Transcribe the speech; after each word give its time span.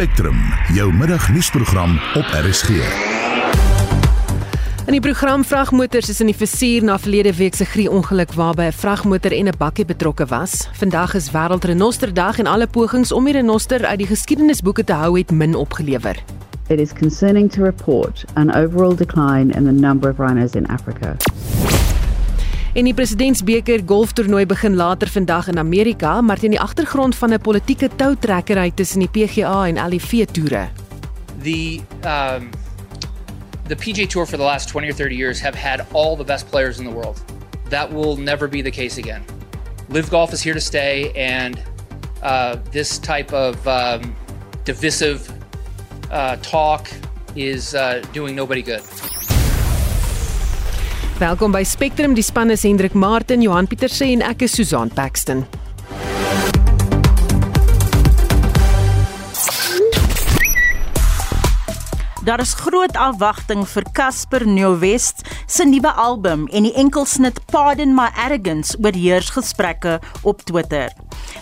Spectrum, 0.00 0.36
jou 0.72 0.92
middagnuusprogram 0.94 1.98
op 2.14 2.24
RSG. 2.24 2.68
In 4.86 4.94
die 4.96 5.00
program 5.00 5.44
vragmotors 5.44 6.08
is 6.08 6.20
in 6.24 6.30
die 6.30 6.36
versuur 6.36 6.86
na 6.88 6.96
verlede 6.98 7.34
week 7.36 7.54
se 7.54 7.66
grie-ongeluk 7.68 8.32
waarby 8.32 8.62
'n 8.62 8.72
vragmotor 8.72 9.32
en 9.32 9.48
'n 9.48 9.58
bakkie 9.58 9.84
betrokke 9.84 10.26
was. 10.26 10.68
Vandag 10.72 11.14
is 11.14 11.30
wêreldrenosterdag 11.30 12.38
en 12.38 12.46
alle 12.46 12.66
pogings 12.66 13.12
om 13.12 13.24
die 13.24 13.32
renoster 13.32 13.84
uit 13.86 13.98
die 13.98 14.06
geskiedenisboeke 14.06 14.84
te 14.84 14.92
hou 14.92 15.18
het 15.18 15.30
min 15.30 15.54
opgelewer. 15.54 16.16
It 16.68 16.80
is 16.80 16.92
concerning 16.92 17.52
to 17.52 17.62
report 17.62 18.24
an 18.34 18.54
overall 18.54 18.96
decline 18.96 19.52
in 19.52 19.64
the 19.64 19.72
number 19.72 20.10
of 20.10 20.18
rhinos 20.18 20.52
in 20.52 20.66
Africa. 20.66 21.16
En 22.70 22.86
die 22.86 22.94
presidentsbeker 22.94 23.80
golftoernooi 23.86 24.44
begin 24.46 24.76
later 24.78 25.10
vandag 25.10 25.48
in 25.50 25.58
Amerika, 25.58 26.20
maar 26.20 26.38
teen 26.38 26.50
die 26.54 26.60
agtergrond 26.60 27.16
van 27.16 27.32
'n 27.32 27.40
politieke 27.40 27.90
toutrekkery 27.96 28.70
tussen 28.74 29.00
die 29.00 29.08
PGA 29.08 29.66
en 29.66 29.88
LIV 29.88 30.24
toere. 30.32 30.68
The 31.42 31.80
um, 32.04 32.50
the 33.66 33.74
PGA 33.76 34.06
Tour 34.06 34.26
for 34.26 34.38
the 34.38 34.44
last 34.44 34.68
20 34.68 34.88
or 34.88 34.94
30 34.94 35.16
years 35.16 35.40
have 35.40 35.58
had 35.58 35.84
all 35.92 36.16
the 36.16 36.24
best 36.24 36.50
players 36.50 36.78
in 36.78 36.84
the 36.84 36.92
world. 36.92 37.24
That 37.68 37.92
will 37.92 38.16
never 38.16 38.48
be 38.48 38.62
the 38.62 38.70
case 38.70 39.00
again. 39.00 39.22
Live 39.88 40.08
golf 40.10 40.32
is 40.32 40.42
here 40.42 40.54
to 40.54 40.60
stay, 40.60 41.12
and 41.16 41.58
uh, 42.22 42.56
this 42.70 42.98
type 42.98 43.32
of 43.32 43.66
um, 43.66 44.14
divisive 44.64 45.20
uh, 46.10 46.36
talk 46.36 46.88
is 47.34 47.74
uh, 47.74 48.00
doing 48.12 48.36
nobody 48.36 48.62
good. 48.62 48.82
Welkom 51.20 51.52
by 51.52 51.60
Spectrum, 51.68 52.14
die 52.16 52.22
span 52.24 52.48
is 52.48 52.62
Hendrik 52.64 52.94
Martin, 52.96 53.42
Johan 53.44 53.66
Pieterse 53.68 54.06
en 54.08 54.22
ek 54.24 54.46
is 54.46 54.54
Susan 54.56 54.88
Paxton. 54.88 55.42
Daar 62.24 62.40
is 62.40 62.54
groot 62.56 62.96
afwagting 62.96 63.66
vir 63.68 63.84
Casper 63.92 64.46
Nieuwest 64.48 65.20
se 65.44 65.66
nuwe 65.68 65.92
album 65.92 66.46
en 66.56 66.64
die 66.64 66.72
enkelsnit 66.80 67.42
Pardon 67.52 67.92
My 67.92 68.08
Arrogance 68.16 68.78
oorheers 68.80 69.28
gesprekke 69.36 69.98
op 70.24 70.40
Twitter. 70.48 70.88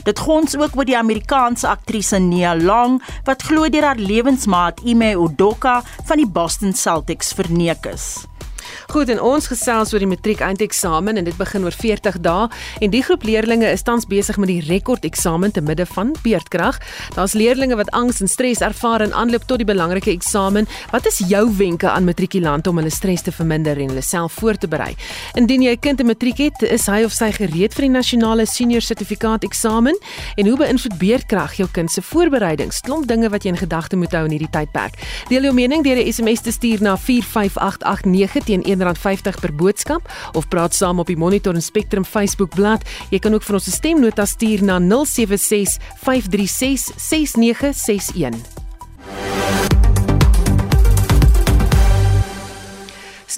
Dit 0.03 0.19
gons 0.27 0.57
ook 0.59 0.75
oor 0.75 0.89
die 0.91 0.99
Amerikaanse 0.99 1.71
aktrise 1.71 2.19
Nia 2.19 2.57
Long 2.59 2.99
wat 3.31 3.47
glo 3.47 3.71
deur 3.71 3.87
haar 3.93 4.03
lewensmaat 4.03 4.83
Ime 4.83 5.13
Udoka 5.15 5.85
van 6.11 6.19
die 6.19 6.27
Boston 6.27 6.75
Celtics 6.75 7.31
verneek 7.39 7.87
is. 7.87 8.17
Goed, 8.89 9.11
en 9.13 9.19
ons 9.21 9.45
gesels 9.51 9.91
oor 9.93 10.01
die 10.01 10.09
matriek 10.09 10.41
eindeksamen 10.41 11.21
en 11.21 11.27
dit 11.27 11.37
begin 11.37 11.67
oor 11.67 11.75
40 11.77 12.15
dae 12.25 12.47
en 12.81 12.89
die 12.89 13.03
groep 13.05 13.27
leerdlinge 13.29 13.69
is 13.69 13.83
tans 13.85 14.07
besig 14.09 14.39
met 14.41 14.49
die 14.49 14.63
rekordeksamen 14.65 15.53
te 15.53 15.61
midde 15.61 15.85
van 15.91 16.15
beerdkrag. 16.23 16.79
Daar's 17.13 17.35
leerdlinge 17.37 17.77
wat 17.77 17.91
angs 17.93 18.23
en 18.25 18.33
stres 18.33 18.63
ervaar 18.65 19.05
in 19.05 19.13
aanloop 19.13 19.45
tot 19.45 19.61
die 19.61 19.69
belangrike 19.69 20.09
eksamen. 20.15 20.65
Wat 20.89 21.05
is 21.11 21.21
jou 21.29 21.43
wenke 21.59 21.91
aan 21.91 22.09
matrikulante 22.09 22.73
om 22.73 22.81
hulle 22.81 22.93
stres 22.95 23.27
te 23.27 23.35
verminder 23.35 23.77
en 23.77 23.93
hulle 23.93 24.05
self 24.07 24.39
voor 24.41 24.57
te 24.57 24.71
berei? 24.73 24.95
Indien 25.37 25.63
jy 25.63 25.77
'n 25.77 25.81
kind 25.85 26.01
in 26.01 26.07
matriek 26.07 26.39
het, 26.39 26.63
is 26.63 26.87
hy 26.87 27.05
of 27.05 27.13
sy 27.13 27.31
gereed 27.31 27.75
vir 27.75 27.83
die 27.83 27.93
nasionale 27.93 28.47
senior 28.47 28.81
sertifikaat 28.81 29.45
eksamen 29.45 29.99
en 30.37 30.47
hoe 30.47 30.57
beïnvloed 30.57 30.99
beerdkrag 30.99 31.59
jou 31.59 31.69
kind 31.73 31.91
se 31.91 32.01
voorbereidings? 32.01 32.81
Klomp 32.81 33.07
dinge 33.07 33.29
wat 33.29 33.45
jy 33.45 33.51
in 33.51 33.57
gedagte 33.57 33.97
moet 33.97 34.13
hou 34.13 34.25
in 34.25 34.31
hierdie 34.31 34.51
tydperk. 34.51 34.95
Deel 35.29 35.43
jou 35.43 35.53
mening 35.53 35.85
deur 35.85 35.97
'n 35.97 36.13
SMS 36.13 36.41
te 36.41 36.53
stuur 36.53 36.81
na 36.81 36.97
45889 36.97 38.45
teen 38.45 38.77
R1.50 38.81 39.41
per 39.41 39.55
boodskap 39.55 40.11
of 40.33 40.49
praat 40.49 40.75
saam 40.75 40.99
op 40.99 41.07
die 41.07 41.17
Monitor 41.17 41.55
en 41.55 41.63
Spectrum 41.63 42.05
Facebook 42.05 42.55
bladsy. 42.55 42.87
Jy 43.11 43.19
kan 43.19 43.35
ook 43.35 43.43
vir 43.43 43.55
ons 43.55 43.69
'n 43.69 43.71
stemnota 43.71 44.27
stuur 44.27 44.63
na 44.63 44.79
076 44.79 45.79
536 46.03 46.93
6961. 46.97 49.78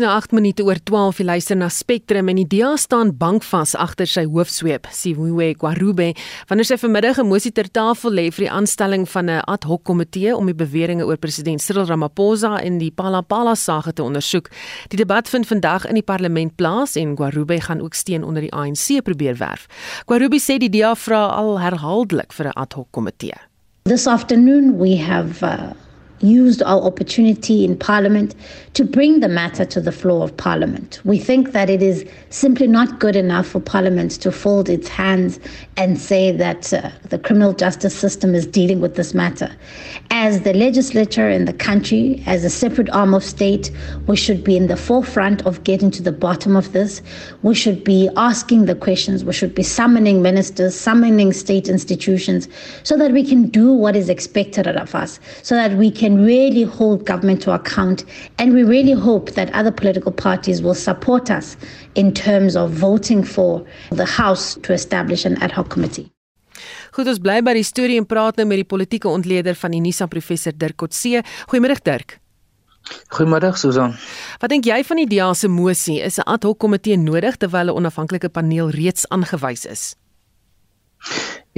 Nou 0.01 0.11
8 0.11 0.33
minute 0.33 0.65
oor 0.65 0.79
12 0.89 1.19
jy 1.21 1.25
luister 1.29 1.57
na 1.59 1.69
Spectrum 1.73 2.31
en 2.33 2.39
die 2.41 2.47
DA 2.49 2.71
staan 2.81 3.11
bankvas 3.21 3.75
agter 3.77 4.09
sy 4.09 4.23
hoofsweep 4.25 4.89
Sivuwe 4.97 5.51
Gwarube 5.61 6.15
wanneer 6.49 6.69
sy 6.69 6.79
vanmiddag 6.81 7.19
'n 7.21 7.29
mosie 7.29 7.53
ter 7.53 7.69
tafel 7.69 8.13
lê 8.13 8.31
vir 8.33 8.47
die 8.47 8.51
aanstelling 8.51 9.05
van 9.09 9.29
'n 9.31 9.43
ad 9.47 9.65
hoc 9.65 9.85
komitee 9.85 10.37
om 10.37 10.47
die 10.47 10.55
beweringe 10.55 11.05
oor 11.05 11.17
president 11.17 11.61
Cyril 11.61 11.85
Ramaphosa 11.85 12.61
en 12.63 12.79
die 12.79 12.91
Palapala 12.91 13.55
saak 13.55 13.93
te 13.93 14.03
ondersoek. 14.03 14.49
Die 14.89 14.97
debat 14.97 15.29
vind 15.29 15.47
vandag 15.47 15.87
in 15.87 15.95
die 15.95 16.03
parlement 16.03 16.57
plaas 16.57 16.97
en 16.97 17.17
Gwarube 17.17 17.61
gaan 17.61 17.81
ook 17.81 17.95
steun 17.95 18.25
onder 18.25 18.43
die 18.43 18.53
ANC 18.53 19.03
probeer 19.03 19.37
werf. 19.37 19.67
Gwarube 20.07 20.41
sê 20.41 20.59
die 20.59 20.71
DA 20.71 20.95
vra 20.95 21.27
al 21.27 21.61
herhaaldelik 21.61 22.33
vir 22.33 22.47
'n 22.47 22.57
ad 22.57 22.73
hoc 22.73 22.89
komitee. 22.91 23.37
This 23.85 24.07
afternoon 24.07 24.79
we 24.79 24.97
have 24.97 25.43
uh 25.43 25.90
used 26.21 26.63
our 26.63 26.81
opportunity 26.83 27.65
in 27.65 27.77
Parliament 27.77 28.35
to 28.75 28.85
bring 28.85 29.21
the 29.21 29.29
matter 29.29 29.65
to 29.65 29.81
the 29.81 29.93
floor 29.93 30.25
of 30.25 30.37
Parliament. 30.37 31.01
We 31.05 31.19
think 31.19 31.53
that 31.53 31.69
it 31.71 31.83
is 31.83 32.05
simply 32.31 32.67
not 32.67 33.01
good 33.01 33.17
enough 33.17 33.49
for 33.49 33.61
Parliament 33.61 34.13
to 34.23 34.31
fold 34.31 34.69
its 34.69 34.89
hands 34.89 35.41
and 35.77 35.99
say 35.99 36.31
that 36.33 36.73
uh, 36.73 36.91
the 37.09 37.19
criminal 37.19 37.53
justice 37.53 37.97
system 37.97 38.35
is 38.35 38.47
dealing 38.47 38.81
with 38.81 38.97
this 38.97 39.15
matter. 39.15 39.51
As 40.11 40.43
the 40.43 40.53
legislature 40.53 41.29
in 41.29 41.47
the 41.47 41.53
country, 41.53 42.23
as 42.27 42.45
a 42.45 42.51
separate 42.51 42.91
arm 42.91 43.15
of 43.15 43.25
state, 43.25 43.71
we 44.07 44.17
should 44.17 44.45
be 44.45 44.57
in 44.57 44.67
the 44.67 44.77
forefront 44.77 45.45
of 45.47 45.65
getting 45.65 45.91
to 45.93 46.03
the 46.03 46.13
bottom 46.13 46.55
of 46.55 46.73
this. 46.73 47.03
We 47.43 47.55
should 47.55 47.83
be 47.83 48.09
asking 48.17 48.67
the 48.67 48.75
questions. 48.75 49.25
We 49.25 49.33
should 49.33 49.55
be 49.55 49.63
summoning 49.63 50.23
ministers, 50.23 50.75
summoning 50.75 51.33
state 51.33 51.69
institutions, 51.69 52.49
so 52.83 52.97
that 52.97 53.13
we 53.13 53.25
can 53.25 53.49
do 53.49 53.73
what 53.73 53.97
is 53.97 54.09
expected 54.09 54.67
of 54.67 54.95
us, 54.95 55.19
so 55.43 55.55
that 55.55 55.73
we 55.73 55.91
can 55.91 56.10
can 56.11 56.25
really 56.25 56.65
hold 56.65 57.05
government 57.07 57.43
to 57.43 57.53
account. 57.53 58.05
And 58.39 58.53
we 58.55 58.63
really 58.63 58.93
hope 58.93 59.33
that 59.33 59.53
other 59.55 59.71
political 59.71 60.13
parties 60.13 60.63
will 60.63 60.75
support 60.75 61.31
us 61.31 61.57
in 61.95 62.13
terms 62.13 62.57
of 62.57 62.71
voting 62.71 63.23
for 63.25 63.65
the 63.91 64.05
House 64.05 64.59
to 64.63 64.73
establish 64.73 65.25
an 65.25 65.41
ad 65.43 65.53
hoc 65.53 65.69
committee. 65.71 66.11
Goed, 66.93 67.07
ons 67.07 67.21
bly 67.23 67.39
by 67.47 67.55
die 67.55 67.65
storie 67.65 67.97
en 68.01 68.07
praat 68.09 68.41
nou 68.41 68.49
met 68.51 68.59
die 68.61 68.67
politieke 68.67 69.09
ontleder 69.09 69.55
van 69.55 69.77
die 69.77 69.81
NISA 69.81 70.09
professor 70.11 70.53
Dirk 70.53 70.81
Kotse. 70.83 71.23
Goeiemôre 71.49 71.79
Dirk. 71.87 72.19
Goeiemôre 73.15 73.53
Susan. 73.57 73.95
Wat 74.43 74.51
dink 74.51 74.67
jy 74.67 74.81
van 74.89 74.99
die 74.99 75.07
DEA 75.07 75.31
se 75.39 75.49
mosie? 75.49 76.01
Is 76.03 76.19
'n 76.19 76.27
ad 76.27 76.43
hoc 76.43 76.59
komitee 76.59 76.99
nodig 76.99 77.39
terwyl 77.39 77.71
'n 77.71 77.79
onafhanklike 77.79 78.29
paneel 78.29 78.71
reeds 78.71 79.07
aangewys 79.09 79.65
is? 79.67 79.95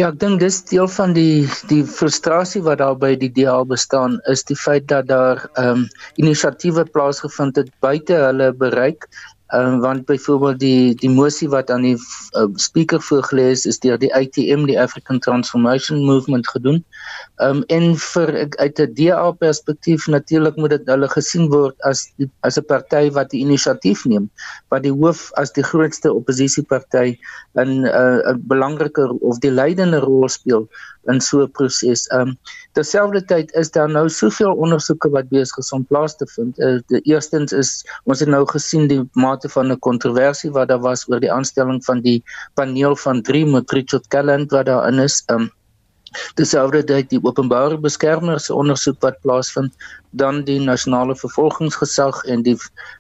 Ja, 0.00 0.06
ek 0.08 0.22
dink 0.22 0.40
dis 0.40 0.56
deel 0.70 0.86
van 0.88 1.10
die 1.12 1.44
die 1.68 1.82
frustrasie 1.84 2.62
wat 2.64 2.78
daar 2.80 2.94
by 2.96 3.10
die 3.20 3.28
DA 3.36 3.58
bestaan 3.68 4.14
is 4.32 4.40
die 4.48 4.56
feit 4.56 4.86
dat 4.92 5.10
daar 5.10 5.42
ehm 5.60 5.82
um, 5.82 5.82
inisiatiewe 6.22 6.86
plaasgevind 6.94 7.60
het 7.60 7.68
buite 7.84 8.16
hulle 8.22 8.48
bereik 8.62 9.04
Ehm 9.52 9.72
um, 9.72 9.80
want 9.80 10.04
byvoorbeeld 10.04 10.58
die 10.58 10.94
die 10.94 11.10
mosie 11.10 11.48
wat 11.48 11.70
aan 11.70 11.82
die 11.84 11.96
uh, 12.40 12.46
speaker 12.54 13.02
voorgeles 13.04 13.66
is 13.68 13.78
deur 13.84 13.98
die 14.00 14.08
ITM 14.16 14.64
die 14.64 14.78
African 14.80 15.18
Transformation 15.20 16.04
Movement 16.04 16.48
gedoen. 16.48 16.84
Ehm 17.36 17.60
um, 17.60 17.62
en 17.66 17.96
vir 17.96 18.32
uit 18.56 18.80
'n 18.80 18.94
DA 18.94 19.30
perspektief 19.30 20.06
natuurlik 20.06 20.56
moet 20.56 20.70
dit 20.70 20.88
hulle 20.88 21.08
gesien 21.08 21.50
word 21.52 21.76
as 21.90 22.06
die, 22.16 22.30
as 22.40 22.56
'n 22.56 22.64
party 22.64 23.10
wat 23.10 23.30
die 23.30 23.42
inisiatief 23.44 24.04
neem, 24.04 24.30
wat 24.68 24.82
die 24.88 24.92
hoof 24.92 25.28
as 25.36 25.52
die 25.52 25.64
grootste 25.64 26.12
oppositieparty 26.12 27.18
in 27.60 27.68
'n 27.68 27.84
uh, 27.84 28.32
'n 28.32 28.40
belangrike 28.48 29.04
of 29.20 29.38
die 29.38 29.52
leidende 29.52 30.00
rol 30.00 30.28
speel 30.28 30.68
in 31.12 31.20
so 31.20 31.42
'n 31.42 31.50
proses. 31.50 32.06
Ehm 32.08 32.20
um, 32.20 32.38
terselfdertyd 32.72 33.52
is 33.52 33.70
daar 33.70 33.90
nou 33.90 34.08
soveel 34.08 34.54
ondersoeke 34.54 35.10
wat 35.10 35.28
besig 35.28 35.58
is 35.58 35.72
om 35.72 35.84
plaas 35.84 36.16
te 36.16 36.26
vind. 36.26 36.58
Uh, 36.58 36.78
die 36.86 37.00
eerstens 37.00 37.52
is 37.52 37.84
ons 38.04 38.20
het 38.20 38.28
nou 38.28 38.46
gesien 38.46 38.88
die 38.88 39.02
mate 39.42 39.54
van 39.54 39.72
'n 39.72 39.78
kontroversie 39.78 40.52
wat 40.52 40.68
daar 40.68 40.80
was 40.80 41.08
oor 41.08 41.20
die 41.20 41.32
aanstelling 41.32 41.84
van 41.84 42.00
die 42.00 42.22
paneel 42.54 42.96
van 42.96 43.22
3 43.22 43.46
met 43.46 43.70
Richard 43.70 44.06
Calland 44.08 44.50
wat 44.50 44.66
daarin 44.66 44.98
is. 44.98 45.22
Ehm 45.26 45.40
um, 45.40 45.50
Terselfdertyd 46.34 47.08
die 47.08 47.20
openbare 47.24 47.78
beskermer 47.78 48.38
se 48.40 48.54
ondersoek 48.54 49.00
wat 49.00 49.20
plaasvind, 49.22 49.72
dan 50.10 50.44
die 50.44 50.60
nasionale 50.60 51.16
vervolgingsgesag 51.16 52.24
en 52.24 52.42
die 52.42 52.56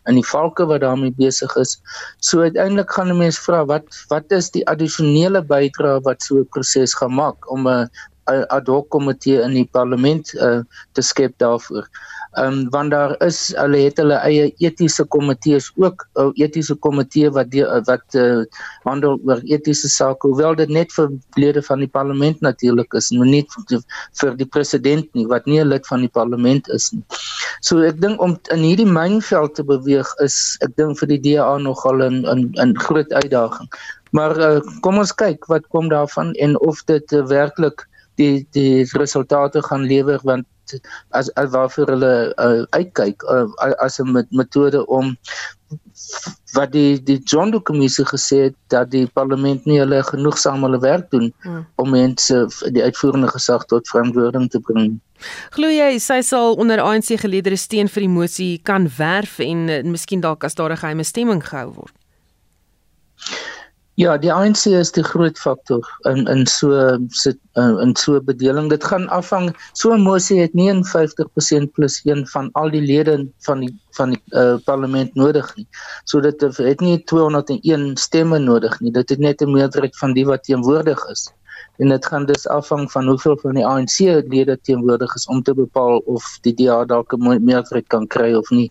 in 0.08 0.14
die 0.14 0.24
valke 0.24 0.64
wat 0.64 0.80
daarmee 0.80 1.12
besig 1.18 1.56
is. 1.56 1.76
So 2.20 2.40
uiteindelik 2.40 2.90
gaan 2.90 3.10
'n 3.12 3.18
mens 3.18 3.38
vra 3.38 3.66
wat 3.66 3.84
wat 4.08 4.32
is 4.32 4.50
die 4.50 4.66
addisionele 4.66 5.42
bydrae 5.42 6.00
wat 6.00 6.22
so 6.22 6.38
'n 6.38 6.48
proses 6.48 6.94
gaan 6.94 7.14
maak 7.14 7.50
om 7.50 7.68
'n 7.68 7.90
ad 8.26 8.66
hoc 8.66 8.88
komitee 8.88 9.42
in 9.42 9.54
die 9.58 9.68
parlement 9.72 10.34
uh, 10.34 10.60
te 10.92 11.02
skep 11.02 11.38
daarvoor. 11.38 11.88
Ehm 12.32 12.46
um, 12.52 12.68
want 12.70 12.90
daar 12.90 13.12
is 13.24 13.52
hulle 13.56 13.76
het 13.84 13.98
hulle 14.00 14.16
eie 14.24 14.46
etiese 14.64 15.04
komitees 15.04 15.66
ook 15.76 16.06
'n 16.16 16.20
uh, 16.20 16.44
etiese 16.44 16.74
komitee 16.74 17.30
wat 17.30 17.50
die, 17.50 17.60
uh, 17.60 17.82
wat 17.84 18.14
uh, 18.14 18.44
handel 18.84 19.18
oor 19.24 19.40
etiese 19.44 19.88
sake 19.88 20.28
hoewel 20.28 20.54
dit 20.54 20.68
net 20.68 20.92
vir 20.92 21.10
lede 21.36 21.62
van 21.62 21.78
die 21.84 21.92
parlement 21.98 22.40
natuurlik 22.40 22.94
is 22.94 23.10
maar 23.10 23.26
nie 23.26 23.44
vir 24.20 24.36
die 24.36 24.46
president 24.46 25.12
nie 25.14 25.26
wat 25.26 25.46
nie 25.46 25.60
'n 25.60 25.68
lid 25.68 25.86
van 25.86 26.00
die 26.00 26.08
parlement 26.08 26.68
is 26.68 26.92
nie. 26.92 27.04
So 27.60 27.84
ek 27.84 28.00
dink 28.00 28.20
om 28.20 28.38
in 28.50 28.64
hierdie 28.64 28.88
mynveld 28.88 29.54
te 29.54 29.64
beweeg 29.64 30.08
is 30.24 30.56
ek 30.64 30.76
dink 30.76 30.98
vir 30.98 31.08
die 31.08 31.22
DA 31.28 31.58
nogal 31.58 32.00
'n 32.00 32.24
'n 32.24 32.52
'n 32.56 32.78
groot 32.78 33.12
uitdaging. 33.12 33.68
Maar 34.12 34.38
uh, 34.38 34.60
kom 34.80 34.98
ons 34.98 35.12
kyk 35.12 35.46
wat 35.52 35.68
kom 35.68 35.88
daarvan 35.88 36.32
en 36.32 36.60
of 36.60 36.84
dit 36.84 37.12
uh, 37.12 37.26
werklik 37.26 37.88
die 38.20 38.46
die 38.52 38.84
resultate 38.92 39.62
gaan 39.62 39.86
lewer 39.88 40.20
want 40.22 40.46
as, 41.10 41.30
as 41.34 41.50
waarvoor 41.50 41.86
hulle 41.94 42.14
uh, 42.36 42.62
uitkyk 42.70 43.22
uh, 43.22 43.46
as 43.78 44.00
'n 44.00 44.26
metode 44.30 44.86
om 44.86 45.16
wat 46.52 46.72
die 46.72 47.02
die 47.02 47.20
Zondo 47.24 47.60
kommissie 47.60 48.04
gesê 48.04 48.38
het 48.48 48.56
dat 48.68 48.90
die 48.90 49.06
parlement 49.06 49.64
nie 49.64 49.78
hulle 49.80 50.02
genoegsaam 50.02 50.62
hulle 50.62 50.80
werk 50.80 51.10
doen 51.10 51.32
hmm. 51.42 51.64
om 51.76 51.90
mense 51.90 52.46
die 52.76 52.82
uitvoerende 52.82 53.28
gesag 53.28 53.64
tot 53.64 53.88
verantwoording 53.88 54.50
te 54.50 54.60
bring. 54.60 55.00
Glo 55.54 55.70
jy 55.70 55.98
sy 55.98 56.20
sal 56.26 56.58
onder 56.60 56.82
ANC 56.82 57.14
geleedere 57.24 57.56
steun 57.56 57.88
vir 57.88 58.06
die 58.06 58.12
mosie 58.12 58.52
kan 58.62 58.88
werf 58.98 59.38
en 59.38 59.68
uh, 59.68 59.82
miskien 59.82 60.20
dalk 60.20 60.44
as 60.44 60.54
daar 60.54 60.72
'n 60.72 60.82
geheime 60.84 61.04
stemming 61.04 61.44
gehou 61.44 61.72
word? 61.72 61.94
Ja, 64.02 64.16
die 64.18 64.32
ANC 64.34 64.64
is 64.66 64.90
die 64.96 65.04
groot 65.06 65.38
faktor 65.38 65.86
in 66.10 66.24
in 66.26 66.40
so 66.50 66.70
sit 67.14 67.36
in 67.54 67.92
so 68.00 68.18
bedeling. 68.20 68.66
Dit 68.72 68.82
gaan 68.90 69.04
afhang 69.14 69.52
so 69.78 69.92
'n 69.94 70.02
mosie 70.02 70.40
het 70.40 70.56
59% 70.58 71.70
plus 71.76 72.00
1 72.04 72.26
van 72.32 72.48
al 72.52 72.70
die 72.70 72.80
lede 72.80 73.28
van 73.46 73.60
die 73.60 73.70
van 73.98 74.10
die 74.10 74.22
uh, 74.30 74.56
parlement 74.64 75.14
nodig 75.14 75.52
nie. 75.56 75.66
So 76.04 76.20
dit 76.20 76.40
het 76.40 76.80
nie 76.80 77.04
201 77.04 77.96
stemme 77.96 78.38
nodig 78.38 78.80
nie. 78.80 78.90
Dit 78.90 79.08
het 79.08 79.18
net 79.18 79.40
'n 79.40 79.52
meerderheid 79.52 79.96
van 79.98 80.12
die 80.18 80.26
wat 80.26 80.44
teenwoordig 80.44 81.04
is. 81.06 81.30
En 81.78 81.88
dit 81.88 82.06
gaan 82.06 82.26
dus 82.26 82.48
afhang 82.48 82.90
van 82.90 83.06
hoeveel 83.06 83.38
van 83.38 83.54
die 83.54 83.66
ANC 83.66 83.98
lede 84.26 84.58
teenwoordig 84.60 85.14
is 85.14 85.26
om 85.26 85.42
te 85.42 85.54
bepaal 85.54 85.98
of 85.98 86.38
die 86.40 86.54
DA 86.54 86.84
dalk 86.84 87.12
'n 87.12 87.44
meerderheid 87.44 87.86
kan 87.86 88.06
kry 88.06 88.34
of 88.34 88.50
nie. 88.50 88.70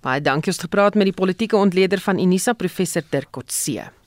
Baie 0.00 0.20
dankie 0.20 0.52
het 0.52 0.60
gepraat 0.60 0.94
met 0.94 1.04
die 1.04 1.14
politieke 1.14 1.56
ontleder 1.56 1.98
van 2.00 2.18
Unisa 2.18 2.52
professor 2.52 3.02
Dirk 3.10 3.30
Kotse. 3.30 3.99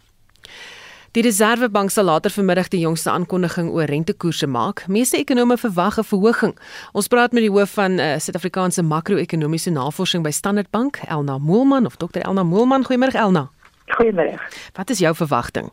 Die 1.14 1.22
Reserwebank 1.22 1.92
sal 1.94 2.08
later 2.10 2.32
vanmiddag 2.34 2.72
die 2.74 2.80
jongste 2.82 3.12
aankondiging 3.12 3.68
oor 3.70 3.86
rentekoerse 3.86 4.48
maak. 4.50 4.82
Meeste 4.90 5.20
ekonome 5.20 5.60
verwag 5.62 6.00
'n 6.00 6.04
verhoging. 6.04 6.56
Ons 6.92 7.08
praat 7.08 7.32
met 7.32 7.44
die 7.44 7.52
hoof 7.52 7.70
van 7.70 8.00
uh, 8.00 8.18
Suid-Afrikaanse 8.18 8.82
makro-ekonomiese 8.82 9.70
navorsing 9.70 10.24
by 10.24 10.32
Standard 10.32 10.70
Bank, 10.72 10.98
Elna 11.06 11.38
Moelman 11.38 11.86
of 11.86 11.98
Dr 11.98 12.22
Elna 12.22 12.44
Moelman. 12.44 12.86
Goeiemôre 12.86 13.14
Elna. 13.14 13.50
Goeiemôre. 13.86 14.42
Wat 14.74 14.90
is 14.90 15.00
jou 15.00 15.16
verwagting? 15.16 15.70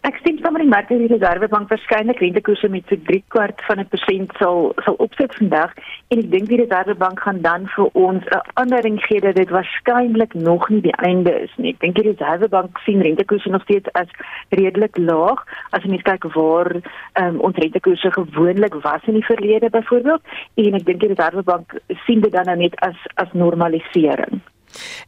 Ek 0.00 0.16
sien 0.24 0.38
saam 0.40 0.54
met 0.56 0.62
die 0.62 0.70
mark 0.70 0.86
dat 0.88 0.96
die 1.02 1.10
Reserwebank 1.10 1.68
waarskynlik 1.68 2.22
rentekoerse 2.22 2.68
met 2.72 2.86
so 2.88 2.96
3 3.08 3.18
kwart 3.34 3.58
van 3.66 3.80
'n 3.82 3.88
persent 3.92 4.30
sal 4.40 4.72
sal 4.84 4.94
opsit 5.04 5.34
vandag 5.36 5.74
en 6.08 6.22
ek 6.22 6.30
dink 6.34 6.46
die 6.48 6.60
Reserwebank 6.60 7.20
gaan 7.20 7.40
dan 7.44 7.66
vir 7.74 7.88
ons 7.92 8.24
'n 8.24 8.40
aanduiding 8.62 8.96
gee 9.04 9.20
dat 9.20 9.36
dit 9.36 9.50
waarskynlik 9.50 10.32
nog 10.34 10.68
nie 10.70 10.80
die 10.80 10.96
einde 11.08 11.32
is 11.42 11.52
nie. 11.56 11.72
Ek 11.72 11.80
dink 11.80 11.94
die 11.94 12.08
Reserwebank 12.08 12.78
sien 12.78 13.02
rentekoerse 13.02 13.50
nog 13.50 13.62
steeds 13.62 13.92
as 13.92 14.08
redelik 14.48 14.96
laag 14.96 15.44
as 15.70 15.84
jy 15.84 16.00
kyk 16.02 16.24
waar 16.32 16.80
um, 17.20 17.40
ons 17.40 17.56
rentekoerse 17.56 18.10
gewoonlik 18.10 18.74
was 18.74 19.04
in 19.04 19.14
die 19.20 19.30
verlede 19.32 19.68
byvoorbeeld 19.70 20.22
en 20.54 20.74
ek 20.74 20.84
dink 20.84 21.00
die 21.00 21.12
Reserwebank 21.12 21.76
sien 22.06 22.20
dit 22.20 22.32
dan 22.32 22.46
nou 22.46 22.56
net 22.56 22.74
as 22.80 22.96
as 23.16 23.32
normalisering. 23.32 24.40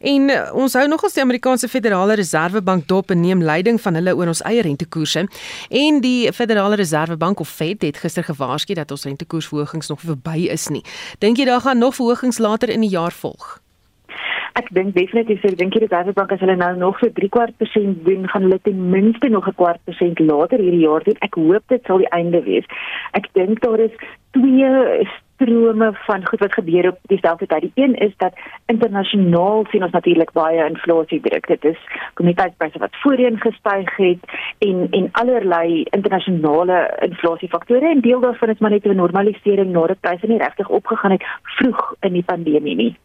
En 0.00 0.28
uh, 0.30 0.50
ons 0.54 0.74
hou 0.78 0.86
nogals 0.88 1.14
die 1.14 1.22
Amerikaanse 1.22 1.68
Federale 1.68 2.14
Reservebank 2.14 2.86
dop 2.88 3.10
en 3.10 3.20
neem 3.20 3.42
leiding 3.42 3.80
van 3.80 3.94
hulle 3.94 4.16
oor 4.16 4.32
ons 4.32 4.42
eie 4.48 4.62
rentekoerse. 4.62 5.26
En 5.70 6.00
die 6.00 6.32
Federale 6.32 6.76
Reservebank 6.80 7.40
of 7.40 7.48
Fed 7.48 7.82
het 7.82 7.96
gister 8.02 8.24
gewaarsku 8.24 8.74
dat 8.74 8.90
ons 8.90 9.04
rentekoersverhogings 9.04 9.88
nog 9.88 10.00
verby 10.00 10.48
is 10.52 10.68
nie. 10.68 10.84
Dink 11.18 11.36
jy 11.38 11.44
daar 11.44 11.60
gaan 11.60 11.78
nog 11.78 11.94
verhogings 11.94 12.38
later 12.38 12.68
in 12.68 12.80
die 12.80 12.92
jaar 12.92 13.12
volg? 13.12 13.58
Ek 14.60 14.68
dink 14.76 14.92
definitief 14.92 15.44
ek 15.48 15.56
dink 15.56 15.72
die 15.72 15.80
Reservebank 15.86 16.32
as 16.34 16.42
hulle 16.44 16.58
nou 16.60 16.74
nog 16.76 16.98
so 17.00 17.08
3 17.16 17.28
kwart 17.32 17.54
persent 17.60 18.02
doen, 18.04 18.26
gaan 18.28 18.44
hulle 18.44 18.58
ten 18.66 18.82
minste 18.92 19.30
nog 19.32 19.48
'n 19.48 19.56
kwart 19.56 19.80
persent 19.88 20.18
later 20.20 20.60
hierdie 20.60 20.84
jaar 20.84 21.04
doen. 21.04 21.16
Ek 21.20 21.34
hoop 21.40 21.64
dit 21.68 21.82
sal 21.86 21.98
die 22.04 22.12
einde 22.12 22.42
wees. 22.44 22.66
Ek 23.12 23.32
dink 23.32 23.62
daar 23.62 23.80
is 23.80 23.94
twee 24.36 25.08
strome 25.42 25.90
van 25.92 26.26
goed 26.26 26.38
wat 26.38 26.52
gebeur 26.52 26.88
op 26.88 26.98
dieselfde 27.02 27.46
tyd. 27.46 27.60
Die 27.60 27.72
een 27.74 27.94
is 27.94 28.14
dat 28.16 28.32
internasionaal 28.66 29.64
sien 29.70 29.82
ons 29.82 29.92
natuurlik 29.92 30.32
baie 30.32 30.68
inflasie 30.68 31.20
druk. 31.20 31.46
Dit 31.46 31.64
is 31.64 31.78
kommoditeitspryse 32.14 32.78
wat 32.78 32.96
voorheen 33.02 33.40
gestyg 33.40 33.96
het 33.96 34.18
en 34.58 34.86
en 34.90 35.08
allerlei 35.12 35.82
internasionale 35.82 36.96
inflasiefaktore 37.00 37.88
en 37.88 38.00
deel 38.00 38.20
daarvan 38.20 38.48
is 38.48 38.58
maar 38.58 38.70
net 38.70 38.84
'n 38.84 38.96
normalisering 38.96 39.72
nadat 39.72 40.00
pryse 40.00 40.26
nie 40.26 40.38
regtig 40.38 40.68
opgegaan 40.68 41.10
het 41.10 41.26
vroeg 41.42 41.94
in 42.00 42.12
die 42.12 42.24
pandemie 42.24 42.76
nie. 42.76 42.96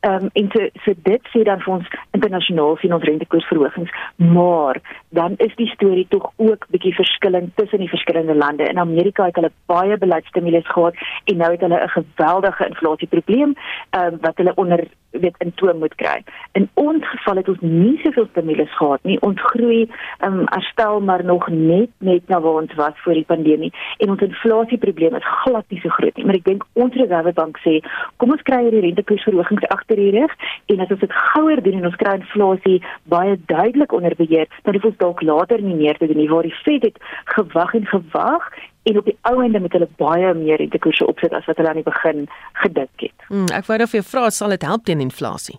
Ehm 0.00 0.24
um, 0.24 0.30
en 0.32 0.48
so, 0.52 0.68
so 0.84 0.92
dit 1.02 1.26
sê 1.32 1.42
dan 1.44 1.60
vir 1.60 1.72
ons 1.74 1.88
internasionaal 2.16 2.78
sien 2.80 2.94
ons 2.96 3.02
rentekoersverhogings, 3.04 3.90
maar 4.16 4.80
dan 5.18 5.34
is 5.46 5.52
die 5.58 5.68
storie 5.74 6.06
tog 6.08 6.30
ook 6.36 6.64
bietjie 6.72 6.94
verskillend 6.94 7.52
tussen 7.56 7.82
die 7.84 7.88
verskillende 7.88 8.34
lande. 8.34 8.64
In 8.64 8.78
Amerika 8.78 9.26
het 9.28 9.36
hulle 9.36 9.52
baie 9.68 9.98
beleidsstimules 9.98 10.70
gehad 10.72 10.96
en 11.24 11.36
nou 11.36 11.50
het 11.52 11.60
hulle 11.60 11.82
'n 11.84 11.94
geweldige 11.98 12.66
inflasieprobleem 12.66 13.54
ehm 13.90 14.14
um, 14.14 14.18
wat 14.20 14.36
hulle 14.36 14.54
onder 14.54 14.86
weet 15.10 15.34
in 15.38 15.52
toom 15.54 15.78
moet 15.78 15.94
kry. 15.94 16.22
In 16.52 16.68
ons 16.74 17.08
geval 17.08 17.36
het 17.36 17.48
ons 17.48 17.60
nie 17.60 17.98
soveel 18.02 18.26
stimulus 18.30 18.76
gehad 18.76 19.02
nie. 19.02 19.18
Ons 19.26 19.40
groei 19.52 19.82
ehm 20.18 20.40
um, 20.40 20.46
herstel 20.50 21.00
maar 21.00 21.24
nog 21.24 21.48
net 21.48 21.90
net 21.98 22.28
na 22.28 22.40
waar 22.40 22.62
ons 22.62 22.74
was 22.74 22.96
voor 23.04 23.18
die 23.18 23.26
pandemie 23.26 23.72
en 23.98 24.10
ons 24.10 24.22
inflasieprobleem 24.26 25.14
is 25.14 25.30
glad 25.42 25.64
nie 25.68 25.80
so 25.80 25.88
groot 25.88 26.16
nie. 26.16 26.26
Maar 26.26 26.40
ek 26.40 26.44
dink 26.44 26.66
ons 26.72 26.94
Reservebank 26.94 27.58
sê, 27.64 27.78
kom 28.16 28.34
ons 28.34 28.44
kry 28.46 28.62
hierdie 28.64 28.84
rentekoersverhogings 28.86 29.68
agter 29.76 30.00
die 30.00 30.10
rug 30.18 30.34
en 30.74 30.84
as 30.84 30.94
ons 30.94 31.04
dit 31.04 31.18
gouer 31.32 31.62
doen 31.62 31.80
en 31.80 31.90
ons 31.90 32.00
kry 32.02 32.16
inflasie 32.20 32.78
baie 33.12 33.36
duidelik 33.52 33.92
onder 33.96 34.14
beheer, 34.16 34.48
dan 34.64 34.76
hoef 34.76 34.90
ons 34.92 35.00
dalk 35.02 35.22
later 35.22 35.62
nie 35.62 35.76
meer 35.78 35.98
te 35.98 36.06
doen 36.10 36.20
nie 36.20 36.30
waar 36.30 36.46
die 36.46 36.56
Fed 36.62 36.86
het 36.86 36.98
gewag 37.36 37.74
en 37.74 37.86
gewag 37.86 38.50
en 38.88 38.98
op 38.98 39.04
die 39.04 39.16
ou 39.28 39.40
ende 39.44 39.60
met 39.60 39.72
hulle 39.76 39.88
baie 40.00 40.34
meer 40.34 40.60
rentekoerse 40.62 41.06
opsit 41.06 41.34
as 41.36 41.48
wat 41.48 41.58
hulle 41.60 41.72
aan 41.72 41.82
die 41.82 41.86
begin 41.86 42.26
gedink 42.62 43.04
het. 43.04 43.26
Hmm, 43.28 43.48
ek 43.54 43.68
wou 43.68 43.78
net 43.78 43.92
vir 43.92 44.00
jou 44.00 44.08
vra, 44.12 44.30
sal 44.30 44.56
dit 44.56 44.64
help 44.66 44.86
teen 44.88 45.02
inflasie? 45.04 45.58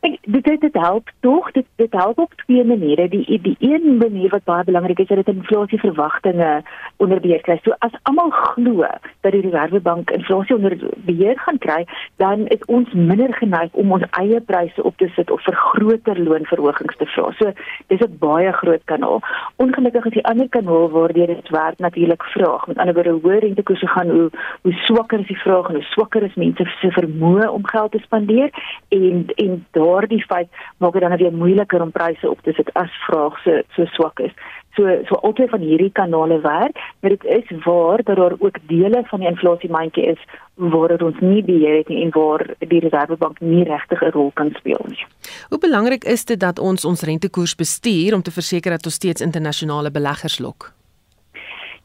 Ek 0.00 0.18
dit 0.22 0.60
dit, 0.60 0.74
help 0.74 1.10
tog 1.20 1.50
dit 1.52 1.66
dit 1.76 1.92
help 1.92 2.18
op 2.18 2.32
twee 2.44 2.64
maniere. 2.64 3.08
Die 3.08 3.40
die 3.42 3.56
een 3.58 3.96
manier 3.96 4.30
wat 4.30 4.44
baie 4.44 4.64
belangrik 4.64 4.98
is, 4.98 5.08
is 5.08 5.24
dit 5.24 5.34
inflasieverwagtinge 5.34 6.62
onder 6.96 7.20
beheer 7.20 7.40
kry. 7.40 7.58
So 7.64 7.74
as 7.78 7.94
almal 8.02 8.30
glo 8.30 8.84
dat 9.20 9.32
die 9.32 9.40
Reservebank 9.40 10.10
inflasie 10.10 10.56
onder 10.56 10.76
beheer 11.08 11.38
gaan 11.38 11.58
kry, 11.58 11.86
dan 12.16 12.46
is 12.46 12.64
ons 12.66 12.92
minder 12.92 13.34
geneig 13.34 13.72
om 13.72 13.92
ons 13.92 14.04
eie 14.20 14.40
pryse 14.40 14.82
op 14.82 14.96
te 14.96 15.08
sit 15.14 15.30
of 15.30 15.42
vir 15.46 15.54
groter 15.54 16.20
loonverhogings 16.20 16.96
te 16.96 17.08
vra. 17.14 17.32
So 17.38 17.52
dis 17.86 18.00
'n 18.00 18.18
baie 18.18 18.52
groot 18.52 18.84
kanaal. 18.84 19.20
Ongelukkig 19.56 20.04
is 20.06 20.12
die 20.12 20.26
ander 20.26 20.48
kanaal 20.48 20.90
waardeur 20.90 21.26
dit 21.26 21.48
werk 21.48 21.78
natuurlik 21.78 22.22
vraag. 22.22 22.66
Met 22.66 22.78
ander 22.78 22.94
woorde, 22.94 23.18
hoër 23.22 23.38
rentekoerse 23.38 23.86
gaan 23.86 24.10
hoe 24.10 24.30
hoe 24.62 24.72
swakker 24.72 25.20
is 25.20 25.26
die 25.26 25.40
vraag 25.40 25.68
en 25.68 25.74
hoe 25.74 25.82
swakker 25.82 26.22
is 26.22 26.34
mense 26.34 26.64
se 26.80 26.90
vermoë 26.90 27.48
om 27.48 27.66
geld 27.66 27.92
te 27.92 27.98
spandeer 27.98 28.50
en 28.88 29.26
en 29.34 29.64
daardie 29.86 30.22
feit 30.26 30.48
maak 30.82 30.92
dit 30.92 31.02
dan 31.02 31.16
weer 31.16 31.32
moeiliker 31.32 31.82
om 31.82 31.94
pryse 31.94 32.30
op 32.30 32.42
te 32.42 32.52
sit 32.52 32.72
as 32.74 33.02
vraag 33.06 33.38
so 33.44 33.62
so 33.76 33.84
swak 33.96 34.20
is. 34.28 34.34
So 34.76 34.82
so 35.08 35.14
altyd 35.28 35.50
van 35.50 35.64
hierdie 35.64 35.92
kanale 35.92 36.40
werk, 36.40 36.76
maar 37.00 37.14
dit 37.14 37.24
is 37.24 37.64
waar 37.64 38.02
dat 38.02 38.16
daar 38.16 38.36
ook 38.38 38.58
dele 38.68 39.02
van 39.06 39.20
die 39.20 39.28
inflasiemandjie 39.28 40.06
is 40.12 40.20
waar 40.54 40.88
dit 40.88 41.02
ons 41.02 41.20
nie 41.20 41.42
beheer 41.44 41.76
het 41.76 41.88
nie 41.88 42.02
en 42.04 42.12
waar 42.16 42.46
die 42.58 42.80
Reservebank 42.80 43.40
nie 43.40 43.64
regtig 43.64 44.02
'n 44.02 44.14
rol 44.18 44.30
kan 44.34 44.50
speel 44.58 44.84
nie. 44.88 45.04
Hoe 45.48 45.58
belangrik 45.58 46.04
is 46.04 46.24
dit 46.24 46.40
dat 46.40 46.58
ons 46.58 46.84
ons 46.84 47.02
rentekoers 47.02 47.54
bestuur 47.54 48.14
om 48.14 48.22
te 48.22 48.30
verseker 48.30 48.70
dat 48.70 48.84
ons 48.84 48.94
steeds 48.94 49.20
internasionale 49.20 49.90
beleggers 49.90 50.38
lok? 50.38 50.72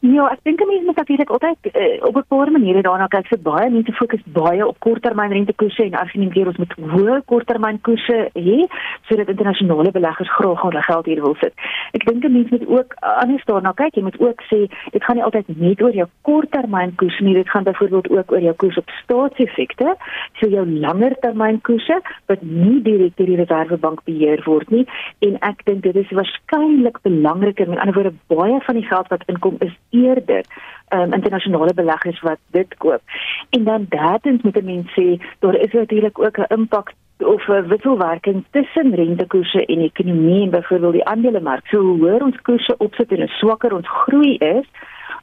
Ja, 0.02 0.24
ek 0.34 0.40
dink 0.42 0.62
mense 0.66 0.86
moet 0.88 0.98
natuurlik 0.98 1.30
altyd 1.30 1.68
uh, 1.78 2.06
op 2.08 2.16
'n 2.18 2.24
paar 2.28 2.52
maniere 2.52 2.82
daarna 2.82 3.08
kyk. 3.08 3.28
Vir 3.28 3.40
baie 3.40 3.70
mense 3.70 3.94
fokus 3.94 4.22
baie 4.26 4.68
op 4.68 4.80
korttermynrentekoerse 4.80 5.84
en 5.84 5.94
argumenteer 5.94 6.48
ons 6.48 6.58
moet 6.58 6.74
hoë 6.74 7.22
korttermynkoerse 7.26 8.18
hê 8.34 8.58
sodat 9.06 9.30
internasionale 9.30 9.92
beleggers 9.92 10.32
graag 10.38 10.62
hulle 10.62 10.82
geld 10.82 11.06
hier 11.06 11.22
wil 11.22 11.36
sit. 11.36 11.54
Ek 11.94 12.06
dink 12.06 12.26
mense 12.26 12.50
moet 12.50 12.68
ook 12.68 12.96
anders 13.00 13.46
daarna 13.46 13.74
kyk. 13.74 13.96
Jy 13.96 14.02
moet 14.02 14.20
ook 14.20 14.42
sê 14.50 14.60
dit 14.92 15.04
gaan 15.04 15.16
nie 15.16 15.24
altyd 15.24 15.48
net 15.48 15.82
oor 15.82 15.94
jou 15.94 16.08
korttermynkoerse 16.22 17.24
nie. 17.24 17.34
Dit 17.34 17.50
gaan 17.50 17.64
byvoorbeeld 17.70 18.10
ook 18.10 18.32
oor 18.32 18.42
jou 18.42 18.54
koers 18.54 18.78
op 18.78 18.90
staatseffekte, 19.04 19.96
so 20.40 20.50
jou 20.50 20.66
langertermynkoerse 20.66 22.02
wat 22.26 22.42
nie 22.42 22.82
direk 22.82 23.14
deur 23.18 23.28
die 23.28 23.38
Reservebank 23.44 24.02
beheer 24.10 24.42
word 24.50 24.70
nie. 24.70 24.88
En 25.20 25.38
ek 25.42 25.62
dink 25.66 25.84
dit 25.84 25.96
is 25.96 26.10
waarskynlik 26.10 26.98
belangriker. 27.02 27.70
Met 27.70 27.80
ander 27.80 27.94
woorde, 27.94 28.18
baie 28.34 28.58
van 28.66 28.76
die 28.76 28.88
geld 28.90 29.08
wat 29.08 29.30
inkom 29.30 29.62
is 29.62 29.78
eerder 29.92 30.44
um, 30.90 31.14
internasionale 31.14 31.74
beleggers 31.74 32.22
wat 32.22 32.40
dit 32.52 32.78
koop. 32.78 33.02
En 33.50 33.64
dan 33.64 33.86
derdens 33.90 34.42
moet 34.42 34.58
'n 34.58 34.66
mens 34.66 34.92
sê 35.00 35.22
daar 35.40 35.56
is 35.56 35.72
natuurlik 35.72 36.20
ook 36.20 36.38
'n 36.38 36.54
impak 36.54 36.92
of 37.18 37.48
'n 37.48 37.68
wisselwerking 37.68 38.44
tussen 38.52 38.96
rentekoerse 38.96 39.66
en 39.66 39.80
ekonomie 39.80 40.44
en 40.44 40.50
byvoorbeeld 40.50 40.94
die 40.94 41.06
aandelemark. 41.06 41.68
So 41.68 41.80
hoe 41.80 41.98
hoër 41.98 42.24
ons 42.24 42.42
koerse 42.42 42.78
opsit 42.78 43.12
en 43.12 43.18
hoe 43.18 43.28
swakker 43.28 43.74
ons 43.74 43.90
groei 43.90 44.36
is, 44.36 44.66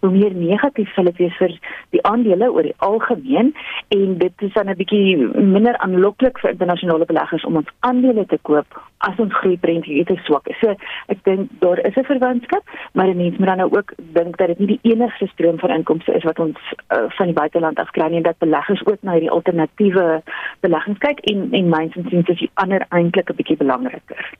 hoe 0.00 0.10
meer 0.10 0.34
negatief 0.34 0.92
sal 0.94 1.04
dit 1.04 1.16
wees 1.16 1.36
vir 1.36 1.54
die 1.94 2.02
aandele 2.02 2.50
oor 2.52 2.62
die 2.62 2.76
algemeen 2.78 3.54
en 3.94 4.18
dit 4.18 4.46
is 4.46 4.52
dan 4.52 4.70
'n 4.70 4.76
bietjie 4.76 5.16
minder 5.56 5.76
aanloklik 5.78 6.38
vir 6.38 6.50
internasionale 6.50 7.04
beleggers 7.04 7.44
om 7.44 7.56
ons 7.56 7.72
aandele 7.80 8.26
te 8.26 8.38
koop 8.42 8.80
as 8.98 9.18
ons 9.18 9.34
groeiprentjie 9.34 10.04
te 10.04 10.16
swak 10.26 10.46
is. 10.48 10.58
So 10.60 10.74
ek 11.06 11.22
dink 11.24 11.50
daar 11.60 11.78
is 11.78 11.96
'n 11.96 12.04
verwantskap, 12.04 12.62
maar 12.92 13.06
mense 13.06 13.38
moet 13.38 13.48
dan 13.48 13.56
nou 13.56 13.70
ook 13.76 13.92
dink 13.96 14.36
dat 14.36 14.48
dit 14.48 14.58
nie 14.58 14.66
die 14.66 14.92
enigste 14.92 15.26
stroom 15.26 15.58
van 15.58 15.70
inkomste 15.70 16.12
is 16.12 16.24
wat 16.24 16.38
ons 16.38 16.58
uh, 16.94 17.04
van 17.08 17.26
die 17.26 17.34
buiteland 17.34 17.78
af 17.78 17.90
kry 17.90 18.08
nie, 18.10 18.22
dat 18.22 18.38
beleggers 18.38 18.86
ook 18.86 19.02
na 19.02 19.12
hierdie 19.12 19.30
alternatiewe 19.30 20.22
beleggings 20.60 20.98
kyk 20.98 21.20
en 21.20 21.48
en 21.52 21.68
myns 21.68 21.96
en 21.96 22.06
sins 22.08 22.28
is 22.28 22.38
die 22.38 22.50
ander 22.54 22.86
eintlik 22.88 23.30
'n 23.30 23.36
bietjie 23.36 23.56
belangriker. 23.56 24.32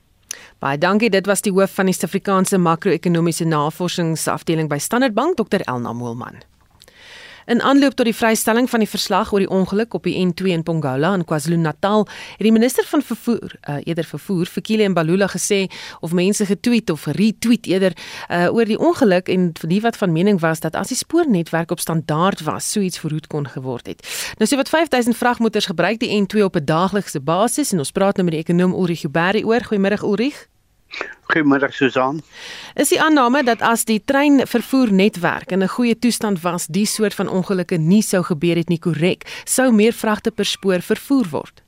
Baie 0.59 0.79
dankie. 0.79 1.11
Dit 1.11 1.27
was 1.27 1.43
die 1.43 1.53
hoof 1.53 1.75
van 1.79 1.87
die 1.87 1.95
Suid-Afrikaanse 1.95 2.59
Makro-ekonomiese 2.59 3.45
Navorsingsafdeling 3.45 4.69
by 4.69 4.79
Standard 4.79 5.15
Bank, 5.15 5.37
Dr. 5.37 5.61
Elna 5.67 5.93
Moelman. 5.93 6.43
In 7.49 7.63
aanloop 7.63 7.95
tot 7.97 8.05
die 8.05 8.13
vrystelling 8.15 8.67
van 8.69 8.83
die 8.85 8.89
verslag 8.89 9.31
oor 9.33 9.41
die 9.41 9.49
ongeluk 9.49 9.95
op 9.97 10.05
die 10.05 10.13
N2 10.21 10.51
in 10.53 10.63
Pongola 10.63 11.15
in 11.17 11.25
KwaZulu-Natal, 11.25 12.05
het 12.37 12.45
die 12.45 12.53
minister 12.53 12.85
van 12.85 13.01
vervoer, 13.01 13.55
uh, 13.63 13.79
eerder 13.89 14.05
vervoer, 14.05 14.51
Fikile 14.53 14.89
Mbalula 14.93 15.31
gesê 15.33 15.63
of 16.05 16.13
mense 16.13 16.45
getweet 16.45 16.93
of 16.93 17.07
retweet 17.17 17.67
eerder 17.67 17.97
uh, 18.29 18.53
oor 18.53 18.69
die 18.69 18.77
ongeluk 18.77 19.33
en 19.33 19.49
die 19.63 19.81
wat 19.81 19.97
van 19.97 20.13
mening 20.13 20.43
was 20.45 20.61
dat 20.61 20.77
as 20.77 20.93
die 20.93 21.01
spoornetwerk 21.01 21.73
op 21.73 21.81
standaard 21.81 22.45
was, 22.45 22.69
sou 22.69 22.85
iets 22.85 23.01
verhoed 23.01 23.31
kon 23.33 23.49
geword 23.49 23.89
het. 23.89 24.05
Nou 24.37 24.45
sê 24.45 24.61
wat 24.61 24.69
5000 24.69 25.17
vragmotors 25.17 25.73
gebruik 25.73 26.05
die 26.05 26.13
N2 26.21 26.45
op 26.45 26.61
'n 26.61 26.69
daaglikse 26.69 27.21
basis 27.21 27.73
en 27.73 27.79
ons 27.79 27.97
praat 27.97 28.21
nou 28.21 28.29
met 28.29 28.37
die 28.37 28.45
ekonom 28.45 28.77
Ulrich 28.77 29.09
Huber 29.09 29.41
oor. 29.45 29.65
Goeiemôre 29.65 30.05
Ulrich. 30.05 30.49
Goeiemôre 31.29 31.69
Susan. 31.73 32.23
Is 32.75 32.89
die 32.89 33.01
aanname 33.01 33.43
dat 33.45 33.61
as 33.63 33.85
die 33.85 34.01
treinvervoernetwerk 34.05 35.53
in 35.53 35.63
'n 35.63 35.69
goeie 35.69 35.99
toestand 35.99 36.41
was, 36.41 36.67
die 36.67 36.87
soort 36.87 37.15
van 37.15 37.29
ongelukke 37.29 37.77
nie 37.77 38.03
sou 38.03 38.23
gebeur 38.23 38.57
het 38.57 38.69
nie 38.69 38.79
korrek, 38.79 39.43
sou 39.45 39.73
meer 39.73 39.93
vragte 39.93 40.31
per 40.31 40.45
spoor 40.45 40.81
vervoer 40.81 41.27
word? 41.31 41.63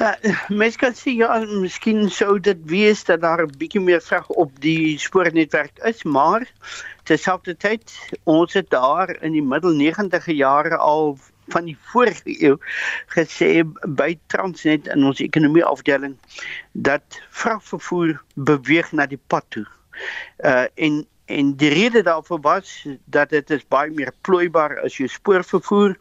Uh, 0.00 0.16
mens 0.48 0.76
kan 0.80 0.94
sê 0.96 1.12
ja, 1.12 1.34
miskien 1.44 2.06
sou 2.08 2.38
dit 2.40 2.60
wees 2.64 3.04
dat 3.04 3.20
daar 3.20 3.42
'n 3.44 3.52
bietjie 3.58 3.80
meer 3.80 4.00
vrag 4.00 4.28
op 4.28 4.60
die 4.60 4.98
spoornetwerk 4.98 5.76
is, 5.84 6.02
maar 6.04 6.48
terselfdertyd 7.04 7.92
ons 8.24 8.52
het 8.52 8.70
daar 8.70 9.12
in 9.20 9.32
die 9.32 9.42
middel 9.42 9.76
90e 9.76 10.32
jare 10.32 10.76
al 10.76 11.18
van 11.52 11.64
die 11.64 11.76
vorige 11.92 12.34
eeu 12.40 12.56
gesê 13.14 13.62
by 13.86 14.18
Transnet 14.32 14.88
in 14.94 15.04
ons 15.04 15.20
ekonomie 15.20 15.64
afdeling 15.64 16.16
dat 16.72 17.20
vragvervoer 17.30 18.18
beweeg 18.34 18.92
na 18.92 19.06
die 19.06 19.20
pad 19.26 19.46
toe. 19.54 19.66
Uh 20.44 20.66
en 20.74 21.04
en 21.30 21.52
die 21.56 21.70
rede 21.70 22.02
daarvoor 22.02 22.40
was 22.40 22.86
dat 23.04 23.30
dit 23.30 23.50
is 23.50 23.66
baie 23.68 23.90
meer 23.94 24.12
plooibaar 24.26 24.80
as 24.82 24.96
jou 24.98 25.08
spoorvervoer. 25.08 25.94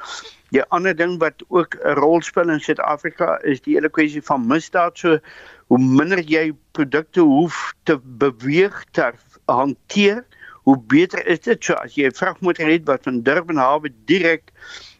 Die 0.49 0.63
ander 0.73 0.95
ding 0.97 1.19
wat 1.21 1.43
ook 1.47 1.77
'n 1.77 1.93
rol 2.01 2.21
speel 2.21 2.49
in 2.49 2.59
Suid-Afrika 2.59 3.37
is 3.43 3.61
die 3.61 3.75
hele 3.75 3.89
kwessie 3.89 4.23
van 4.25 4.47
misdaad. 4.47 4.97
So 4.97 5.19
hoe 5.67 5.79
minder 5.79 6.19
jy 6.19 6.53
produkte 6.71 7.21
hoef 7.21 7.73
te 7.83 7.99
beweeg 8.03 8.85
ter 8.91 9.13
hanteer, 9.45 10.25
hoe 10.63 10.77
beter 10.87 11.25
is 11.27 11.39
dit. 11.39 11.63
So 11.63 11.73
as 11.73 11.95
jy 11.95 12.07
'n 12.07 12.17
vragmotor 12.21 12.67
het 12.67 12.85
wat 12.85 13.03
van 13.03 13.21
Durban 13.21 13.57
hawe 13.57 13.89
direk 14.05 14.51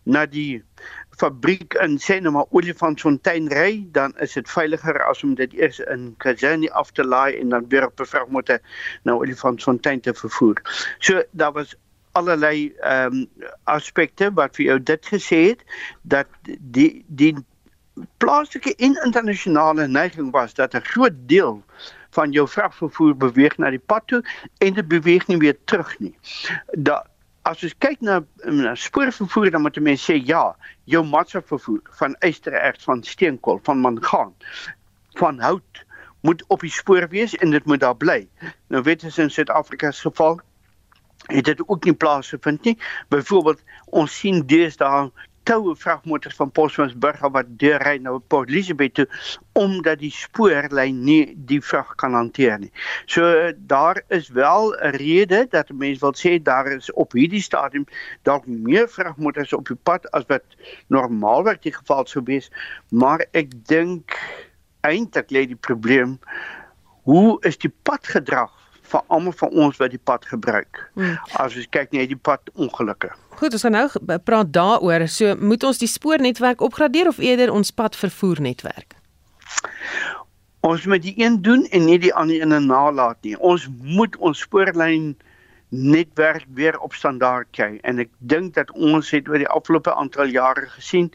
na 0.10 0.25
die 0.25 0.62
fabriek 1.20 1.75
in 1.84 1.98
sê 2.01 2.18
nou 2.24 2.32
maar 2.36 2.48
Olifantsfontein 2.56 3.50
ry, 3.54 3.84
dan 3.96 4.16
is 4.24 4.34
dit 4.38 4.50
veiliger 4.50 4.98
as 5.06 5.24
om 5.28 5.36
dit 5.39 5.54
eers 5.58 5.82
in 5.92 6.10
KwaZulu 6.24 6.72
af 6.82 6.94
te 6.96 7.06
laai 7.06 7.38
en 7.39 7.54
dan 7.56 7.68
weer 7.70 7.86
op 7.88 8.00
'n 8.00 8.10
vragmotor 8.13 8.60
na 9.04 9.18
Olifantsfontein 9.20 10.01
te 10.01 10.13
vervoer. 10.13 10.62
So 11.00 11.24
daar 11.32 11.54
was 11.54 11.75
allerlei 12.12 12.74
ehm 12.82 13.13
um, 13.13 13.28
aspekte 13.63 14.32
wat 14.34 14.56
vir 14.56 14.66
jou 14.66 14.80
dit 14.84 15.06
gesê 15.13 15.39
het 15.51 15.63
dat 16.01 16.28
die 16.60 17.06
die 17.08 17.36
plaaslike 18.18 18.75
en 18.75 18.96
internasionale 19.06 19.88
neiging 19.88 20.32
was 20.32 20.54
dat 20.54 20.74
'n 20.74 20.86
groot 20.92 21.18
deel 21.25 21.63
van 22.10 22.32
jou 22.32 22.48
vragvervoer 22.48 23.18
beweeg 23.18 23.58
na 23.58 23.70
die 23.70 23.86
pad 23.86 24.08
toe 24.08 24.24
en 24.58 24.74
dit 24.74 24.88
beweeg 24.88 25.28
nie 25.28 25.38
weer 25.38 25.58
terug 25.66 26.00
nie. 26.00 26.16
Da 26.78 27.06
as 27.50 27.63
jy 27.63 27.70
kyk 27.82 28.01
na, 28.06 28.20
na 28.46 28.75
spoorvervoer 28.77 29.51
dan 29.53 29.63
moet 29.65 29.77
jy 29.79 29.96
sê 29.98 30.18
ja, 30.22 30.53
jou 30.86 31.03
massa 31.06 31.41
vervoer 31.41 31.82
van 32.00 32.15
ystererts 32.25 32.86
van 32.86 33.03
steenkool, 33.03 33.62
van 33.65 33.82
mangaan, 33.82 34.34
van 35.18 35.39
hout 35.41 35.86
moet 36.27 36.44
op 36.53 36.62
die 36.65 36.74
spoor 36.74 37.08
wees 37.10 37.36
en 37.39 37.56
dit 37.56 37.65
moet 37.65 37.82
daar 37.82 37.98
bly. 37.98 38.22
Nou 38.70 38.84
weet 38.84 39.06
jy 39.06 39.12
in 39.24 39.34
Suid-Afrika 39.34 39.91
se 39.91 40.10
geval 40.10 40.39
het 41.29 41.46
dit 41.46 41.62
ook 41.68 41.86
nie 41.86 41.94
plaasgevind 41.94 42.63
nie. 42.63 42.77
Byvoorbeeld 43.10 43.62
ons 43.86 44.20
sien 44.22 44.41
deesdae 44.48 45.10
toue 45.50 45.74
vragmotors 45.75 46.36
van 46.38 46.51
Posmansburg 46.53 47.24
wat 47.34 47.48
deurry 47.62 47.98
na 47.98 48.12
Port 48.32 48.51
Elizabeth 48.51 48.94
toe 49.00 49.08
omdat 49.58 49.98
die 50.03 50.12
spoorlyn 50.13 51.00
nie 51.03 51.34
die 51.50 51.58
vrag 51.65 51.96
kan 52.01 52.13
hanteer 52.13 52.60
nie. 52.62 52.70
So 53.10 53.50
daar 53.72 54.03
is 54.13 54.29
wel 54.29 54.75
'n 54.77 54.94
rede 55.01 55.48
dat 55.50 55.74
mense 55.74 56.00
wil 56.06 56.13
sê 56.13 56.38
daar 56.41 56.70
is 56.72 56.91
op 56.94 57.18
hierdie 57.18 57.41
stadium 57.41 57.86
dalk 58.24 58.46
meer 58.46 58.88
vragmotors 58.88 59.53
op 59.53 59.68
die 59.68 59.79
pad 59.84 60.06
as 60.12 60.24
wat 60.27 60.46
normaalweg 60.88 61.60
die 61.65 61.74
geval 61.74 62.06
sou 62.06 62.24
wees, 62.24 62.51
maar 62.89 63.25
ek 63.32 63.50
dink 63.65 64.13
eintlik 64.82 65.32
lê 65.32 65.48
die 65.48 65.62
probleem 65.68 66.20
hoe 67.03 67.38
is 67.41 67.58
die 67.58 67.74
padgedrag 67.84 68.59
vir 68.91 69.01
almal 69.08 69.36
van 69.39 69.50
ons 69.50 69.77
wat 69.77 69.93
die 69.93 70.01
pad 70.01 70.25
gebruik. 70.25 70.81
Hmm. 70.98 71.17
As 71.38 71.55
ons 71.55 71.69
kyk 71.69 71.91
net 71.96 72.10
die 72.12 72.19
pad 72.19 72.51
ongelukke. 72.55 73.12
Goed, 73.39 73.55
ons 73.55 73.63
gaan 73.63 73.77
nou 73.77 74.17
praat 74.25 74.51
daaroor. 74.53 75.08
So 75.08 75.36
moet 75.39 75.63
ons 75.63 75.79
die 75.79 75.88
spoornetwerk 75.88 76.62
opgradeer 76.65 77.08
of 77.08 77.22
eerder 77.24 77.53
ons 77.53 77.72
padvervoernetwerk? 77.72 78.98
Ons 80.67 80.86
moet 80.91 81.01
die 81.01 81.15
een 81.15 81.39
doen 81.41 81.63
en 81.72 81.86
nie 81.88 82.00
die 82.03 82.13
ander 82.13 82.41
in 82.41 82.53
'n 82.53 82.67
nalat 82.67 83.17
nie. 83.24 83.38
Ons 83.39 83.69
moet 83.81 84.17
ons 84.17 84.39
spoorlyn 84.39 85.15
netwerk 85.70 86.46
weer 86.54 86.80
op 86.80 86.94
standaard 86.94 87.48
kry. 87.52 87.78
En 87.82 88.02
ek 88.02 88.10
dink 88.18 88.56
dat 88.58 88.72
ons 88.74 89.12
het 89.14 89.30
oor 89.30 89.38
die 89.38 89.50
afgelope 89.50 89.94
aantal 89.94 90.32
jare 90.34 90.66
gesien 90.74 91.12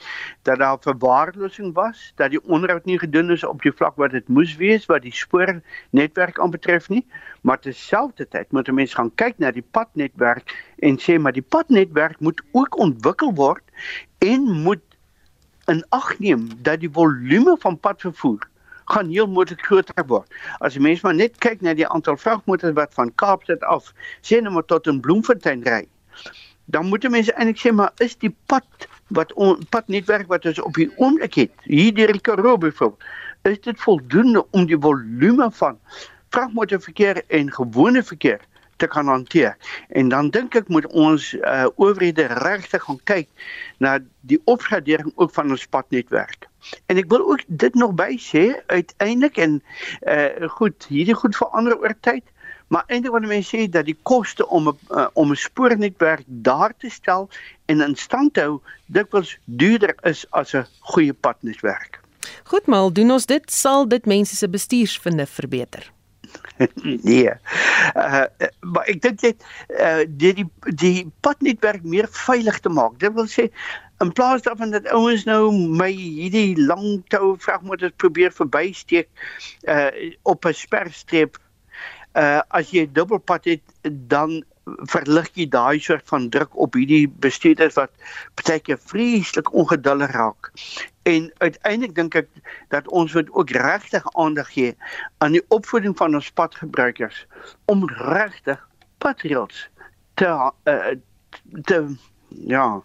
dat 0.47 0.59
daar 0.63 0.79
verwaarlosing 0.81 1.73
was 1.75 2.13
dat 2.21 2.31
die 2.31 2.43
onderhoud 2.45 2.85
nie 2.85 2.99
gedoen 2.99 3.35
is 3.35 3.45
op 3.45 3.63
die 3.63 3.75
vlak 3.75 3.99
wat 3.99 4.15
dit 4.15 4.29
moes 4.29 4.55
wees 4.57 4.87
wat 4.87 5.03
die 5.03 5.15
spoornetwerk 5.15 6.39
aanbetref 6.39 6.89
nie. 6.89 7.03
Maar 7.43 7.59
terselfdertyd 7.61 8.53
moet 8.53 8.69
'n 8.69 8.75
mens 8.75 8.95
gaan 8.95 9.15
kyk 9.15 9.39
na 9.39 9.51
die 9.51 9.67
padnetwerk 9.71 10.55
en 10.79 10.99
sê 10.99 11.19
maar 11.19 11.35
die 11.35 11.47
padnetwerk 11.49 12.21
moet 12.21 12.43
ook 12.53 12.79
ontwikkel 12.79 13.35
word 13.35 13.65
en 14.19 14.43
moet 14.63 14.83
in 15.67 15.85
ag 15.89 16.19
neem 16.19 16.49
dat 16.63 16.81
die 16.81 16.91
volume 16.91 17.57
van 17.59 17.79
padvervoer 17.79 18.49
gaan 18.93 19.09
heel 19.09 19.27
moontlik 19.27 19.63
groter 19.67 20.07
word. 20.07 20.31
As 20.61 20.75
jy 20.77 20.83
mens 20.85 21.03
maar 21.05 21.15
net 21.15 21.39
kyk 21.45 21.63
na 21.65 21.75
die 21.75 21.89
aantal 21.89 22.17
vragmotors 22.21 22.77
wat 22.79 22.95
van 22.95 23.13
Kaapstad 23.21 23.63
af 23.71 23.93
sien 24.21 24.49
om 24.49 24.61
tot 24.67 24.87
in 24.91 25.01
Bloemfontein 25.01 25.65
ry, 25.69 25.85
dan 26.73 26.89
moet 26.89 27.05
mense 27.13 27.33
eintlik 27.35 27.61
sê 27.61 27.73
maar 27.73 27.93
is 28.05 28.17
die 28.17 28.33
pad 28.49 28.89
wat 29.17 29.33
on, 29.37 29.61
padnetwerk 29.71 30.29
wat 30.33 30.47
ons 30.49 30.61
op 30.63 30.75
die 30.81 30.89
oomblik 30.97 31.35
het, 31.35 31.53
hier 31.69 31.93
deur 31.95 32.13
die 32.13 32.25
Karoo 32.25 32.57
byvoorbeeld, 32.59 33.05
is 33.45 33.61
dit 33.61 33.81
voldoende 33.81 34.45
om 34.57 34.67
die 34.67 34.79
volume 34.81 35.51
van 35.53 35.79
vragmotorverkeer 36.33 37.23
en 37.29 37.53
gewone 37.53 38.03
verkeer 38.03 38.41
te 38.85 38.91
kan 38.93 39.09
hanteer. 39.09 39.57
En 39.89 40.13
dan 40.13 40.31
dink 40.31 40.57
ek 40.61 40.69
moet 40.69 40.87
ons 40.93 41.31
uh, 41.41 41.67
owerhede 41.77 42.29
regtig 42.45 42.85
gaan 42.85 43.01
kyk 43.11 43.29
na 43.85 43.99
die 44.29 44.41
opgradering 44.51 45.13
ook 45.15 45.33
van 45.37 45.57
ons 45.57 45.67
padnetwerk. 45.67 46.49
En 46.89 47.01
ek 47.01 47.09
wil 47.13 47.25
ook 47.33 47.43
dit 47.49 47.75
nog 47.81 47.97
by 47.97 48.15
sê 48.21 48.45
uiteindelik 48.73 49.41
en 49.41 49.59
uh 50.09 50.49
goed, 50.57 50.87
hierdie 50.89 51.17
goed 51.17 51.37
verander 51.37 51.77
oor 51.81 51.93
tyd, 52.01 52.25
maar 52.73 52.85
eintlik 52.89 53.13
wat 53.13 53.27
mense 53.29 53.53
sê 53.53 53.67
dat 53.69 53.89
die 53.89 53.97
koste 54.09 54.47
om 54.49 54.73
uh, 54.73 55.07
om 55.13 55.33
'n 55.33 55.41
spoornetwerk 55.41 56.25
daar 56.27 56.73
te 56.79 56.91
stel 56.91 57.29
en 57.67 57.81
in 57.81 57.97
stand 57.97 58.35
te 58.35 58.41
hou 58.41 58.61
dikwels 58.87 59.37
duurder 59.45 59.95
is 60.03 60.25
as 60.31 60.55
'n 60.55 60.67
goeie 60.81 61.13
padnetwerk. 61.13 62.01
Goed, 62.45 62.67
maar 62.67 62.93
doen 62.93 63.11
ons 63.11 63.27
dit 63.27 63.53
sal 63.53 63.89
dit 63.89 64.07
mense 64.07 64.37
se 64.37 64.49
bestuursvinde 64.49 65.27
verbeter. 65.27 65.93
nee. 67.09 67.31
Uh 67.95 68.25
maar 68.61 68.87
ek 68.91 69.01
dink 69.03 69.25
net 69.27 69.47
uh 69.79 70.05
die 70.07 70.35
die 70.41 70.47
die 70.83 71.11
padnetwerk 71.27 71.83
meer 71.83 72.09
veilig 72.11 72.61
te 72.61 72.73
maak. 72.73 72.99
Dit 73.03 73.15
wil 73.19 73.29
sê 73.31 73.49
in 74.03 74.13
plaas 74.13 74.43
daarvan 74.47 74.75
dat 74.75 74.89
ouens 74.91 75.25
nou 75.29 75.53
my 75.53 75.91
hierdie 75.93 76.55
lang 76.59 77.03
tou 77.15 77.35
vragmotors 77.39 77.95
probeer 78.03 78.35
verbysteek 78.35 79.11
uh 79.69 79.91
op 80.23 80.47
'n 80.47 80.55
sperstreep 80.55 81.39
uh 82.15 82.41
as 82.49 82.71
jy 82.71 82.87
dubbelpad 82.87 83.45
het 83.45 83.65
dan 84.11 84.43
verlig 84.89 85.29
jy 85.37 85.47
daai 85.53 85.81
soort 85.83 86.07
van 86.09 86.31
druk 86.33 86.57
op 86.57 86.77
hierdie 86.79 87.09
bestuurders 87.09 87.77
wat 87.77 87.93
baie 88.41 88.61
keer 88.61 88.79
vreeslik 88.81 89.53
ongeduldig 89.53 90.15
raak. 90.17 90.53
En 91.05 91.33
uiteindelik 91.39 91.95
dink 91.95 92.15
ek 92.15 92.29
dat 92.73 92.89
ons 92.89 93.13
moet 93.13 93.31
ook 93.31 93.51
regtig 93.51 94.05
aandag 94.13 94.53
gee 94.53 94.77
aan 95.19 95.37
die 95.37 95.45
opvoeding 95.49 95.97
van 95.97 96.15
ons 96.15 96.31
padgebruikers 96.33 97.27
om 97.65 97.85
regtig 97.89 98.61
patriots 98.99 99.69
te 100.15 100.31
uh, 100.65 100.95
te 101.69 101.97
ja, 102.29 102.83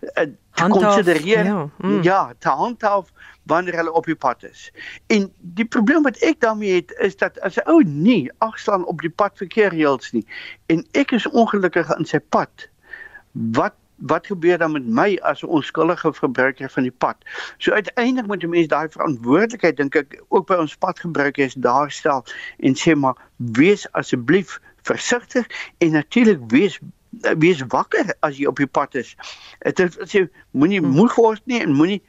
uh, 0.00 0.26
te 0.52 0.66
konsidereer 0.68 1.44
ja, 1.44 1.68
mm. 1.78 2.02
ja, 2.02 2.32
te 2.38 2.48
handhaaf 2.48 3.12
wanneer 3.42 3.74
hulle 3.74 3.92
op 3.92 4.04
die 4.04 4.14
pad 4.14 4.42
is. 4.44 4.72
En 5.06 5.30
die 5.38 5.64
probleem 5.64 6.02
wat 6.02 6.18
ek 6.26 6.40
daarmee 6.40 6.74
het 6.74 6.94
is 6.98 7.16
dat 7.16 7.40
as 7.40 7.56
'n 7.56 7.70
ou 7.70 7.82
nie 7.84 8.30
agslaan 8.38 8.84
op 8.84 9.00
die 9.00 9.10
pad 9.10 9.36
verkeer 9.36 9.70
reëls 9.70 10.12
nie 10.12 10.26
en 10.66 10.86
ek 10.92 11.12
is 11.12 11.28
ongelukkig 11.28 11.96
in 11.98 12.04
sy 12.04 12.18
pad, 12.18 12.68
wat 13.32 13.74
wat 14.00 14.26
gebeur 14.26 14.58
dan 14.58 14.72
met 14.72 14.86
my 14.86 15.18
as 15.22 15.42
'n 15.42 15.46
onskuldige 15.46 16.12
verbruiker 16.12 16.70
van 16.70 16.82
die 16.82 16.96
pad? 16.98 17.16
So 17.58 17.72
uiteindelik 17.72 18.26
moet 18.26 18.42
'n 18.42 18.48
mens 18.48 18.68
daai 18.68 18.88
verantwoordelikheid 18.88 19.76
dink 19.76 19.94
ek 19.94 20.22
ook 20.28 20.46
by 20.46 20.54
ons 20.54 20.76
padgebruikers 20.76 21.54
daar 21.54 21.90
stel 21.90 22.24
en 22.58 22.74
sê 22.74 22.94
maar 22.94 23.16
wees 23.36 23.92
asseblief 23.92 24.60
versigtig 24.82 25.46
en 25.78 25.90
natuurlik 25.90 26.40
wees 26.46 26.80
wees 27.38 27.62
wakker 27.68 28.14
as 28.20 28.38
jy 28.38 28.46
op 28.46 28.56
die 28.56 28.66
pad 28.70 28.94
is. 28.94 29.16
Dit 29.74 29.98
sê 30.06 30.28
moenie 30.50 30.80
hmm. 30.80 30.94
moeg 30.94 31.14
word 31.18 31.42
nie 31.50 31.60
en 31.60 31.74
moenie 31.74 32.02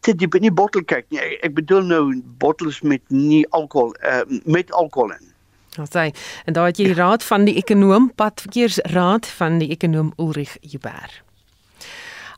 te 0.00 0.14
diep 0.14 0.34
in 0.34 0.48
die 0.48 0.54
bottel 0.54 0.84
kyk 0.84 1.06
nie. 1.14 1.20
Ek 1.46 1.54
bedoel 1.54 1.86
nou 1.86 2.02
bottels 2.42 2.80
met 2.82 3.02
nie 3.08 3.44
alkohol 3.50 3.94
uh, 4.02 4.24
met 4.44 4.72
alkohol 4.72 5.14
in. 5.14 5.31
Ons 5.80 5.92
sê 5.94 6.10
en 6.46 6.56
daai 6.56 6.68
het 6.70 6.80
jy 6.80 6.90
die 6.90 6.98
raad 6.98 7.24
van 7.24 7.46
die 7.48 7.56
ekonom 7.60 8.10
padverkeersraad 8.20 9.28
van 9.38 9.60
die 9.62 9.70
ekonom 9.72 10.12
Ulrich 10.20 10.58
Jubber. 10.60 11.22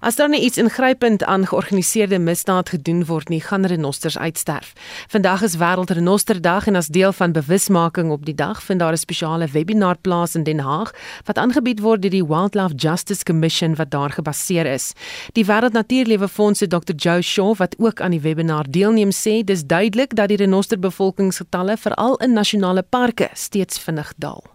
As 0.04 0.16
daar 0.16 0.28
nie 0.28 0.40
iets 0.40 0.58
ingrypend 0.61 1.25
aan 1.25 1.46
georganiseerde 1.46 2.18
misdaad 2.18 2.68
gedoen 2.68 3.06
word 3.08 3.28
nie, 3.32 3.40
gaan 3.40 3.64
renosters 3.64 4.18
uitsterf. 4.18 4.73
Vandag 5.08 5.42
is 5.42 5.56
wêreld 5.56 5.90
renosterdag 5.96 6.66
en 6.66 6.76
as 6.76 6.90
deel 6.92 7.12
van 7.12 7.32
bewusmaking 7.32 8.11
op 8.12 8.26
die 8.28 8.34
dag 8.34 8.62
vind 8.62 8.80
daar 8.80 8.92
'n 8.92 9.00
spesiale 9.00 9.46
webinar 9.46 9.96
plaas 9.96 10.34
in 10.34 10.44
Den 10.44 10.58
Haag 10.58 10.92
wat 11.25 11.38
aangebied 11.38 11.80
word 11.80 12.02
deur 12.02 12.11
die 12.11 12.26
Wildlife 12.26 12.75
Justice 12.75 13.23
Commission 13.25 13.75
wat 13.75 13.90
daar 13.90 14.11
gebaseer 14.11 14.66
is. 14.66 14.92
Die 15.32 15.46
Wêreld 15.46 15.73
Natuurlewe 15.73 16.28
Fonds 16.28 16.58
se 16.58 16.66
Dr. 16.66 16.94
Joe 16.96 17.23
Shaw 17.23 17.56
wat 17.56 17.75
ook 17.78 18.00
aan 18.00 18.11
die 18.11 18.20
webinar 18.20 18.64
deelneem 18.70 19.11
sê 19.11 19.44
dis 19.44 19.64
duidelik 19.64 20.14
dat 20.14 20.28
die 20.28 20.37
renoster 20.37 20.78
bevolkingsgetalle 20.78 21.76
veral 21.76 22.16
in 22.16 22.32
nasionale 22.32 22.82
parke 22.82 23.28
steeds 23.32 23.78
vinnig 23.78 24.12
daal. 24.16 24.53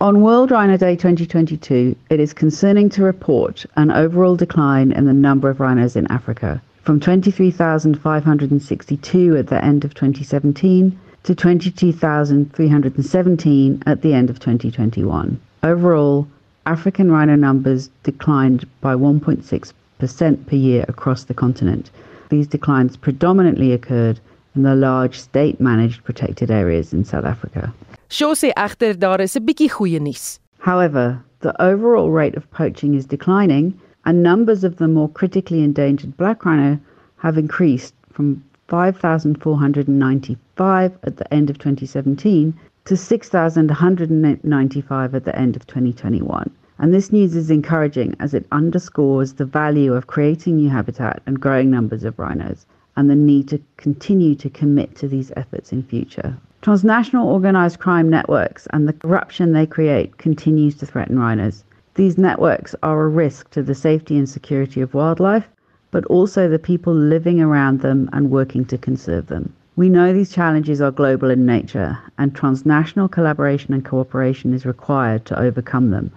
On 0.00 0.22
World 0.22 0.52
Rhino 0.52 0.76
Day 0.76 0.94
2022, 0.94 1.96
it 2.08 2.20
is 2.20 2.32
concerning 2.32 2.88
to 2.90 3.02
report 3.02 3.66
an 3.74 3.90
overall 3.90 4.36
decline 4.36 4.92
in 4.92 5.06
the 5.06 5.12
number 5.12 5.50
of 5.50 5.58
rhinos 5.58 5.96
in 5.96 6.06
Africa, 6.06 6.62
from 6.84 7.00
23,562 7.00 9.36
at 9.36 9.48
the 9.48 9.64
end 9.64 9.84
of 9.84 9.94
2017 9.94 10.96
to 11.24 11.34
22,317 11.34 13.82
at 13.86 14.02
the 14.02 14.14
end 14.14 14.30
of 14.30 14.38
2021. 14.38 15.40
Overall, 15.64 16.28
African 16.64 17.10
rhino 17.10 17.34
numbers 17.34 17.90
declined 18.04 18.68
by 18.80 18.94
1.6% 18.94 20.46
per 20.46 20.56
year 20.56 20.84
across 20.86 21.24
the 21.24 21.34
continent. 21.34 21.90
These 22.28 22.46
declines 22.46 22.96
predominantly 22.96 23.72
occurred 23.72 24.20
the 24.62 24.74
large 24.74 25.18
state 25.18 25.60
managed 25.60 26.04
protected 26.04 26.50
areas 26.50 26.92
in 26.92 27.04
South 27.04 27.24
Africa. 27.24 27.72
Shaw 28.08 28.34
sê 28.34 28.52
egter 28.56 28.98
daar 28.98 29.20
is 29.20 29.36
'n 29.36 29.46
bietjie 29.46 29.70
goeie 29.70 30.00
nuus. 30.00 30.40
However, 30.58 31.22
the 31.40 31.54
overall 31.62 32.10
rate 32.10 32.36
of 32.36 32.50
poaching 32.50 32.94
is 32.94 33.06
declining 33.06 33.74
and 34.04 34.22
numbers 34.22 34.64
of 34.64 34.76
the 34.76 34.88
more 34.88 35.08
critically 35.08 35.62
endangered 35.62 36.16
black 36.16 36.44
rhino 36.44 36.78
have 37.18 37.36
increased 37.36 37.92
from 38.10 38.42
5,495 38.68 40.98
at 41.02 41.16
the 41.16 41.34
end 41.34 41.50
of 41.50 41.58
2017 41.58 42.54
to 42.84 42.96
6,195 42.96 45.14
at 45.14 45.24
the 45.24 45.38
end 45.38 45.56
of 45.56 45.66
2021. 45.66 46.50
And 46.78 46.94
this 46.94 47.12
news 47.12 47.36
is 47.36 47.50
encouraging 47.50 48.14
as 48.20 48.34
it 48.34 48.46
underscores 48.52 49.32
the 49.34 49.44
value 49.44 49.92
of 49.92 50.06
creating 50.06 50.56
new 50.56 50.70
habitat 50.70 51.20
and 51.26 51.40
growing 51.40 51.70
numbers 51.70 52.04
of 52.04 52.18
rhinos 52.18 52.64
and 52.98 53.08
the 53.08 53.14
need 53.14 53.46
to 53.46 53.60
continue 53.76 54.34
to 54.34 54.50
commit 54.50 54.96
to 54.96 55.06
these 55.06 55.30
efforts 55.36 55.72
in 55.72 55.84
future. 55.84 56.36
Transnational 56.62 57.28
organized 57.28 57.78
crime 57.78 58.10
networks 58.10 58.66
and 58.72 58.88
the 58.88 58.92
corruption 58.92 59.52
they 59.52 59.66
create 59.66 60.18
continues 60.18 60.74
to 60.74 60.84
threaten 60.84 61.16
rhinos. 61.16 61.62
These 61.94 62.18
networks 62.18 62.74
are 62.82 63.04
a 63.04 63.08
risk 63.08 63.50
to 63.50 63.62
the 63.62 63.74
safety 63.76 64.18
and 64.18 64.28
security 64.28 64.80
of 64.80 64.94
wildlife, 64.94 65.48
but 65.92 66.04
also 66.06 66.48
the 66.48 66.58
people 66.58 66.92
living 66.92 67.40
around 67.40 67.82
them 67.82 68.10
and 68.12 68.32
working 68.32 68.64
to 68.64 68.76
conserve 68.76 69.28
them. 69.28 69.52
We 69.76 69.88
know 69.88 70.12
these 70.12 70.32
challenges 70.32 70.80
are 70.80 70.90
global 70.90 71.30
in 71.30 71.46
nature, 71.46 71.96
and 72.18 72.34
transnational 72.34 73.06
collaboration 73.06 73.74
and 73.74 73.84
cooperation 73.84 74.52
is 74.52 74.66
required 74.66 75.24
to 75.26 75.40
overcome 75.40 75.90
them. 75.90 76.10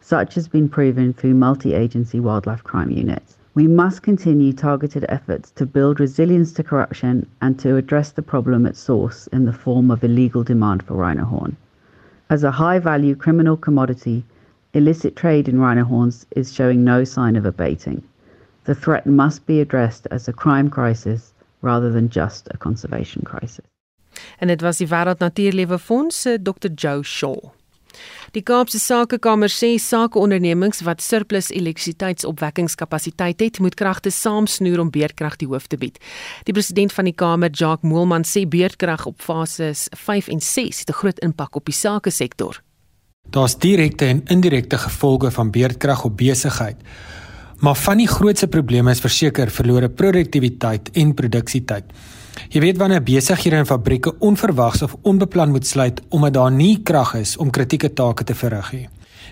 Such 0.00 0.34
has 0.34 0.48
been 0.48 0.68
proven 0.68 1.12
through 1.12 1.34
multi 1.34 1.74
agency 1.74 2.18
wildlife 2.18 2.64
crime 2.64 2.90
units. 2.90 3.33
We 3.54 3.68
must 3.68 4.02
continue 4.02 4.52
targeted 4.52 5.06
efforts 5.08 5.52
to 5.52 5.64
build 5.64 6.00
resilience 6.00 6.52
to 6.54 6.64
corruption 6.64 7.26
and 7.40 7.56
to 7.60 7.76
address 7.76 8.10
the 8.10 8.22
problem 8.22 8.66
at 8.66 8.74
source 8.76 9.28
in 9.28 9.44
the 9.44 9.52
form 9.52 9.92
of 9.92 10.02
illegal 10.02 10.42
demand 10.42 10.82
for 10.82 10.94
rhino 10.94 11.24
horn. 11.24 11.56
As 12.28 12.42
a 12.42 12.50
high 12.50 12.80
value 12.80 13.14
criminal 13.14 13.56
commodity, 13.56 14.24
illicit 14.72 15.14
trade 15.14 15.48
in 15.48 15.60
rhino 15.60 15.84
horns 15.84 16.26
is 16.34 16.52
showing 16.52 16.82
no 16.82 17.04
sign 17.04 17.36
of 17.36 17.46
abating. 17.46 18.02
The 18.64 18.74
threat 18.74 19.06
must 19.06 19.46
be 19.46 19.60
addressed 19.60 20.08
as 20.10 20.26
a 20.26 20.32
crime 20.32 20.68
crisis 20.68 21.32
rather 21.62 21.92
than 21.92 22.08
just 22.08 22.48
a 22.50 22.58
conservation 22.58 23.22
crisis. 23.22 23.64
En 24.40 24.48
dit 24.48 24.62
was 24.62 24.78
die 24.78 24.86
Wêreld 24.86 25.20
Natuurlewe 25.20 25.78
Fonds 25.78 26.26
eh, 26.26 26.32
se 26.32 26.38
Dr. 26.38 26.70
Joe 26.74 27.02
Shaw. 27.02 27.52
Die 28.34 28.42
Kaapse 28.42 28.80
Sakekamer 28.82 29.46
sê 29.46 29.76
sakeondernemings 29.78 30.80
wat 30.82 30.98
surplus 31.04 31.52
elektrisiteitsopwekkingskapasiteit 31.54 33.44
het, 33.44 33.60
moet 33.62 33.76
kragte 33.78 34.10
saamsnoer 34.10 34.80
om 34.82 34.90
beerdkrag 34.90 35.36
die 35.38 35.46
hoof 35.46 35.68
te 35.70 35.78
bied. 35.78 36.00
Die 36.48 36.54
president 36.56 36.90
van 36.96 37.06
die 37.06 37.14
Kamer, 37.14 37.52
Jacques 37.54 37.86
Moelman, 37.86 38.26
sê 38.26 38.42
beerdkrag 38.50 39.06
op 39.06 39.22
fases 39.22 39.84
5 39.94 40.32
en 40.34 40.42
6 40.42 40.80
het 40.82 40.90
'n 40.90 40.98
groot 40.98 41.18
impak 41.22 41.54
op 41.54 41.64
die 41.64 41.78
sakesektor. 41.78 42.58
Daar's 43.30 43.56
direkte 43.56 44.04
en 44.04 44.24
indirekte 44.26 44.78
gevolge 44.78 45.30
van 45.30 45.50
beerdkrag 45.50 46.04
op 46.04 46.16
besigheid. 46.16 46.76
Maar 47.58 47.76
van 47.76 47.96
die 47.96 48.08
grootste 48.08 48.48
probleme 48.48 48.90
is 48.90 49.00
verseker 49.00 49.50
verlore 49.50 49.88
produktiwiteit 49.88 50.90
en 50.90 51.14
produksietyd. 51.14 51.84
Jy 52.48 52.60
weet 52.60 52.76
wanneer 52.78 53.02
besighede 53.02 53.56
en 53.56 53.66
fabrieke 53.66 54.14
onverwags 54.18 54.82
of 54.82 54.96
onbeplan 55.02 55.50
moet 55.50 55.66
sluit 55.66 56.00
omdat 56.08 56.34
daar 56.34 56.52
nie 56.52 56.82
krag 56.82 57.14
is 57.14 57.36
om 57.36 57.50
kritieke 57.50 57.92
take 57.92 58.24
te 58.24 58.34
verrig 58.34 58.72
nie. 58.72 58.88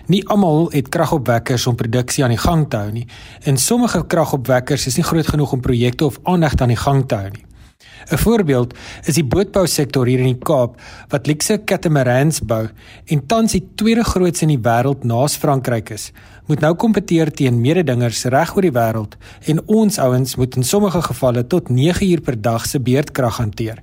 Nie 0.07 0.27
almal 0.27 0.67
het 0.71 0.89
kragopwekkers 0.89 1.67
om 1.67 1.75
produksie 1.75 2.23
aan 2.23 2.35
die 2.35 2.41
gang 2.41 2.69
te 2.69 2.77
hou 2.77 2.91
nie 2.91 3.07
en 3.43 3.57
sommige 3.57 4.05
kragopwekkers 4.07 4.87
is 4.87 4.95
nie 4.99 5.07
groot 5.07 5.27
genoeg 5.27 5.51
om 5.51 5.61
projekte 5.61 6.05
of 6.05 6.19
aandag 6.23 6.55
aan 6.59 6.75
die 6.75 6.79
gang 6.79 7.07
te 7.07 7.15
hou 7.15 7.29
nie. 7.29 7.45
'n 8.11 8.17
Voorbeeld 8.17 8.73
is 9.05 9.15
die 9.15 9.23
bootbousektor 9.23 10.07
hier 10.07 10.19
in 10.19 10.33
die 10.33 10.43
Kaap 10.43 10.79
wat 11.09 11.27
luxe 11.27 11.57
catamarans 11.65 12.41
bou 12.41 12.67
en 13.05 13.25
tans 13.27 13.51
die 13.51 13.63
tweede 13.75 14.03
grootste 14.03 14.45
in 14.45 14.55
die 14.55 14.63
wêreld 14.69 15.03
naas 15.03 15.37
Frankryk 15.37 15.89
is. 15.89 16.11
Moet 16.47 16.59
nou 16.59 16.73
kompeteer 16.75 17.31
teen 17.31 17.61
mededingers 17.61 18.25
reg 18.25 18.55
oor 18.55 18.61
die 18.61 18.75
wêreld 18.75 19.15
en 19.47 19.61
ons 19.67 19.99
ouens 19.99 20.35
moet 20.35 20.55
in 20.55 20.63
sommige 20.63 21.01
gevalle 21.01 21.47
tot 21.47 21.69
9 21.69 22.11
uur 22.11 22.21
per 22.21 22.41
dag 22.41 22.65
se 22.65 22.79
beurtkrag 22.79 23.37
hanteer. 23.37 23.79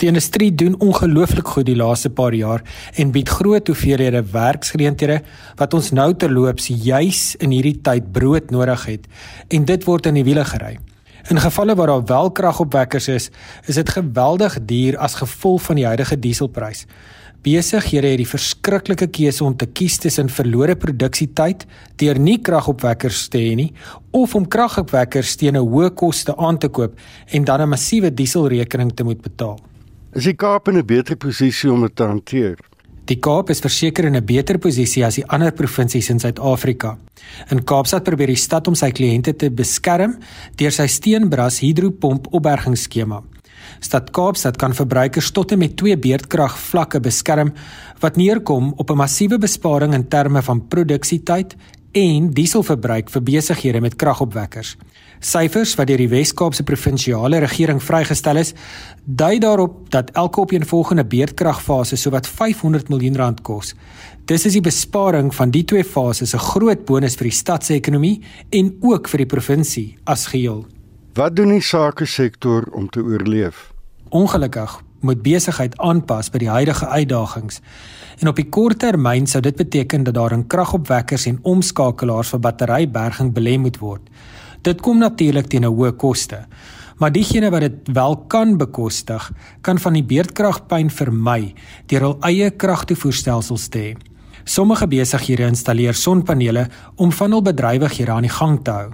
Die 0.00 0.08
industrie 0.08 0.54
doen 0.54 0.78
ongelooflik 0.80 1.46
goed 1.46 1.66
die 1.68 1.76
laaste 1.76 2.10
paar 2.10 2.32
jaar 2.34 2.62
en 2.96 3.12
bied 3.12 3.28
groot 3.28 3.66
hoeveelhede 3.68 4.22
werksgeleenthede 4.32 5.18
wat 5.60 5.74
ons 5.76 5.90
nou 5.92 6.14
terloops 6.16 6.70
juis 6.72 7.34
in 7.38 7.52
hierdie 7.52 7.76
tyd 7.84 8.08
brood 8.12 8.50
nodig 8.50 8.86
het 8.88 9.10
en 9.48 9.68
dit 9.68 9.84
word 9.84 10.08
in 10.08 10.16
die 10.22 10.24
wiele 10.24 10.44
gery. 10.44 10.78
In 11.28 11.40
gevalle 11.40 11.74
waar 11.74 11.86
daar 11.86 12.04
wel 12.04 12.30
kragopwekkers 12.30 13.08
is, 13.08 13.30
is 13.66 13.74
dit 13.74 13.88
geweldig 13.88 14.58
duur 14.64 14.98
as 14.98 15.14
gevolg 15.14 15.62
van 15.62 15.76
die 15.76 15.86
huidige 15.86 16.18
dieselprys. 16.18 16.86
Besighede 17.40 18.10
het 18.12 18.20
die 18.20 18.28
verskriklike 18.28 19.06
keuse 19.08 19.44
om 19.44 19.54
te 19.56 19.64
kies 19.66 19.96
tussen 19.98 20.28
verlore 20.28 20.74
produksietyd 20.76 21.64
deur 21.96 22.18
nie 22.20 22.36
kragopwekkers 22.44 23.28
te 23.32 23.40
hê 23.40 23.54
nie 23.56 23.70
of 24.12 24.34
om 24.36 24.44
kragopwekkers 24.44 25.36
teen 25.40 25.56
'n 25.56 25.64
hoë 25.64 25.94
koste 25.94 26.36
aan 26.36 26.58
te 26.58 26.68
koop 26.68 26.98
en 27.32 27.44
dan 27.44 27.62
'n 27.62 27.68
massiewe 27.68 28.10
dieselrekening 28.10 28.92
te 28.92 29.04
moet 29.04 29.22
betaal. 29.22 29.58
Is 30.12 30.24
die 30.24 30.34
Kaap 30.34 30.68
in 30.68 30.76
'n 30.76 30.86
beter 30.86 31.16
posisie 31.16 31.72
om 31.72 31.80
dit 31.80 31.96
te 31.96 32.04
hanteer? 32.04 32.58
Die 33.10 33.18
Kaap 33.18 33.48
is 33.50 33.58
verseker 33.58 34.06
in 34.06 34.14
'n 34.14 34.24
beter 34.24 34.58
posisie 34.58 35.04
as 35.04 35.16
die 35.16 35.26
ander 35.26 35.50
provinsies 35.50 36.10
in 36.10 36.20
Suid-Afrika. 36.20 36.96
In 37.50 37.64
Kaapstad 37.64 38.04
probeer 38.04 38.28
die 38.28 38.36
stad 38.36 38.68
om 38.68 38.74
sy 38.74 38.92
kliënte 38.92 39.36
te 39.36 39.50
beskerm 39.50 40.14
deur 40.56 40.70
sy 40.70 40.86
steenbras 40.86 41.58
hidropomp 41.58 42.28
opbergingsskema. 42.30 43.22
Stad 43.80 44.12
Kaapstad 44.12 44.56
kan 44.56 44.74
verbruikers 44.74 45.30
tot 45.32 45.52
en 45.52 45.58
met 45.58 45.76
2 45.76 45.96
beerdkrag 45.96 46.56
vlakke 46.58 47.00
beskerm 47.00 47.52
wat 48.00 48.16
neerkom 48.16 48.74
op 48.76 48.90
'n 48.90 48.96
massiewe 48.96 49.38
besparing 49.38 49.92
in 49.94 50.08
terme 50.08 50.42
van 50.42 50.68
produksietyd 50.68 51.56
en 51.92 52.30
dieselverbruik 52.30 53.10
vir 53.10 53.22
besighede 53.22 53.80
met 53.80 53.96
kragopwekkers. 53.98 54.76
Syfers 55.20 55.74
wat 55.76 55.90
deur 55.90 56.00
die 56.00 56.08
Wes-Kaapse 56.08 56.64
provinsiale 56.64 57.40
regering 57.42 57.80
vrygestel 57.82 58.40
is, 58.40 58.54
dui 59.04 59.38
daarop 59.42 59.90
dat 59.92 60.10
elke 60.16 60.40
opeenvolgende 60.40 61.04
beurtkragfase 61.04 61.96
sowat 61.96 62.28
500 62.28 62.88
miljoen 62.88 63.18
rand 63.20 63.42
kos. 63.42 63.74
Dis 64.30 64.46
is 64.46 64.56
die 64.56 64.64
besparing 64.64 65.32
van 65.34 65.50
die 65.50 65.64
twee 65.64 65.84
fases 65.84 66.34
'n 66.34 66.38
groot 66.38 66.84
bonus 66.86 67.16
vir 67.16 67.28
die 67.28 67.36
stad 67.36 67.64
se 67.64 67.74
ekonomie 67.74 68.22
en 68.50 68.76
ook 68.80 69.08
vir 69.08 69.18
die 69.18 69.32
provinsie 69.36 69.98
as 70.04 70.26
geheel. 70.26 70.66
Wat 71.14 71.36
doen 71.36 71.48
die 71.48 71.60
sake 71.60 72.06
sektor 72.06 72.64
om 72.72 72.88
te 72.88 73.00
oorleef? 73.00 73.72
Ongelukkig 74.10 74.80
moet 75.00 75.22
besigheid 75.22 75.76
aanpas 75.78 76.30
by 76.30 76.38
die 76.38 76.50
huidige 76.50 76.86
uitdagings. 76.86 77.60
En 78.20 78.28
op 78.28 78.36
die 78.36 78.48
kort 78.48 78.78
termyn 78.82 79.26
sou 79.26 79.42
dit 79.42 79.56
beteken 79.56 80.04
dat 80.04 80.14
daar 80.14 80.32
in 80.36 80.46
kragopwekkers 80.46 81.26
en 81.26 81.38
omskakelaars 81.42 82.34
vir 82.34 82.40
batteryberging 82.40 83.32
belê 83.36 83.56
moet 83.58 83.78
word. 83.80 84.02
Dit 84.62 84.80
kom 84.80 84.98
natuurlik 84.98 85.48
teen 85.48 85.64
'n 85.64 85.72
hoë 85.72 85.96
koste. 85.96 86.46
Maar 87.00 87.12
diegene 87.12 87.50
wat 87.50 87.60
dit 87.60 87.92
wel 87.92 88.16
kan 88.28 88.56
bekostig, 88.56 89.32
kan 89.60 89.78
van 89.78 89.92
die 89.92 90.04
beurtkragpyn 90.04 90.90
vermy 90.90 91.54
deur 91.86 92.00
hul 92.00 92.16
eie 92.20 92.50
kragtoevoerstelsels 92.50 93.68
te 93.68 93.78
hê. 93.78 93.96
Sommige 94.44 94.86
besighede 94.86 95.46
installeer 95.46 95.94
sonpanele 95.94 96.68
om 96.96 97.12
van 97.12 97.30
hul 97.30 97.42
bedrywighede 97.42 98.10
aan 98.12 98.22
die 98.22 98.36
gang 98.36 98.64
te 98.64 98.70
hou. 98.70 98.90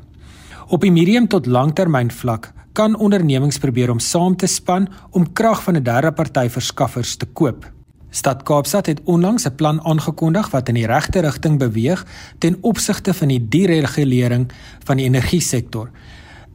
Op 0.68 0.80
die 0.80 0.92
medium 0.92 1.26
tot 1.28 1.46
langtermyn 1.46 2.10
vlak 2.10 2.52
kan 2.76 2.96
ondernemings 3.00 3.56
probeer 3.58 3.90
om 3.90 4.00
saam 4.02 4.34
te 4.36 4.48
span 4.50 4.88
om 5.16 5.32
krag 5.32 5.62
van 5.64 5.76
'n 5.76 5.82
derde 5.82 6.12
party 6.12 6.48
verskaffers 6.48 7.16
te 7.16 7.26
koop. 7.26 7.64
Stad 8.10 8.42
Kaapstad 8.42 8.86
het 8.86 9.00
onlangs 9.04 9.46
'n 9.46 9.54
plan 9.54 9.80
aangekondig 9.80 10.50
wat 10.50 10.68
in 10.68 10.74
die 10.74 10.86
regte 10.86 11.20
rigting 11.20 11.58
beweeg 11.58 12.06
ten 12.38 12.56
opsigte 12.60 13.14
van 13.14 13.28
die 13.28 13.48
deregulering 13.48 14.52
van 14.84 14.96
die 14.96 15.04
energiesektor. 15.04 15.90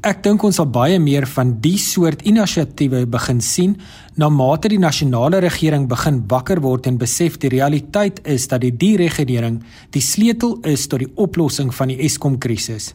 Ek 0.01 0.23
dink 0.23 0.43
ons 0.43 0.55
sal 0.55 0.65
baie 0.65 0.99
meer 0.99 1.27
van 1.27 1.60
die 1.62 1.77
soort 1.77 2.21
inisiatiewe 2.21 3.05
begin 3.07 3.41
sien 3.41 3.77
na 4.15 4.29
mate 4.29 4.67
die 4.67 4.79
nasionale 4.79 5.38
regering 5.39 5.88
begin 5.88 6.23
wakker 6.27 6.62
word 6.62 6.88
en 6.88 6.97
besef 6.97 7.38
die 7.38 7.49
realiteit 7.49 8.19
is 8.27 8.47
dat 8.47 8.62
die 8.62 8.77
deregulering 8.77 9.63
die 9.89 10.01
sleutel 10.01 10.57
is 10.63 10.88
tot 10.88 10.99
die 10.99 11.12
oplossing 11.15 11.73
van 11.73 11.88
die 11.88 11.99
Eskom 11.99 12.38
krisis. 12.38 12.93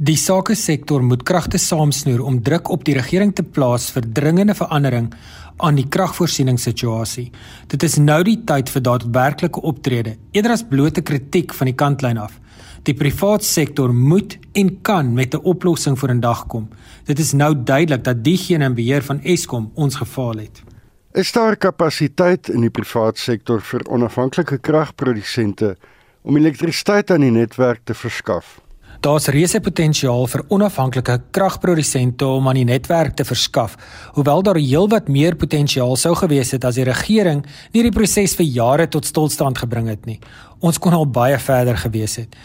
Die 0.00 0.16
sake 0.16 0.54
sektor 0.56 1.02
moet 1.04 1.26
kragte 1.28 1.58
saamsnoer 1.60 2.22
om 2.24 2.38
druk 2.40 2.70
op 2.72 2.86
die 2.88 2.94
regering 2.96 3.34
te 3.36 3.42
plaas 3.44 3.90
vir 3.92 4.06
dringende 4.16 4.54
verandering 4.56 5.10
aan 5.60 5.76
die 5.76 5.84
kragvoorsieningssituasie. 5.92 7.26
Dit 7.68 7.84
is 7.84 7.98
nou 8.00 8.22
die 8.24 8.38
tyd 8.48 8.72
vir 8.72 8.82
daadwerklike 8.86 9.60
optrede, 9.60 10.14
eerder 10.32 10.54
as 10.54 10.64
blote 10.70 11.04
kritiek 11.04 11.52
van 11.58 11.68
die 11.68 11.74
kantlyn 11.82 12.20
af. 12.22 12.38
Die 12.88 12.94
privaat 12.96 13.44
sektor 13.44 13.92
moet 13.92 14.38
en 14.56 14.70
kan 14.80 15.12
met 15.12 15.34
'n 15.34 15.44
oplossing 15.44 15.98
voor 15.98 16.16
in 16.16 16.24
dag 16.24 16.46
kom. 16.46 16.70
Dit 17.04 17.18
is 17.18 17.32
nou 17.32 17.52
duidelik 17.54 18.04
dat 18.04 18.24
diegene 18.24 18.64
in 18.64 18.74
beheer 18.74 19.02
van 19.02 19.20
Eskom 19.20 19.70
ons 19.74 19.94
gefaal 19.94 20.38
het. 20.38 20.62
Is 21.12 21.32
daar 21.32 21.56
kapasiteit 21.56 22.48
in 22.48 22.60
die 22.60 22.70
privaat 22.70 23.18
sektor 23.18 23.60
vir 23.60 23.84
onafhanklike 23.90 24.58
kragprodusente 24.58 25.76
om 26.22 26.36
elektrisiteit 26.36 27.10
aan 27.10 27.20
die 27.20 27.30
netwerk 27.30 27.80
te 27.84 27.94
verskaf? 27.94 28.60
Daar's 29.00 29.30
reuse 29.32 29.56
potensiaal 29.64 30.26
vir 30.28 30.42
onafhanklike 30.52 31.14
kragprodusente 31.32 32.26
om 32.28 32.50
aan 32.50 32.58
die 32.58 32.66
netwerk 32.68 33.14
te 33.16 33.24
verskaf, 33.24 33.78
hoewel 34.12 34.42
daar 34.44 34.60
heelwat 34.60 35.08
meer 35.08 35.38
potensiaal 35.40 35.96
sou 35.96 36.12
gewees 36.20 36.52
het 36.52 36.66
as 36.68 36.76
die 36.76 36.84
regering 36.84 37.40
nie 37.72 37.86
die 37.86 37.94
proses 37.96 38.36
vir 38.36 38.50
jare 38.58 38.90
tot 38.92 39.08
stilstand 39.08 39.62
gebring 39.62 39.88
het 39.88 40.04
nie. 40.04 40.18
Ons 40.60 40.76
kon 40.76 40.92
al 40.92 41.08
baie 41.08 41.38
verder 41.40 41.80
gewees 41.80 42.18
het. 42.20 42.36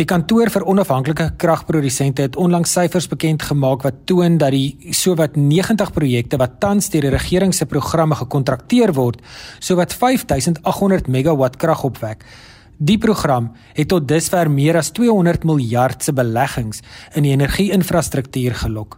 Die 0.00 0.08
kantoor 0.08 0.48
vir 0.48 0.64
onafhanklike 0.72 1.34
kragprodusente 1.36 2.24
het 2.24 2.38
onlangs 2.40 2.72
syfers 2.72 3.10
bekend 3.10 3.44
gemaak 3.44 3.84
wat 3.84 4.06
toon 4.08 4.38
dat 4.40 4.56
die 4.56 4.94
sowat 4.96 5.36
90 5.36 5.92
projekte 5.92 6.40
wat 6.40 6.62
tans 6.64 6.88
deur 6.88 7.10
die 7.10 7.12
regering 7.12 7.52
se 7.52 7.68
programme 7.68 8.16
gekontrakteer 8.16 8.96
word, 8.96 9.20
sowat 9.60 9.92
5800 9.92 11.12
megawatt 11.12 11.60
krag 11.60 11.84
opwek. 11.84 12.24
Die 12.80 12.96
program 12.96 13.50
het 13.76 13.90
tot 13.92 14.06
dusver 14.08 14.48
meer 14.48 14.78
as 14.80 14.88
200 14.96 15.42
miljard 15.44 16.00
se 16.00 16.14
beleggings 16.16 16.80
in 17.12 17.26
die 17.26 17.34
energie-infrastruktuur 17.34 18.54
gelok. 18.62 18.96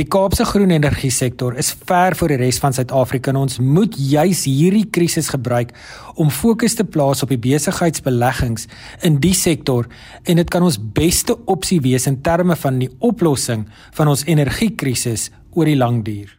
Die 0.00 0.06
Kaapse 0.08 0.46
groen 0.48 0.72
energie 0.72 1.10
sektor 1.12 1.52
is 1.60 1.74
ver 1.76 2.16
voor 2.16 2.32
die 2.32 2.38
res 2.40 2.56
van 2.62 2.72
Suid-Afrika 2.72 3.28
en 3.34 3.42
ons 3.42 3.58
moet 3.60 3.98
juis 4.00 4.46
hierdie 4.48 4.86
krisis 4.88 5.28
gebruik 5.28 5.76
om 6.16 6.32
fokus 6.32 6.78
te 6.78 6.88
plaas 6.88 7.20
op 7.20 7.36
die 7.36 7.40
besigheidsbeleggings 7.50 8.64
in 9.04 9.20
die 9.20 9.36
sektor 9.36 9.92
en 10.24 10.40
dit 10.40 10.48
kan 10.48 10.64
ons 10.64 10.80
beste 10.80 11.36
opsie 11.44 11.82
wees 11.84 12.08
in 12.08 12.22
terme 12.24 12.56
van 12.64 12.80
die 12.80 12.88
oplossing 13.04 13.68
van 13.92 14.08
ons 14.08 14.24
energiekrisis 14.24 15.28
oor 15.52 15.68
die 15.68 15.76
lang 15.76 16.00
duur. 16.08 16.32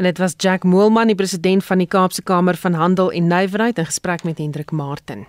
En 0.00 0.08
dit 0.08 0.18
was 0.24 0.40
Jack 0.40 0.64
Moelman, 0.64 1.12
die 1.12 1.20
president 1.20 1.64
van 1.68 1.84
die 1.84 1.90
Kaapse 1.90 2.24
Kamer 2.24 2.56
van 2.56 2.80
Handel 2.80 3.12
en 3.12 3.28
Nywerheid 3.28 3.76
in 3.76 3.92
gesprek 3.92 4.24
met 4.24 4.40
Hendrik 4.40 4.72
Martin. 4.72 5.28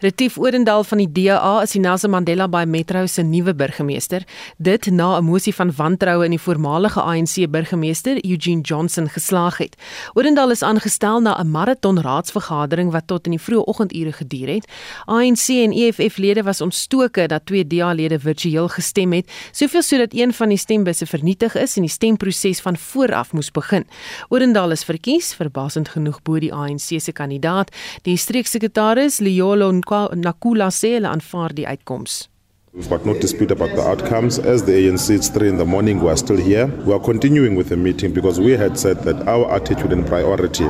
Retief 0.00 0.38
Orendal 0.38 0.84
van 0.84 0.98
die 0.98 1.08
DA 1.12 1.62
is 1.62 1.72
die 1.74 1.80
Nelson 1.80 2.10
Mandela 2.10 2.46
Bay 2.48 2.66
Metro 2.66 3.06
se 3.06 3.22
nuwe 3.22 3.54
burgemeester. 3.54 4.22
Dit 4.56 4.86
na 4.90 5.18
'n 5.18 5.24
mosie 5.24 5.54
van 5.54 5.72
wantroue 5.74 6.24
in 6.24 6.30
die 6.30 6.40
voormalige 6.40 7.02
ANC 7.02 7.50
burgemeester 7.50 8.24
Eugene 8.24 8.60
Johnson 8.60 9.08
geslaag 9.08 9.58
het. 9.58 9.76
Orendal 10.14 10.50
is 10.50 10.62
aangestel 10.62 11.20
na 11.20 11.40
'n 11.40 11.50
maraton 11.50 12.00
raadsvergadering 12.00 12.92
wat 12.92 13.06
tot 13.06 13.24
in 13.24 13.30
die 13.30 13.40
vroeë 13.40 13.64
oggendure 13.64 14.12
geduur 14.12 14.48
het. 14.48 14.68
ANC 15.06 15.48
en 15.48 15.72
EFF-lede 15.72 16.42
was 16.42 16.60
ontstoke 16.60 17.26
dat 17.26 17.46
twee 17.46 17.66
DA-lede 17.66 18.18
virtueel 18.18 18.68
gestem 18.68 19.12
het, 19.12 19.30
soveel 19.52 19.82
sodat 19.82 20.14
een 20.14 20.32
van 20.32 20.48
die 20.48 20.58
stembusse 20.58 21.06
vernietig 21.06 21.54
is 21.54 21.76
en 21.76 21.82
die 21.82 21.90
stemproses 21.90 22.60
van 22.60 22.76
voor 22.76 23.14
af 23.14 23.32
moes 23.32 23.50
begin. 23.50 23.86
Orendal 24.28 24.70
is 24.70 24.84
verkies, 24.84 25.34
verbasend 25.34 25.88
genoeg 25.88 26.22
bo 26.22 26.38
die 26.38 26.54
ANC 26.54 27.00
se 27.00 27.12
kandidaat, 27.12 27.74
die 28.02 28.16
streeksekretaris 28.16 29.18
Leo 29.18 29.47
Yolo 29.48 29.72
Nakula 29.72 30.68
hulle 30.82 31.08
aanvaar 31.08 31.54
die 31.56 31.66
uitkoms. 31.66 32.28
We've 32.74 32.90
got 32.90 33.06
no 33.06 33.14
dispute 33.14 33.50
about 33.50 33.74
the 33.76 33.82
outcomes. 33.82 34.38
As 34.38 34.62
the 34.64 34.72
ANC, 34.72 35.10
it's 35.10 35.28
three 35.28 35.48
in 35.48 35.56
the 35.56 35.64
morning, 35.64 36.00
we 36.00 36.10
are 36.10 36.16
still 36.18 36.36
here. 36.36 36.66
We 36.86 36.92
are 36.92 37.00
continuing 37.00 37.56
with 37.56 37.70
the 37.70 37.76
meeting 37.76 38.12
because 38.12 38.38
we 38.38 38.52
had 38.52 38.78
said 38.78 38.98
that 39.04 39.26
our 39.26 39.50
attitude 39.50 39.90
and 39.90 40.06
priority 40.06 40.66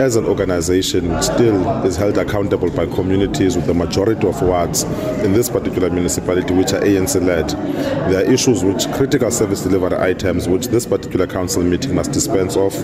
as 0.00 0.16
an 0.16 0.24
organization 0.24 1.22
still 1.22 1.84
is 1.84 1.96
held 1.96 2.18
accountable 2.18 2.70
by 2.70 2.86
communities 2.86 3.54
with 3.54 3.66
the 3.66 3.74
majority 3.74 4.26
of 4.26 4.42
wards 4.42 4.82
in 5.22 5.32
this 5.32 5.48
particular 5.48 5.88
municipality, 5.88 6.52
which 6.52 6.72
are 6.72 6.80
ANC 6.80 7.24
led. 7.24 7.48
There 8.10 8.26
are 8.26 8.32
issues 8.32 8.64
which 8.64 8.90
critical 8.92 9.30
service 9.30 9.62
delivery 9.62 9.98
items, 9.98 10.48
which 10.48 10.66
this 10.66 10.84
particular 10.84 11.28
council 11.28 11.62
meeting 11.62 11.94
must 11.94 12.10
dispense 12.10 12.56
of, 12.56 12.74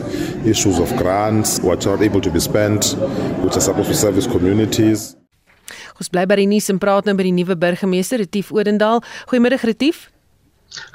issues 0.47 0.79
of 0.79 0.89
grants, 0.97 1.59
which 1.61 1.85
are 1.87 1.97
not 1.97 2.03
able 2.03 2.21
to 2.21 2.31
be 2.31 2.39
spent, 2.39 2.95
which 3.43 3.57
are 3.57 3.61
supposed 3.61 3.89
to 3.89 3.95
service 3.97 4.29
communities. 4.29 5.16
Ons 5.99 6.11
bly 6.13 6.27
by 6.29 6.37
die 6.37 6.51
nuus 6.51 6.69
en 6.69 6.79
praat 6.79 7.05
nou 7.05 7.15
met 7.17 7.25
die 7.25 7.33
nuwe 7.33 7.57
burgemeester 7.57 8.19
Retief 8.19 8.53
Odendaal. 8.53 9.03
Goeiemiddag 9.31 9.65
Retief. 9.65 10.11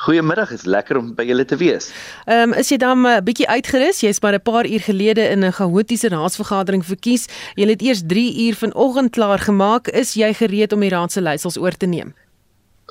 Goeiemiddag, 0.05 0.51
is 0.51 0.65
lekker 0.69 0.99
om 0.99 1.13
by 1.15 1.23
julle 1.25 1.45
te 1.47 1.57
wees. 1.57 1.89
Ehm 2.27 2.51
um, 2.51 2.57
is 2.59 2.69
jy 2.69 2.77
dan 2.77 3.01
'n 3.01 3.05
uh, 3.05 3.21
bietjie 3.23 3.47
uitgerus? 3.47 4.01
Jy's 4.01 4.21
maar 4.21 4.33
'n 4.33 4.41
paar 4.41 4.65
uur 4.65 4.79
gelede 4.79 5.29
in 5.29 5.45
'n 5.45 5.51
chaotiese 5.51 6.09
raadsvergadering 6.09 6.85
verkies. 6.85 7.27
Jy 7.55 7.67
het 7.69 7.81
eers 7.81 8.01
3 8.05 8.47
uur 8.47 8.55
vanoggend 8.55 9.11
klaar 9.11 9.39
gemaak. 9.39 9.87
Is 9.87 10.13
jy 10.13 10.33
gereed 10.33 10.73
om 10.73 10.79
die 10.79 10.89
raad 10.89 11.11
se 11.11 11.21
leiersels 11.21 11.57
oor 11.57 11.71
te 11.77 11.85
neem? 11.85 12.13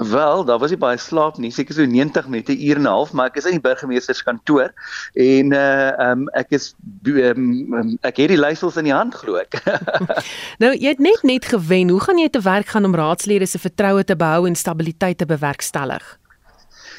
Wel, 0.00 0.44
daar 0.44 0.58
was 0.58 0.70
nie 0.72 0.78
baie 0.80 0.96
slaap 0.96 1.36
nie, 1.36 1.50
seker 1.52 1.76
so 1.76 1.84
90 1.84 2.28
minute, 2.32 2.54
uur 2.56 2.78
en 2.80 2.82
'n 2.82 2.88
half, 2.88 3.12
maar 3.12 3.26
ek 3.26 3.36
is 3.36 3.44
in 3.44 3.58
die 3.58 3.60
burgemeesterskantoor 3.60 4.72
en 5.12 5.52
uh 5.52 5.92
um 6.08 6.28
ek 6.32 6.56
is 6.56 6.74
um, 7.04 7.98
ek 8.00 8.16
het 8.16 8.32
die 8.32 8.40
leiers 8.40 8.76
in 8.76 8.88
die 8.88 8.96
hand 8.96 9.14
glo 9.14 9.36
ek. 9.36 9.60
nou, 10.62 10.72
jy 10.72 10.88
het 10.88 11.04
net 11.04 11.20
net 11.22 11.44
gewen. 11.44 11.92
Hoe 11.92 12.00
gaan 12.00 12.18
jy 12.18 12.28
te 12.28 12.40
werk 12.40 12.72
gaan 12.72 12.84
om 12.84 12.94
raadslede 12.94 13.46
se 13.46 13.58
vertroue 13.58 14.04
te 14.04 14.16
behou 14.16 14.46
en 14.46 14.56
stabiliteit 14.56 15.18
te 15.18 15.26
bewerkstellig? 15.26 16.16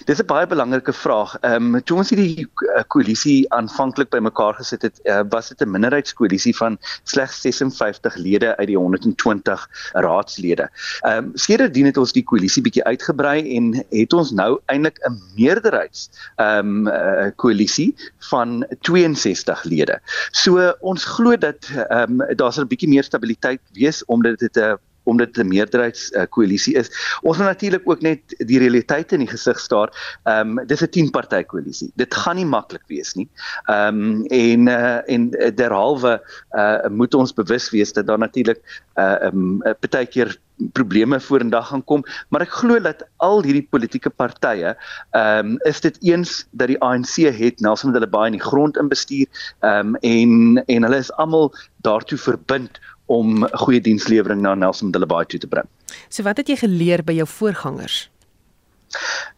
Dis 0.06 0.20
'n 0.22 0.26
baie 0.26 0.48
belangrike 0.48 0.94
vraag. 0.94 1.36
Ehm 1.42 1.76
um, 1.76 1.84
toe 1.84 1.98
ons 1.98 2.10
hierdie 2.10 2.48
eh, 2.76 2.84
koalisie 2.88 3.46
aanvanklik 3.54 4.10
bymekaar 4.10 4.56
gesit 4.58 4.82
het, 4.82 5.00
uh, 5.06 5.22
was 5.30 5.50
dit 5.50 5.62
'n 5.62 5.72
minderheidskoalisie 5.72 6.56
van 6.58 6.78
slegs 7.04 7.42
56 7.42 8.16
lede 8.16 8.58
uit 8.58 8.68
die 8.68 8.78
120 8.78 9.68
raadslede. 9.94 10.70
Ehm 11.02 11.18
um, 11.18 11.32
skederdien 11.34 11.86
het 11.86 11.98
ons 11.98 12.14
die 12.14 12.24
koalisie 12.24 12.64
bietjie 12.64 12.84
uitgebrei 12.84 13.56
en 13.58 13.86
het 13.90 14.14
ons 14.14 14.32
nou 14.32 14.60
eintlik 14.66 14.98
'n 15.06 15.22
meerderheids 15.36 16.10
ehm 16.36 16.88
um, 16.88 16.88
uh, 16.88 17.30
koalisie 17.36 17.96
van 18.30 18.66
62 18.82 19.64
lede. 19.64 20.00
So 20.32 20.74
ons 20.80 21.06
glo 21.06 21.38
dat 21.38 21.70
ehm 21.90 22.22
um, 22.22 22.36
daar 22.36 22.54
sal 22.54 22.64
'n 22.64 22.74
bietjie 22.74 22.90
meer 22.90 23.04
stabiliteit 23.04 23.62
wees 23.74 24.06
omdat 24.06 24.40
dit 24.40 24.58
'n 24.58 24.78
omdat 25.04 25.34
dit 25.34 25.44
'n 25.44 25.48
meerderheids 25.48 26.12
uh, 26.12 26.24
koalisie 26.30 26.76
is. 26.76 26.90
Ons 27.22 27.38
moet 27.38 27.48
natuurlik 27.48 27.82
ook 27.86 28.02
net 28.02 28.22
die 28.38 28.60
realiteite 28.60 29.16
in 29.16 29.26
die 29.26 29.34
gesig 29.34 29.60
staar. 29.60 29.90
Ehm 30.24 30.58
um, 30.58 30.68
dis 30.68 30.82
'n 30.82 30.90
10 30.90 31.10
party 31.10 31.44
koalisie. 31.44 31.92
Dit 31.96 32.14
gaan 32.14 32.36
nie 32.36 32.46
maklik 32.46 32.84
wees 32.88 33.14
nie. 33.14 33.30
Ehm 33.66 34.02
um, 34.02 34.26
en 34.26 34.68
uh, 34.68 35.00
en 35.08 35.30
derhalwe 35.56 36.22
uh, 36.52 36.88
moet 36.90 37.14
ons 37.14 37.34
bewus 37.34 37.70
wees 37.70 37.94
dat 37.94 38.08
daar 38.08 38.20
natuurlik 38.20 38.62
uh, 38.96 39.18
um, 39.24 39.62
partykeer 39.80 40.38
probleme 40.72 41.20
vorendag 41.20 41.68
gaan 41.68 41.84
kom, 41.84 42.04
maar 42.30 42.46
ek 42.46 42.54
glo 42.62 42.80
dat 42.84 43.04
al 43.26 43.42
hierdie 43.46 43.66
politieke 43.74 44.10
partye 44.10 44.76
ehm 44.76 45.54
um, 45.54 45.58
is 45.70 45.82
dit 45.82 45.98
eens 46.06 46.46
dat 46.52 46.70
die 46.72 46.80
ANC 46.86 47.18
het 47.38 47.62
Nelson 47.62 47.92
Mandela 47.92 48.10
baie 48.10 48.32
in 48.32 48.38
die 48.38 48.46
grond 48.46 48.78
inbestuur 48.78 49.28
ehm 49.66 49.96
um, 49.96 49.98
en 50.02 50.64
en 50.68 50.88
hulle 50.88 51.02
is 51.02 51.14
almal 51.22 51.52
daartoe 51.86 52.18
verbind 52.18 52.80
om 53.12 53.46
goeie 53.64 53.82
dienslewering 53.84 54.42
na 54.44 54.56
Nelson 54.56 54.90
Mandela 54.90 55.10
Bay 55.10 55.28
toe 55.28 55.40
te 55.40 55.50
bring. 55.52 55.68
So 56.10 56.24
wat 56.28 56.40
het 56.40 56.52
jy 56.52 56.62
geleer 56.64 57.04
by 57.04 57.18
jou 57.20 57.28
voorgangers? 57.28 58.11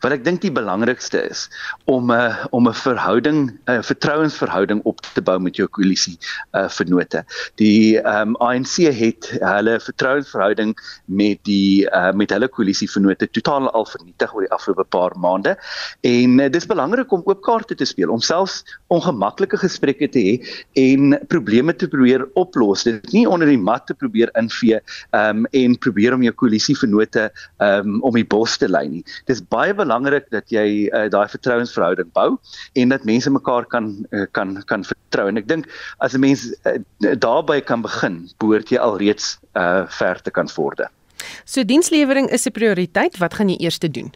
Wat 0.03 0.15
ek 0.15 0.25
dink 0.25 0.41
die 0.43 0.51
belangrikste 0.53 1.21
is 1.29 1.47
om 1.85 2.11
'n 2.11 2.17
uh, 2.17 2.45
om 2.51 2.67
'n 2.67 2.73
verhouding 2.73 3.39
'n 3.51 3.71
uh, 3.71 3.81
vertrouensverhouding 3.81 4.81
op 4.83 5.01
te 5.13 5.21
bou 5.21 5.39
met 5.39 5.55
jou 5.55 5.67
koalisie 5.67 6.17
uh 6.53 6.69
vennote. 6.69 7.23
Die 7.55 7.97
um, 7.97 8.35
ANC 8.35 8.75
het 8.91 9.29
hulle 9.39 9.79
vertrouensverhouding 9.79 10.75
met 11.05 11.39
die 11.43 11.85
uh 11.89 12.11
met 12.11 12.29
hulle 12.29 12.47
koalisie 12.47 12.89
vennote 12.89 13.29
totaal 13.31 13.69
al 13.71 13.85
vernietig 13.85 14.33
oor 14.33 14.45
die 14.47 14.51
afgelope 14.51 14.83
paar 14.83 15.15
maande 15.17 15.57
en 16.01 16.39
uh, 16.39 16.49
dis 16.49 16.65
belangrik 16.65 17.11
om 17.11 17.21
oop 17.25 17.41
kaarte 17.41 17.75
te 17.75 17.85
speel 17.85 18.11
om 18.11 18.21
selfs 18.21 18.63
ongemaklike 18.87 19.57
gesprekke 19.57 20.09
te 20.09 20.19
hê 20.19 20.35
en 20.79 21.17
probleme 21.27 21.73
te 21.75 21.87
probeer 21.87 22.25
oplos. 22.39 22.83
Dit 22.83 23.11
nie 23.13 23.25
onder 23.29 23.47
die 23.47 23.59
mat 23.59 23.87
te 23.87 23.95
probeer 23.97 24.31
invee 24.39 24.79
um 25.11 25.45
en 25.51 25.77
probeer 25.77 26.15
om 26.15 26.23
jou 26.25 26.33
koalisie 26.43 26.75
vennote 26.77 27.29
um 27.63 27.99
om 28.01 28.17
die 28.17 28.27
bos 28.27 28.57
te 28.57 28.69
lei 28.69 28.85
nie. 28.89 29.03
Dis 29.29 29.42
baie 29.49 29.73
belangrik 29.73 30.29
dat 30.31 30.49
jy 30.53 30.89
uh, 30.89 31.09
daai 31.09 31.27
vertrouensverhouding 31.27 32.11
bou 32.13 32.37
en 32.79 32.89
dat 32.89 33.05
mense 33.05 33.29
mekaar 33.29 33.65
kan 33.65 34.05
uh, 34.11 34.25
kan 34.31 34.63
kan 34.65 34.83
vertrou 34.83 35.27
en 35.27 35.37
ek 35.37 35.47
dink 35.47 35.69
as 35.99 36.13
'n 36.13 36.19
mens 36.19 36.47
uh, 36.65 36.77
daarby 36.99 37.61
kan 37.61 37.81
begin 37.81 38.29
behoort 38.39 38.69
jy 38.69 38.77
alreeds 38.77 39.39
uh, 39.55 39.85
ver 39.87 40.21
te 40.21 40.31
kan 40.31 40.49
vorder. 40.49 40.89
So 41.45 41.63
dienslewering 41.63 42.29
is 42.29 42.45
'n 42.47 42.51
prioriteit, 42.51 43.17
wat 43.17 43.33
gaan 43.33 43.49
jy 43.49 43.57
eers 43.59 43.79
doen? 43.79 44.13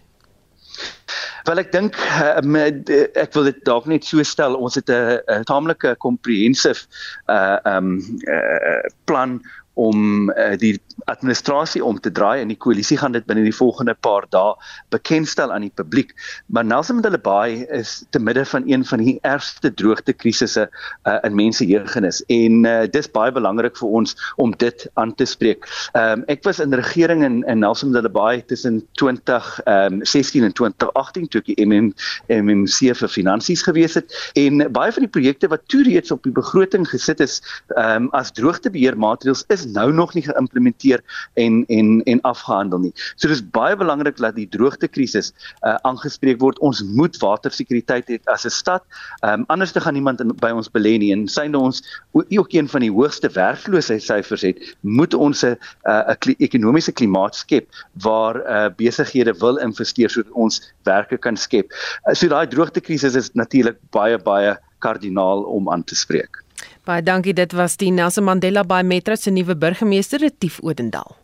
Wel 1.48 1.60
ek 1.60 1.72
dink 1.72 1.96
um, 2.44 2.56
ek 2.56 3.34
wil 3.34 3.48
dit 3.48 3.60
dalk 3.66 3.86
net 3.88 4.06
so 4.06 4.24
stel 4.24 4.56
ons 4.56 4.76
het 4.76 4.90
'n 4.90 5.44
taamlike 5.48 5.96
comprehensive 6.04 6.88
uh 7.28 7.58
um 7.64 7.98
uh, 8.28 8.84
plan 9.06 9.42
om 9.78 10.30
uh, 10.34 10.56
die 10.58 10.76
administrasie 11.06 11.84
om 11.86 12.00
te 12.02 12.12
draai 12.12 12.42
en 12.42 12.50
die 12.52 12.58
koalisie 12.58 12.98
gaan 12.98 13.14
dit 13.14 13.26
binne 13.30 13.46
die 13.46 13.56
volgende 13.56 13.94
paar 13.94 14.26
dae 14.34 14.56
bekendstel 14.94 15.54
aan 15.54 15.68
die 15.68 15.74
publiek. 15.74 16.14
Maar 16.48 16.66
Nelson 16.66 16.98
Mandela 16.98 17.20
Bay 17.22 17.68
is 17.78 18.04
te 18.10 18.20
midde 18.20 18.46
van 18.50 18.66
een 18.66 18.86
van 18.86 19.04
die 19.04 19.18
ergste 19.22 19.70
droogte 19.74 20.14
krisisse 20.14 20.66
uh, 20.68 21.18
in 21.24 21.38
mense 21.38 21.66
jeugnis 21.66 22.24
en 22.34 22.66
uh, 22.66 22.80
dis 22.92 23.10
baie 23.14 23.32
belangrik 23.32 23.78
vir 23.78 23.94
ons 24.02 24.18
om 24.42 24.56
dit 24.58 24.88
aan 24.98 25.14
te 25.16 25.28
spreek. 25.30 25.68
Um, 25.94 26.26
ek 26.32 26.44
was 26.48 26.62
in 26.64 26.74
regering 26.74 27.24
in, 27.28 27.44
in 27.46 27.62
Nelson 27.62 27.92
Mandela 27.92 28.12
Bay 28.14 28.42
tussen 28.50 28.82
2016 28.98 30.42
um, 30.42 30.50
en 30.50 30.58
2018 30.58 31.30
toe 31.30 31.44
ek 31.44 31.52
die 31.52 31.60
MM, 31.68 31.94
MMC 32.34 32.96
vir 32.98 33.14
finansies 33.14 33.64
gewees 33.68 33.98
het 34.00 34.14
en 34.40 34.66
baie 34.74 34.92
van 34.96 35.06
die 35.06 35.14
projekte 35.14 35.52
wat 35.54 35.68
toe 35.72 35.84
reeds 35.86 36.12
op 36.12 36.26
die 36.26 36.34
begroting 36.34 36.88
gesit 36.90 37.22
is 37.24 37.40
um, 37.78 38.10
as 38.18 38.34
droogtebeheermaatreëls 38.38 39.46
is 39.54 39.67
nou 39.74 39.92
nog 39.94 40.14
nie 40.14 40.24
geïmplementeer 40.24 41.04
en 41.34 41.64
en 41.68 42.04
en 42.04 42.22
afgehandel 42.22 42.80
nie. 42.80 42.94
So 43.16 43.28
dis 43.28 43.44
baie 43.44 43.76
belangrik 43.76 44.18
dat 44.18 44.36
die 44.36 44.48
droogtekrisis 44.50 45.32
uh, 45.62 45.76
aangespreek 45.88 46.40
word. 46.42 46.60
Ons 46.60 46.84
moet 46.84 47.18
watersekuriteit 47.22 48.10
hê 48.12 48.20
as 48.26 48.46
'n 48.46 48.54
stad. 48.54 48.84
Um, 49.24 49.44
anders 49.48 49.72
te 49.72 49.82
gaan 49.82 49.94
niemand 49.94 50.22
in, 50.22 50.34
by 50.36 50.52
ons 50.52 50.70
belê 50.70 50.98
nie 50.98 51.12
en 51.12 51.28
synde 51.28 51.58
ons 51.58 51.84
ook 52.14 52.54
een 52.54 52.68
van 52.68 52.82
die 52.82 52.92
hoogste 52.92 53.30
werkloosheidssyfers 53.30 54.42
het, 54.42 54.76
moet 54.82 55.14
ons 55.14 55.44
'n 55.44 55.58
'n 55.86 56.36
ekonomiese 56.38 56.92
klimaat 56.92 57.36
skep 57.36 57.70
waar 58.02 58.36
uh, 58.36 58.70
besighede 58.76 59.34
wil 59.40 59.58
investeer 59.58 60.10
sodat 60.10 60.32
ons 60.32 60.62
werke 60.84 61.18
kan 61.18 61.38
skep. 61.38 61.72
Uh, 62.08 62.14
so 62.14 62.28
daai 62.28 62.48
droogtekrisis 62.48 63.16
is 63.16 63.32
natuurlik 63.34 63.78
baie 63.92 64.18
baie 64.18 64.58
kardinaal 64.80 65.44
om 65.44 65.70
aan 65.70 65.84
te 65.84 65.96
spreek. 65.96 66.47
Baie 66.88 67.04
dankie. 67.04 67.34
Dit 67.36 67.52
was 67.52 67.76
die 67.76 67.92
Nelson 67.92 68.24
Mandela 68.24 68.64
Bay 68.64 68.84
Metro 68.84 69.16
se 69.16 69.32
nuwe 69.32 69.58
burgemeester, 69.58 70.20
Retief 70.24 70.60
Odendaal. 70.64 71.18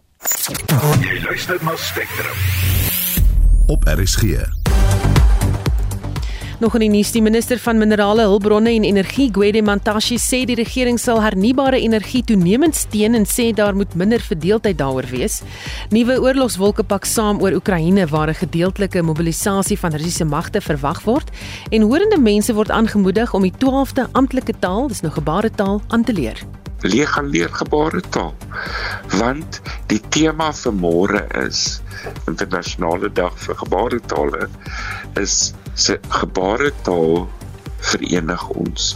Jy 1.00 1.22
luister 1.24 1.60
na 1.64 1.76
Spectrum. 1.80 2.36
Op 3.72 3.88
RSG. 3.88 4.44
Nog 6.64 6.78
in 6.78 6.86
die 6.86 6.94
nuus, 6.94 7.10
die 7.12 7.20
minister 7.20 7.60
van 7.60 7.76
Minerale 7.76 8.24
Hulpbronne 8.24 8.72
en 8.72 8.86
Energie, 8.88 9.26
Gwede 9.36 9.60
Mantashe, 9.68 10.16
sê 10.16 10.46
die 10.48 10.56
regering 10.56 10.96
sal 10.96 11.20
hernubare 11.20 11.82
energie 11.84 12.22
toenemend 12.24 12.78
steun 12.80 13.18
en 13.20 13.26
sê 13.28 13.50
daar 13.52 13.76
moet 13.76 13.98
minder 14.00 14.24
verdeeldheid 14.24 14.78
daaroor 14.80 15.10
wees. 15.12 15.42
Nuwe 15.92 16.16
oorlogswolke 16.24 16.86
pak 16.88 17.04
saam 17.04 17.42
oor 17.44 17.58
Oekraïne 17.58 18.08
waar 18.08 18.32
'n 18.32 18.40
gedeeltelike 18.46 19.04
mobilisasie 19.04 19.78
van 19.78 19.92
Russiese 19.92 20.24
magte 20.24 20.62
verwag 20.62 21.04
word 21.04 21.28
en 21.70 21.82
hoorende 21.82 22.18
mense 22.18 22.54
word 22.54 22.72
aangemoedig 22.72 23.34
om 23.34 23.42
die 23.42 23.54
12de 23.60 24.08
amptelike 24.14 24.54
taal, 24.60 24.88
dis 24.88 25.02
nou 25.02 25.12
gebaretaal, 25.12 25.82
aan 25.90 26.04
te 26.04 26.14
leer 26.14 26.40
leer 26.84 27.08
gaan 27.08 27.30
leer 27.30 27.50
gebaretaal 27.50 28.34
want 29.20 29.62
die 29.88 30.02
tema 30.10 30.52
vir 30.52 30.74
môre 30.74 31.22
is 31.46 31.82
internasionale 32.28 33.10
dag 33.10 33.38
vir 33.40 33.56
gebaretale 33.56 34.50
is 35.16 35.54
se 35.74 36.00
gebaretaal 36.10 37.28
verenig 37.80 38.48
ons. 38.50 38.96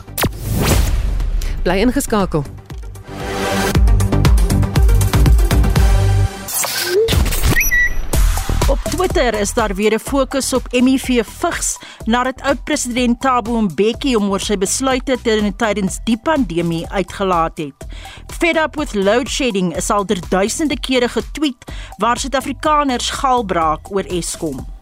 Bly 1.64 1.82
ingeskakel. 1.84 2.46
Op 8.68 8.80
Twitter 8.84 9.34
is 9.40 9.54
daar 9.54 9.76
weer 9.76 9.94
'n 9.94 10.00
fokus 10.00 10.54
op 10.54 10.68
HIV 10.70 11.26
vigs 11.26 11.78
nadat 12.06 12.42
oud-president 12.42 13.22
Thabo 13.22 13.62
Mbeki 13.62 14.14
hom 14.14 14.30
oor 14.30 14.40
sy 14.40 14.58
besluite 14.58 15.18
tydens 15.56 16.00
die 16.04 16.20
pandemie 16.24 16.90
uitgelaat 16.90 17.58
het. 17.58 17.86
Fed 18.40 18.56
up 18.56 18.76
with 18.76 18.94
load 18.94 19.30
shedding 19.30 19.76
is 19.76 19.90
al 19.90 20.06
duisende 20.30 20.80
kere 20.80 21.10
getweet 21.10 21.72
waar 21.98 22.18
Suid-Afrikaners 22.18 23.10
galbraak 23.10 23.92
oor 23.92 24.04
Eskom. 24.04 24.77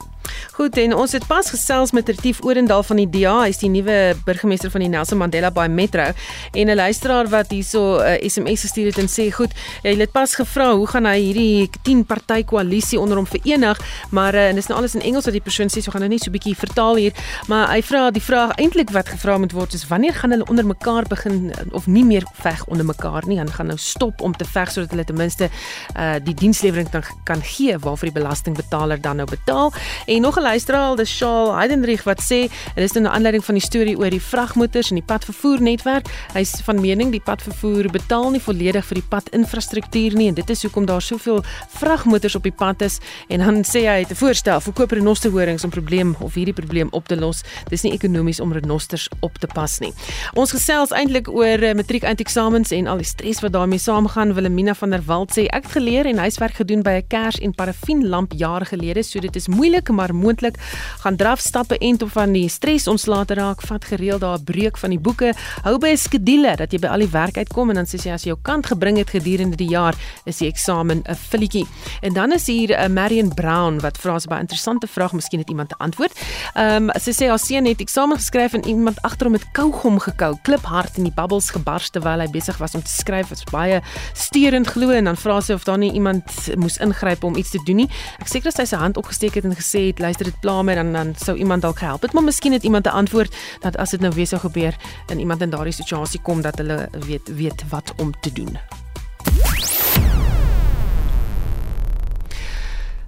Goed 0.55 0.77
en 0.77 0.95
ons 0.95 1.11
het 1.11 1.25
pas 1.27 1.49
gesels 1.49 1.91
met 1.91 2.09
Retief 2.09 2.43
Orendal 2.43 2.83
van 2.83 2.95
die 3.01 3.09
DA, 3.09 3.41
hy 3.43 3.49
is 3.49 3.59
die 3.61 3.69
nuwe 3.69 4.15
burgemeester 4.25 4.71
van 4.71 4.85
die 4.85 4.89
Nelson 4.89 5.17
Mandela 5.17 5.51
Bay 5.51 5.67
Metro. 5.67 6.11
En 6.53 6.67
'n 6.69 6.75
luisteraar 6.75 7.27
wat 7.29 7.51
hierso 7.51 7.97
'n 7.97 8.01
uh, 8.01 8.13
eh, 8.13 8.29
SMS 8.29 8.61
gestuur 8.61 8.85
het 8.85 8.97
en 8.97 9.07
sê 9.07 9.31
goed, 9.31 9.51
hy 9.83 9.95
het 9.95 10.11
pas 10.11 10.35
gevra 10.35 10.75
hoe 10.75 10.87
gaan 10.87 11.05
hy 11.05 11.19
hierdie 11.19 11.69
10 11.83 12.05
party 12.05 12.43
koalisie 12.43 12.99
onder 12.99 13.17
hom 13.17 13.27
verenig, 13.27 13.79
maar 14.09 14.33
uh, 14.33 14.49
en 14.49 14.55
dis 14.55 14.67
nou 14.67 14.79
alles 14.79 14.95
in 14.95 15.01
Engels 15.01 15.25
wat 15.25 15.33
die 15.33 15.41
persoon 15.41 15.67
sê, 15.67 15.81
so 15.81 15.91
gaan 15.91 16.01
nou 16.01 16.09
net 16.09 16.23
so 16.23 16.29
'n 16.29 16.31
bietjie 16.31 16.55
vertaal 16.55 16.95
hier, 16.95 17.13
maar 17.47 17.69
hy 17.69 17.81
vra 17.81 18.11
die 18.11 18.21
vraag 18.21 18.55
eintlik 18.55 18.89
wat 18.89 19.07
gevra 19.07 19.37
moet 19.37 19.51
word 19.51 19.73
is 19.73 19.87
wanneer 19.87 20.13
gaan 20.13 20.31
hulle 20.31 20.45
onder 20.45 20.65
mekaar 20.65 21.03
begin 21.07 21.53
of 21.71 21.87
nie 21.87 22.05
meer 22.05 22.23
veg 22.33 22.65
onder 22.65 22.85
mekaar 22.85 23.23
nie, 23.27 23.37
dan 23.37 23.51
gaan 23.51 23.67
nou 23.67 23.77
stop 23.77 24.21
om 24.21 24.35
te 24.35 24.45
veg 24.45 24.71
sodat 24.71 24.89
hulle 24.89 25.03
ten 25.03 25.15
minste 25.15 25.49
uh, 25.97 26.15
die 26.23 26.33
dienslewering 26.33 26.89
kan 27.23 27.41
gee 27.41 27.77
waarvoor 27.77 28.09
die 28.11 28.19
belastingbetaler 28.19 29.01
dan 29.01 29.15
nou 29.15 29.27
betaal. 29.29 29.73
En 30.05 30.24
nog 30.25 30.37
'n 30.37 30.41
luisteraar, 30.41 30.95
dis 30.95 31.15
Shaal 31.15 31.55
Heidenrich 31.55 32.03
wat 32.03 32.21
sê 32.21 32.49
en 32.75 32.81
dis 32.81 32.91
nou 32.91 33.05
'n 33.05 33.07
aanleiding 33.07 33.45
van 33.45 33.55
die 33.55 33.63
storie 33.63 33.97
oor 33.97 34.09
die 34.09 34.21
vragmotors 34.21 34.89
en 34.89 34.95
die 34.95 35.05
padvervoer 35.05 35.61
netwerk. 35.61 36.05
Hy's 36.33 36.61
van 36.63 36.81
mening 36.81 37.11
die 37.11 37.21
padvervoer 37.21 37.91
betaal 37.91 38.31
nie 38.31 38.41
volledig 38.41 38.85
vir 38.85 38.95
die 38.95 39.07
padinfrastruktuur 39.09 40.13
nie 40.15 40.27
en 40.27 40.33
dit 40.33 40.49
is 40.49 40.61
hoekom 40.61 40.85
daar 40.85 41.01
soveel 41.01 41.43
vragmotors 41.67 42.35
op 42.35 42.43
die 42.43 42.51
pad 42.51 42.81
is 42.81 42.99
en 43.27 43.39
dan 43.39 43.63
sê 43.63 43.85
hy 43.85 43.99
het 43.99 44.11
'n 44.11 44.15
voorstel 44.15 44.61
vir 44.61 44.73
koop 44.73 44.91
renosterhorings 44.91 45.63
om 45.63 45.69
probleem 45.69 46.15
of 46.19 46.33
hierdie 46.33 46.53
probleem 46.53 46.87
op 46.91 47.07
te 47.07 47.15
los. 47.15 47.43
Dis 47.69 47.81
nie 47.81 47.93
ekonomies 47.93 48.39
om 48.39 48.53
renosters 48.53 49.09
op 49.19 49.37
te 49.37 49.47
pas 49.47 49.79
nie. 49.79 49.93
Ons 50.33 50.51
gesels 50.51 50.91
eintlik 50.91 51.29
oor 51.29 51.63
uh, 51.63 51.73
matriek 51.73 52.03
eindeksamens 52.03 52.71
en 52.71 52.87
al 52.87 52.97
die 52.97 53.05
stres 53.05 53.39
wat 53.39 53.51
daarmee 53.51 53.79
saamgaan. 53.79 54.33
Wilhelmina 54.33 54.73
van 54.73 54.89
der 54.89 55.03
Walt 55.05 55.37
sê 55.37 55.45
ek 55.45 55.63
het 55.63 55.71
geleer 55.71 56.05
en 56.05 56.17
huiswerk 56.17 56.53
gedoen 56.53 56.81
by 56.81 56.89
'n 56.89 57.07
kers 57.07 57.39
en 57.39 57.53
parafienlamp 57.53 58.33
jare 58.33 58.65
gelede, 58.65 59.03
so 59.03 59.19
dit 59.19 59.35
is 59.35 59.47
moeilik 59.47 59.89
maar 59.89 60.14
moontlik 60.15 60.57
gaan 61.03 61.15
draf 61.15 61.39
stappe 61.39 61.77
en 61.77 62.01
op 62.01 62.11
van 62.11 62.33
die 62.35 62.49
stres 62.49 62.87
ontslae 62.87 63.25
raak 63.35 63.61
vat 63.61 63.85
gereeld 63.85 64.21
daar 64.21 64.37
'n 64.37 64.43
breek 64.43 64.77
van 64.77 64.89
die 64.89 64.99
boeke. 64.99 65.33
Hou 65.63 65.77
by 65.77 65.89
'n 65.89 65.97
skedule 65.97 66.55
dat 66.55 66.71
jy 66.71 66.79
by 66.79 66.87
al 66.87 66.99
die 66.99 67.11
werk 67.11 67.37
uitkom 67.37 67.69
en 67.69 67.75
dan 67.75 67.85
sê 67.85 67.97
jy 67.97 68.11
as 68.11 68.23
jy 68.23 68.29
jou 68.29 68.39
kant 68.41 68.65
gebring 68.65 68.97
het 68.97 69.09
gedurende 69.09 69.55
die 69.55 69.69
jaar 69.69 69.95
is 70.25 70.37
die 70.37 70.47
eksamen 70.47 71.03
'n 71.07 71.15
filletjie. 71.15 71.67
En 72.01 72.13
dan 72.13 72.31
is 72.31 72.47
hier 72.47 72.69
'n 72.69 72.83
uh, 72.83 72.87
Marion 72.87 73.33
Brown 73.33 73.79
wat 73.79 73.97
vra 73.97 74.15
'n 74.15 74.27
baie 74.29 74.41
interessante 74.41 74.87
vraag 74.87 75.13
miskien 75.13 75.39
het 75.39 75.49
iemand 75.49 75.71
'n 75.71 75.77
antwoord. 75.77 76.13
Ehm 76.53 76.89
um, 76.89 76.91
sy 76.99 77.11
sê 77.11 77.27
haar 77.27 77.39
seun 77.39 77.65
het 77.65 77.79
eksamen 77.79 78.17
geskryf 78.17 78.53
en 78.53 78.65
iemand 78.67 79.01
agter 79.01 79.27
hom 79.27 79.31
met 79.31 79.51
kougom 79.51 79.99
gekou 79.99 80.37
kliphard 80.41 80.97
en 80.97 81.03
die 81.03 81.13
bubbles 81.15 81.49
gebars 81.49 81.89
terwyl 81.89 82.19
hy 82.19 82.29
besig 82.29 82.57
was 82.57 82.75
om 82.75 82.81
te 82.81 82.91
skryf. 82.91 83.29
Wat 83.29 83.51
baie 83.51 83.81
steurend 84.13 84.67
glo 84.67 84.89
en 84.89 85.03
dan 85.03 85.17
vra 85.17 85.41
sy 85.41 85.53
of 85.53 85.63
daar 85.63 85.77
nie 85.77 85.91
iemand 85.91 86.23
moes 86.55 86.77
ingryp 86.77 87.23
om 87.23 87.35
iets 87.35 87.49
te 87.49 87.59
doen 87.65 87.75
nie. 87.75 87.89
Ek 88.19 88.27
seker 88.27 88.51
dat 88.51 88.55
sy 88.55 88.65
sy 88.65 88.81
hand 88.81 88.97
opgesteek 88.97 89.35
het 89.35 89.45
en 89.47 89.55
gesê 89.55 89.87
het 89.87 89.94
luister 89.99 90.25
dit 90.25 90.39
pla 90.39 90.61
my 90.61 90.75
dan 90.75 90.93
dan 90.93 91.13
sou 91.15 91.37
iemand 91.37 91.61
dalk 91.61 91.79
gehelp 91.79 92.01
het 92.01 92.13
maar 92.13 92.23
miskien 92.23 92.53
het 92.53 92.63
iemand 92.63 92.85
'n 92.85 92.89
antwoord 92.89 93.35
dat 93.61 93.77
as 93.77 93.89
dit 93.89 94.01
nou 94.01 94.13
weer 94.13 94.27
sou 94.27 94.41
gebeur 94.41 94.75
en 95.07 95.19
iemand 95.19 95.41
in 95.41 95.49
daardie 95.49 95.73
situasie 95.73 96.21
kom 96.21 96.41
dat 96.41 96.57
hulle 96.57 96.89
weet 97.07 97.35
weet 97.35 97.69
wat 97.69 97.93
om 97.97 98.11
te 98.21 98.33
doen. 98.33 98.57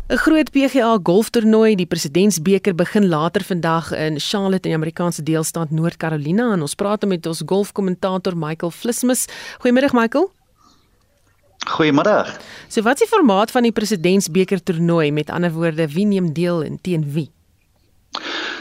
'n 0.08 0.18
Groot 0.18 0.52
PGA 0.52 1.00
golftoernooi, 1.04 1.76
die 1.76 1.86
Presidentsbeker 1.86 2.76
begin 2.76 3.08
later 3.08 3.44
vandag 3.44 3.92
in 3.92 4.20
Charlotte 4.20 4.64
in 4.64 4.72
die 4.72 4.76
Amerikaanse 4.80 5.24
deelstaat 5.24 5.72
Noord-Carolina 5.72 6.54
en 6.54 6.62
ons 6.62 6.76
praat 6.76 7.04
met 7.06 7.26
ons 7.26 7.42
golfkommentator 7.46 8.38
Michael 8.38 8.72
Flismus. 8.72 9.26
Goeiemiddag 9.60 9.92
Michael. 9.92 10.32
Goeiemiddag. 11.66 12.38
So 12.68 12.82
wat 12.82 13.02
is 13.02 13.08
die 13.08 13.10
formaat 13.10 13.52
van 13.52 13.64
die 13.64 13.72
Presidentsbeker 13.72 14.64
toernooi? 14.64 15.12
Met 15.12 15.30
ander 15.30 15.52
woorde, 15.52 15.88
wie 15.88 16.06
neem 16.06 16.34
deel 16.34 16.64
en 16.64 16.78
teen 16.82 17.06
wie? 17.12 17.32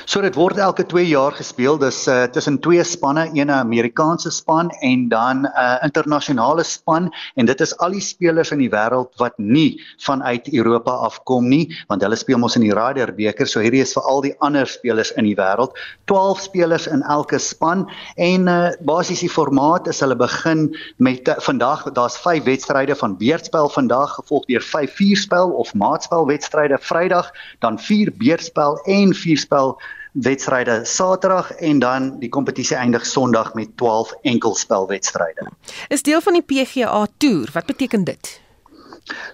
So 0.07 0.21
dit 0.23 0.37
word 0.39 0.61
elke 0.63 0.85
2 0.87 1.03
jaar 1.11 1.35
gespeel. 1.35 1.81
Dis 1.83 2.05
uh, 2.07 2.29
tussen 2.31 2.61
twee 2.63 2.85
spanne, 2.87 3.25
een 3.35 3.51
'n 3.51 3.51
Amerikaanse 3.51 4.31
span 4.31 4.69
en 4.71 5.09
dan 5.09 5.43
'n 5.43 5.47
uh, 5.51 5.83
internasionale 5.83 6.63
span 6.63 7.11
en 7.35 7.47
dit 7.47 7.61
is 7.61 7.77
al 7.79 7.91
die 7.91 8.01
spelers 8.01 8.53
in 8.55 8.59
die 8.59 8.71
wêreld 8.71 9.11
wat 9.19 9.35
nie 9.39 9.83
vanuit 9.99 10.47
Europa 10.53 10.91
afkom 10.91 11.49
nie, 11.49 11.75
want 11.89 12.03
hulle 12.03 12.17
speel 12.17 12.39
mos 12.39 12.55
in 12.55 12.63
die 12.63 12.73
Ryder 12.73 13.15
beker. 13.15 13.47
So 13.47 13.61
hierdie 13.61 13.83
is 13.83 13.95
vir 13.95 14.03
al 14.03 14.23
die 14.23 14.35
ander 14.39 14.67
spelers 14.67 15.11
in 15.11 15.25
die 15.25 15.35
wêreld. 15.35 15.75
12 16.05 16.41
spelers 16.41 16.87
in 16.87 17.03
elke 17.03 17.39
span 17.39 17.91
en 18.15 18.47
uh, 18.47 18.71
basies 18.87 19.21
die 19.21 19.31
formaat 19.31 19.89
is 19.89 20.01
hulle 20.01 20.17
begin 20.17 20.77
met 20.99 21.29
uh, 21.29 21.35
vandag 21.39 21.91
daar's 21.93 22.17
5 22.17 22.45
wedstryde 22.45 22.95
van 22.95 23.19
beurtspel 23.19 23.69
vandag 23.69 24.15
gevolg 24.15 24.47
deur 24.47 24.63
5 24.63 24.95
vierspel 24.95 25.51
of 25.51 25.75
maatspel 25.75 26.27
wedstryde 26.27 26.79
Vrydag, 26.79 27.33
dan 27.59 27.79
4 27.79 28.15
beurtspel 28.15 28.79
en 28.87 29.15
vierspel 29.15 29.75
wedstryde 30.23 30.81
Saterdag 30.85 31.53
en 31.53 31.79
dan 31.79 32.19
die 32.19 32.29
kompetisie 32.29 32.77
eindig 32.77 33.07
Sondag 33.07 33.55
met 33.55 33.77
12 33.77 34.15
enkelspelwedstryde. 34.23 35.51
Is 35.89 36.03
deel 36.03 36.21
van 36.21 36.33
die 36.33 36.43
PGA 36.43 37.07
Tour. 37.17 37.51
Wat 37.53 37.67
beteken 37.67 38.05
dit? 38.05 38.41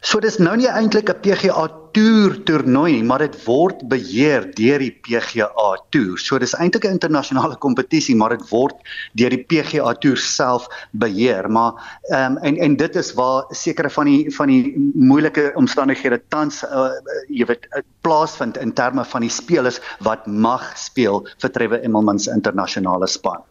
So 0.05 0.21
dis 0.21 0.37
nou 0.39 0.53
nie 0.57 0.69
eintlik 0.69 1.09
'n 1.09 1.21
PGA 1.25 1.69
Tour 1.93 2.39
toernooi 2.49 2.93
nie, 2.93 3.03
maar 3.05 3.21
dit 3.21 3.35
word 3.45 3.83
beheer 3.89 4.47
deur 4.57 4.81
die 4.81 4.93
PGA 5.05 5.69
Tour. 5.93 6.19
So 6.19 6.39
dis 6.39 6.55
eintlik 6.55 6.85
'n 6.85 6.97
internasionale 6.97 7.57
kompetisie, 7.57 8.17
maar 8.17 8.37
dit 8.37 8.49
word 8.51 8.77
deur 9.13 9.31
die 9.31 9.45
PGA 9.45 9.93
Tour 9.95 10.17
self 10.17 10.69
beheer. 10.93 11.49
Maar 11.51 11.73
ehm 12.11 12.37
um, 12.37 12.39
en 12.39 12.57
en 12.57 12.77
dit 12.77 12.97
is 12.97 13.13
waar 13.15 13.45
sekere 13.51 13.91
van 13.91 14.07
die 14.07 14.35
van 14.37 14.49
die 14.49 14.93
moeilike 14.95 15.53
omstandighede 15.55 16.21
tans 16.29 16.65
uh, 16.65 16.91
jy 17.29 17.45
weet 17.47 17.67
uh, 17.77 17.83
plaasvind 18.01 18.57
in 18.57 18.73
terme 18.73 19.05
van 19.05 19.21
die 19.21 19.31
spelers 19.31 19.81
wat 20.01 20.27
mag 20.27 20.73
speel 20.77 21.27
vir 21.39 21.51
Trevor 21.51 21.81
Immelman 21.83 22.19
se 22.19 22.31
internasionale 22.31 23.07
span. 23.07 23.43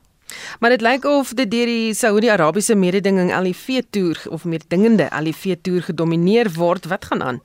Maar 0.60 0.70
dit 0.70 0.82
lyk 0.82 1.06
of 1.06 1.34
dit 1.34 1.52
deur 1.52 1.66
die 1.66 1.94
Saudi-Arabiese 1.94 2.76
mededinging 2.76 3.32
LIV 3.40 3.82
toer 3.90 4.22
of 4.30 4.44
mededingende 4.44 5.10
LIV 5.22 5.56
toer 5.62 5.82
gedomeineer 5.82 6.52
word. 6.56 6.86
Wat 6.86 7.06
gaan 7.06 7.24
aan? 7.24 7.42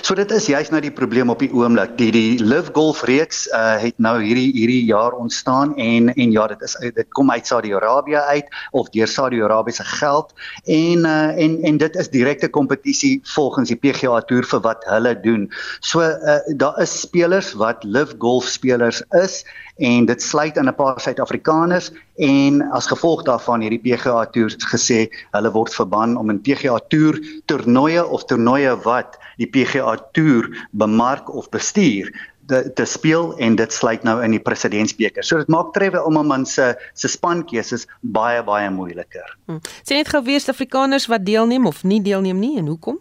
So 0.00 0.16
dit 0.16 0.30
is 0.32 0.46
juist 0.48 0.72
nou 0.72 0.80
die 0.80 0.92
probleem 0.94 1.30
op 1.32 1.42
die 1.42 1.50
oomblik. 1.52 1.92
Die 1.98 2.08
die 2.14 2.40
Live 2.40 2.72
Golf 2.74 3.02
reeks 3.08 3.44
uh, 3.52 3.76
het 3.82 3.98
nou 4.00 4.14
hierdie 4.22 4.48
hierdie 4.56 4.82
jaar 4.88 5.12
ontstaan 5.12 5.74
en 5.76 6.08
en 6.14 6.32
ja, 6.32 6.46
dit 6.50 6.62
is 6.64 6.76
dit 6.80 7.08
kom 7.16 7.30
uit 7.30 7.46
Saudi-Arabië 7.46 8.22
uit 8.32 8.48
of 8.72 8.88
deur 8.94 9.08
Saudi-Arabiese 9.08 9.84
geld 9.84 10.32
en 10.64 11.04
uh, 11.04 11.42
en 11.44 11.58
en 11.62 11.80
dit 11.82 11.96
is 11.96 12.10
direkte 12.10 12.48
kompetisie 12.48 13.20
volgens 13.34 13.68
die 13.68 13.76
PGA 13.76 14.22
Tour 14.26 14.48
vir 14.54 14.64
wat 14.64 14.88
hulle 14.88 15.14
doen. 15.20 15.46
So 15.80 16.00
uh, 16.00 16.40
daar 16.56 16.80
is 16.80 17.00
spelers 17.04 17.52
wat 17.60 17.84
Live 17.84 18.16
Golf 18.18 18.48
spelers 18.48 19.02
is 19.22 19.44
en 19.80 20.06
dit 20.06 20.22
sluit 20.22 20.56
in 20.56 20.68
'n 20.68 20.74
paar 20.74 21.00
Suid-Afrikaners 21.00 21.90
en 22.16 22.62
as 22.72 22.86
gevolg 22.86 23.22
daarvan 23.24 23.60
hierdie 23.60 23.80
PGA 23.80 24.26
Tour 24.26 24.52
gesê 24.72 25.08
hulle 25.32 25.50
word 25.52 25.74
verban 25.74 26.16
om 26.16 26.30
in 26.30 26.40
PGA 26.40 26.78
Tour 26.88 27.20
toernooie 27.46 28.06
of 28.06 28.24
toernooie 28.24 28.76
wat 28.84 29.18
die 29.36 29.48
PGA 29.48 29.96
Tour 30.12 30.68
bemark 30.70 31.32
of 31.34 31.48
bestuur 31.48 32.12
te, 32.46 32.72
te 32.74 32.84
speel 32.84 33.36
en 33.38 33.56
dit 33.56 33.72
sluit 33.72 34.02
nou 34.02 34.18
in 34.24 34.30
die 34.30 34.42
presidentsbeker. 34.42 35.24
So 35.24 35.38
dit 35.38 35.48
maak 35.48 35.72
Trevor 35.72 36.06
Immelman 36.06 36.46
se 36.46 36.74
se 36.94 37.08
spankeuses 37.08 37.86
baie 38.00 38.42
baie 38.42 38.70
moeiliker. 38.70 39.36
Hm. 39.46 39.62
Sien 39.82 39.96
net 39.96 40.08
gou 40.08 40.22
weer 40.24 40.40
Suid-Afrikaners 40.40 41.06
wat 41.06 41.24
deelneem 41.24 41.66
of 41.66 41.84
nie 41.84 42.02
deelneem 42.02 42.38
nie 42.38 42.58
en 42.58 42.66
hoekom? 42.66 43.00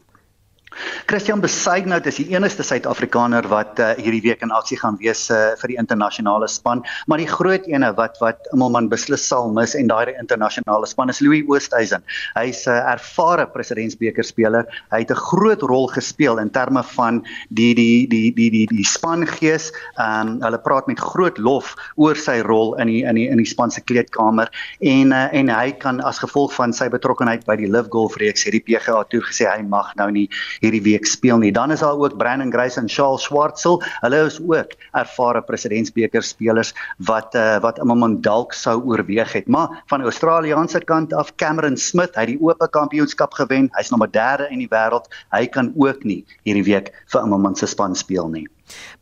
Christian 1.09 1.41
Besaidnout 1.41 2.05
is 2.05 2.19
die 2.19 2.27
enigste 2.35 2.63
Suid-Afrikaner 2.63 3.47
wat 3.49 3.79
uh, 3.81 3.93
hierdie 3.97 4.21
week 4.21 4.43
in 4.45 4.51
aksie 4.53 4.77
gaan 4.77 4.99
wees 5.01 5.23
uh, 5.33 5.55
vir 5.57 5.71
die 5.71 5.77
internasionale 5.81 6.45
span, 6.51 6.83
maar 7.09 7.21
die 7.21 7.29
groot 7.29 7.65
ene 7.71 7.89
wat 7.97 8.19
wat 8.21 8.45
Immelman 8.53 8.91
beslis 8.91 9.25
sal 9.25 9.49
mis 9.55 9.73
en 9.77 9.89
daai 9.89 10.13
internasionale 10.13 10.85
span 10.89 11.09
is 11.09 11.21
Louis 11.25 11.41
Oosthuizen. 11.49 12.05
Hy's 12.37 12.67
'n 12.67 12.77
uh, 12.77 12.93
ervare 12.93 13.47
presidentsbeker 13.49 14.23
speler. 14.23 14.67
Hy 14.93 15.01
het 15.01 15.11
'n 15.11 15.17
groot 15.17 15.61
rol 15.61 15.87
gespeel 15.87 16.37
in 16.37 16.51
terme 16.53 16.83
van 16.83 17.23
die 17.49 17.73
die 17.73 18.07
die 18.07 18.29
die 18.33 18.49
die 18.53 18.67
die 18.69 18.85
spangees. 18.85 19.71
Ehm 19.97 20.37
um, 20.37 20.41
hulle 20.45 20.61
praat 20.61 20.87
met 20.87 20.99
groot 20.99 21.37
lof 21.37 21.75
oor 21.95 22.15
sy 22.15 22.39
rol 22.45 22.75
in 22.77 22.87
die 22.87 23.01
in 23.03 23.15
die 23.15 23.27
in 23.29 23.37
die 23.41 23.49
span 23.49 23.71
se 23.71 23.81
kleedkamer 23.81 24.49
en 24.79 25.11
uh, 25.11 25.33
en 25.33 25.49
hy 25.49 25.71
kan 25.71 26.01
as 26.01 26.19
gevolg 26.19 26.53
van 26.53 26.73
sy 26.73 26.89
betrokkeheid 26.89 27.45
by 27.45 27.55
die 27.55 27.67
Live 27.67 27.89
Golf 27.89 28.17
reeks 28.21 28.45
hierdie 28.45 28.61
PGA 28.61 29.03
toer 29.09 29.25
gesê 29.25 29.49
hy 29.49 29.61
mag 29.65 29.95
nou 29.95 30.11
nie 30.11 30.29
hierdie 30.59 30.81
week 30.85 31.07
speel 31.09 31.39
nie. 31.41 31.51
Dan 31.55 31.71
is 31.71 31.83
daar 31.83 31.97
ook 31.97 32.17
Brandon 32.17 32.51
Grace 32.51 32.79
en 32.79 32.89
Charles 32.89 33.23
Schwartzel. 33.27 33.81
Hulle 34.01 34.25
is 34.25 34.39
ook 34.41 34.75
ervare 34.91 35.41
presidentsbeker 35.41 36.23
spelers 36.23 36.73
wat 36.97 37.35
uh, 37.35 37.59
wat 37.63 37.77
iemand 37.77 38.23
dalk 38.23 38.53
sou 38.53 38.79
oorweeg 38.83 39.33
het. 39.33 39.47
Maar 39.47 39.83
van 39.91 40.01
Australiese 40.01 40.79
kant 40.85 41.13
af 41.13 41.35
Cameron 41.35 41.77
Smith, 41.77 42.15
hy 42.15 42.27
het 42.27 42.33
die 42.35 42.41
oop 42.41 42.63
kampioenskap 42.71 43.33
gewen. 43.33 43.69
Hy's 43.77 43.89
nommer 43.93 44.09
3 44.11 44.49
in 44.53 44.63
die 44.63 44.69
wêreld. 44.71 45.09
Hy 45.35 45.45
kan 45.47 45.73
ook 45.75 46.03
nie 46.03 46.23
hierdie 46.47 46.65
week 46.67 46.93
vir 47.11 47.25
iemand 47.25 47.57
se 47.57 47.67
span 47.69 47.95
speel 47.95 48.29
nie. 48.29 48.47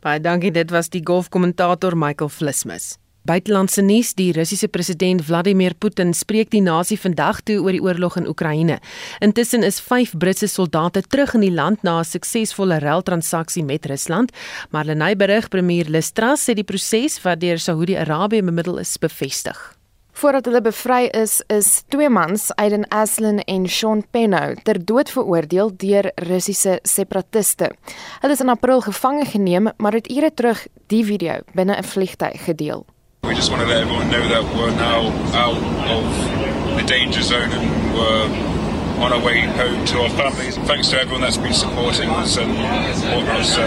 Baie 0.04 0.20
dankie. 0.20 0.52
Dit 0.54 0.72
was 0.72 0.88
die 0.88 1.02
golfkommentator 1.04 1.96
Michael 1.96 2.32
Flismus. 2.32 2.96
Buitelandse 3.28 3.82
nuus: 3.82 4.14
Die 4.16 4.32
Russiese 4.32 4.68
president 4.68 5.20
Vladimir 5.20 5.74
Putin 5.76 6.14
spreek 6.16 6.48
die 6.48 6.62
nasie 6.64 6.96
vandag 6.96 7.42
toe 7.44 7.58
oor 7.60 7.76
die 7.76 7.82
oorlog 7.84 8.16
in 8.16 8.28
Oekraïne. 8.30 8.78
Intussen 9.20 9.66
is 9.68 9.82
5 9.84 10.14
Britse 10.16 10.48
soldate 10.48 11.02
terug 11.04 11.34
in 11.36 11.44
die 11.44 11.52
land 11.52 11.84
na 11.84 11.98
'n 12.00 12.08
suksesvolle 12.08 12.78
ruiltransaksie 12.80 13.64
met 13.64 13.84
Rusland. 13.86 14.32
Marlenae 14.70 15.16
berig 15.16 15.48
premier 15.50 15.84
Listras 15.84 16.48
sê 16.48 16.54
die 16.54 16.64
proses 16.64 17.20
wat 17.22 17.40
deur 17.40 17.58
Saudi-Arabië 17.58 18.42
bemiddel 18.42 18.78
is 18.78 18.96
bevestig. 18.96 19.76
Voordat 20.12 20.44
hulle 20.44 20.62
bevry 20.62 21.10
is, 21.12 21.42
is 21.48 21.84
twee 21.88 22.08
mans, 22.08 22.50
Aiden 22.56 22.88
Aslin 22.88 23.40
en 23.40 23.68
Sean 23.68 24.04
Penno, 24.10 24.54
ter 24.64 24.84
dood 24.84 25.10
veroordeel 25.10 25.76
deur 25.76 26.12
Russiese 26.16 26.78
separatiste. 26.82 27.70
Hulle 28.20 28.32
is 28.32 28.40
in 28.40 28.48
April 28.48 28.80
gevange 28.80 29.24
geneem, 29.24 29.68
maar 29.76 29.92
het 29.92 30.10
ure 30.10 30.34
terug 30.34 30.66
die 30.86 31.04
video 31.04 31.42
binne 31.54 31.76
'n 31.76 31.84
vliegtyg 31.84 32.44
gedeel. 32.44 32.86
We 33.22 33.34
just 33.34 33.50
want 33.50 33.62
to 33.62 33.68
let 33.68 33.82
everyone 33.82 34.10
know 34.10 34.26
that 34.28 34.42
we're 34.56 34.70
now 34.70 35.08
out 35.34 35.56
of 35.90 36.76
the 36.76 36.82
danger 36.86 37.20
zone 37.22 37.50
and 37.52 37.94
we're 37.94 39.04
on 39.04 39.12
our 39.12 39.22
way 39.22 39.40
home 39.40 39.84
to 39.86 40.00
our 40.00 40.10
families. 40.10 40.56
Thanks 40.58 40.88
to 40.90 41.00
everyone 41.00 41.20
that's 41.20 41.36
been 41.36 41.52
supporting 41.52 42.08
us 42.10 42.36
and 42.36 42.50
whatnot. 42.50 43.44
So 43.44 43.66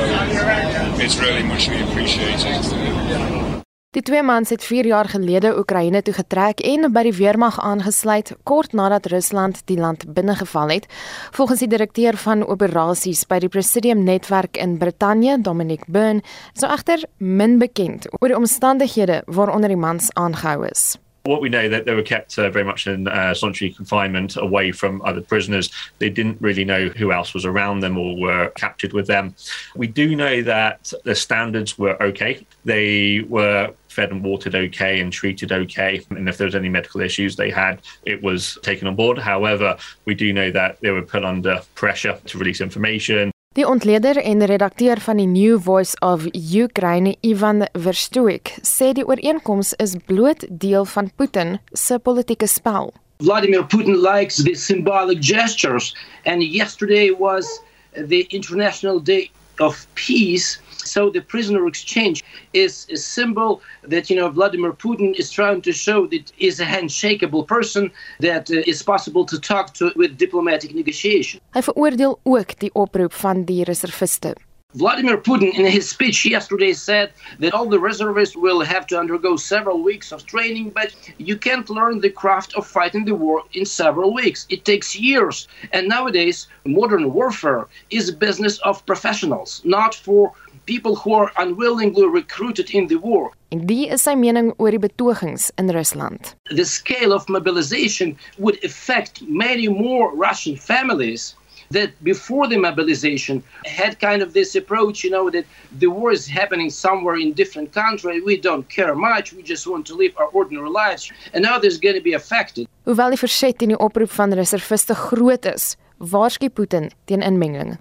it's 1.01 1.17
really 1.19 1.43
muchly 1.43 1.81
appreciated. 1.81 3.63
Die 3.91 4.01
twee 4.01 4.23
mans 4.23 4.49
het 4.49 4.63
4 4.63 4.85
jaar 4.85 5.09
gelede 5.11 5.49
Oekraïne 5.57 5.99
toe 6.01 6.13
getrek 6.15 6.61
en 6.63 6.87
by 6.95 7.01
die 7.09 7.17
weermag 7.17 7.57
aangesluit 7.59 8.31
kort 8.47 8.71
nadat 8.71 9.09
Rusland 9.11 9.59
die 9.67 9.75
land 9.75 10.05
binnegeval 10.15 10.71
het. 10.71 10.87
Volgens 11.35 11.59
die 11.59 11.67
direkteur 11.67 12.15
van 12.23 12.47
operasies 12.47 13.25
by 13.27 13.41
die 13.43 13.51
Presidium 13.51 14.07
netwerk 14.07 14.55
in 14.55 14.77
Brittanje, 14.79 15.41
Dominic 15.43 15.83
Byrne, 15.91 16.23
is 16.55 16.63
agter 16.63 17.03
min 17.19 17.59
bekend 17.59 18.07
oor 18.21 18.31
die 18.31 18.39
omstandighede 18.39 19.23
waaronder 19.27 19.75
die 19.75 19.83
mans 19.83 20.07
aangehou 20.15 20.69
is. 20.71 20.93
What 21.23 21.41
we 21.41 21.49
know 21.49 21.69
that 21.69 21.85
they 21.85 21.93
were 21.93 22.01
kept 22.01 22.37
uh, 22.39 22.49
very 22.49 22.65
much 22.65 22.87
in 22.87 23.07
uh, 23.07 23.33
solitary 23.33 23.71
confinement 23.71 24.37
away 24.37 24.71
from 24.71 25.01
other 25.03 25.21
prisoners. 25.21 25.69
They 25.99 26.09
didn't 26.09 26.41
really 26.41 26.65
know 26.65 26.87
who 26.89 27.11
else 27.11 27.33
was 27.33 27.45
around 27.45 27.81
them 27.81 27.97
or 27.97 28.19
were 28.19 28.49
captured 28.55 28.93
with 28.93 29.05
them. 29.07 29.35
We 29.75 29.87
do 29.87 30.15
know 30.15 30.41
that 30.41 30.91
the 31.03 31.13
standards 31.13 31.77
were 31.77 32.01
okay. 32.01 32.45
They 32.65 33.21
were 33.29 33.73
fed 33.87 34.11
and 34.11 34.23
watered 34.23 34.55
okay 34.55 34.99
and 34.99 35.11
treated 35.11 35.51
okay. 35.51 36.01
And 36.09 36.27
if 36.27 36.37
there 36.37 36.45
was 36.45 36.55
any 36.55 36.69
medical 36.69 37.01
issues 37.01 37.35
they 37.35 37.51
had, 37.51 37.81
it 38.03 38.23
was 38.23 38.57
taken 38.63 38.87
on 38.87 38.95
board. 38.95 39.17
However, 39.17 39.77
we 40.05 40.15
do 40.15 40.33
know 40.33 40.49
that 40.51 40.79
they 40.81 40.91
were 40.91 41.01
put 41.01 41.23
under 41.23 41.61
pressure 41.75 42.19
to 42.25 42.37
release 42.37 42.61
information. 42.61 43.31
Die 43.51 43.67
ontleder 43.67 44.15
en 44.17 44.45
redakteur 44.45 44.99
van 45.03 45.17
die 45.19 45.27
New 45.27 45.57
Voice 45.59 45.97
of 45.99 46.23
Ukraine, 46.55 47.15
Ivan 47.19 47.65
Verstoik, 47.73 48.53
sê 48.63 48.93
die 48.95 49.03
ooreenkoms 49.03 49.73
is 49.83 49.97
bloot 50.07 50.45
deel 50.47 50.85
van 50.87 51.09
Putin 51.19 51.57
se 51.75 51.97
politieke 51.99 52.47
spel. 52.47 52.93
Vladimir 53.19 53.65
Putin 53.67 53.99
likes 53.99 54.39
the 54.45 54.55
symbolic 54.55 55.19
gestures 55.19 55.91
and 56.23 56.39
yesterday 56.41 57.11
was 57.11 57.59
the 57.91 58.23
International 58.29 59.03
Day 59.03 59.27
of 59.61 59.87
peace. 59.95 60.59
So 60.83 61.09
the 61.09 61.21
prisoner 61.21 61.67
exchange 61.67 62.23
is 62.53 62.87
a 62.89 62.97
symbol 62.97 63.61
that 63.83 64.09
you 64.09 64.15
know 64.15 64.29
Vladimir 64.29 64.73
Putin 64.73 65.13
is 65.15 65.29
trying 65.29 65.61
to 65.61 65.71
show 65.71 66.07
that 66.07 66.31
is 66.39 66.59
a 66.59 66.65
handshakable 66.65 67.47
person 67.47 67.91
that 68.19 68.49
uh, 68.49 68.63
is 68.65 68.83
possible 68.83 69.25
to 69.25 69.39
talk 69.39 69.73
to 69.75 69.91
with 69.95 70.17
diplomatic 70.17 70.73
negotiation. 70.73 71.39
Hy 71.53 71.61
veroordeel 71.61 72.17
ook 72.23 72.57
die 72.59 72.71
oproep 72.73 73.13
van 73.13 73.45
die 73.45 73.63
reserviste. 73.63 74.35
Vladimir 74.73 75.17
Putin, 75.17 75.53
in 75.53 75.65
his 75.65 75.89
speech 75.89 76.25
yesterday, 76.25 76.71
said 76.71 77.11
that 77.39 77.53
all 77.53 77.67
the 77.67 77.79
reservists 77.79 78.37
will 78.37 78.61
have 78.61 78.87
to 78.87 78.97
undergo 78.97 79.35
several 79.35 79.83
weeks 79.83 80.11
of 80.13 80.25
training, 80.25 80.69
but 80.69 80.95
you 81.17 81.35
can't 81.35 81.69
learn 81.69 81.99
the 81.99 82.09
craft 82.09 82.53
of 82.55 82.65
fighting 82.65 83.03
the 83.03 83.15
war 83.15 83.43
in 83.53 83.65
several 83.65 84.13
weeks. 84.13 84.45
It 84.49 84.63
takes 84.63 84.95
years. 84.95 85.47
And 85.73 85.89
nowadays, 85.89 86.47
modern 86.65 87.13
warfare 87.13 87.67
is 87.89 88.09
a 88.09 88.13
business 88.13 88.59
of 88.59 88.85
professionals, 88.85 89.61
not 89.65 89.93
for 89.93 90.31
people 90.65 90.95
who 90.95 91.13
are 91.13 91.31
unwillingly 91.37 92.07
recruited 92.07 92.69
in 92.69 92.87
the 92.87 92.95
war. 92.95 93.31
En 93.51 93.65
die 93.67 93.89
is 93.91 94.01
sy 94.01 94.15
mening 94.15 94.53
oor 94.57 94.71
die 94.71 94.79
betogings 94.79 95.51
in 95.57 95.67
Rusland. 95.67 96.33
The 96.49 96.63
scale 96.63 97.11
of 97.11 97.27
mobilization 97.27 98.17
would 98.37 98.63
affect 98.63 99.21
many 99.27 99.67
more 99.67 100.15
Russian 100.15 100.55
families 100.55 101.35
that 101.70 101.90
before 102.02 102.48
the 102.48 102.56
mobilization 102.56 103.42
had 103.64 103.98
kind 104.00 104.22
of 104.22 104.32
this 104.32 104.54
approach, 104.54 105.04
you 105.04 105.10
know, 105.10 105.30
that 105.30 105.44
the 105.78 105.86
war 105.86 106.12
is 106.12 106.26
happening 106.26 106.70
somewhere 106.70 107.16
in 107.16 107.32
different 107.32 107.72
country. 107.72 108.20
We 108.20 108.36
don't 108.40 108.68
care 108.68 108.94
much. 108.94 109.32
We 109.32 109.42
just 109.42 109.66
want 109.66 109.86
to 109.86 109.94
live 109.94 110.12
our 110.16 110.28
ordinary 110.32 110.70
lives. 110.70 111.12
And 111.32 111.42
now 111.42 111.58
there's 111.58 111.78
going 111.78 111.96
to 111.96 112.02
be 112.02 112.14
affected. 112.14 112.68
Hoewel 112.84 113.10
die 113.10 113.16
verset 113.16 113.58
teen 113.58 113.68
die 113.68 113.78
oproep 113.78 114.10
van 114.10 114.34
reserviste 114.34 114.94
groot 114.94 115.46
is, 115.46 115.76
waarsku 115.98 116.48
Putin 116.50 116.90
teen 117.04 117.22
inmenging. 117.22 117.78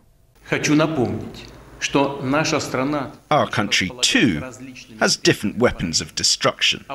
Хочу 0.49 0.75
напомнить, 0.75 1.45
что 1.79 2.19
наша 2.23 2.59
страна 2.59 3.11
Our 3.29 3.47
country 3.47 3.89
too 4.01 4.41
has 4.99 5.17
different 5.17 5.57
weapons 5.57 6.01
of 6.01 6.15
destruction. 6.15 6.85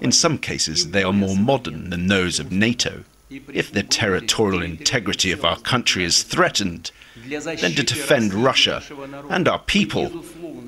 In 0.00 0.12
some 0.12 0.38
cases 0.38 0.90
they 0.90 1.02
are 1.02 1.12
more 1.12 1.36
modern 1.36 1.90
than 1.90 2.08
those 2.08 2.38
of 2.38 2.50
NATO. 2.50 3.04
If 3.31 3.71
the 3.71 3.83
territorial 3.83 4.61
integrity 4.61 5.31
of 5.31 5.45
our 5.45 5.57
country 5.61 6.03
is 6.03 6.23
threatened, 6.23 6.91
then 7.29 7.75
to 7.75 7.83
defend 7.83 8.33
Russia 8.33 8.83
and 9.29 9.47
our 9.47 9.59
people, 9.59 10.11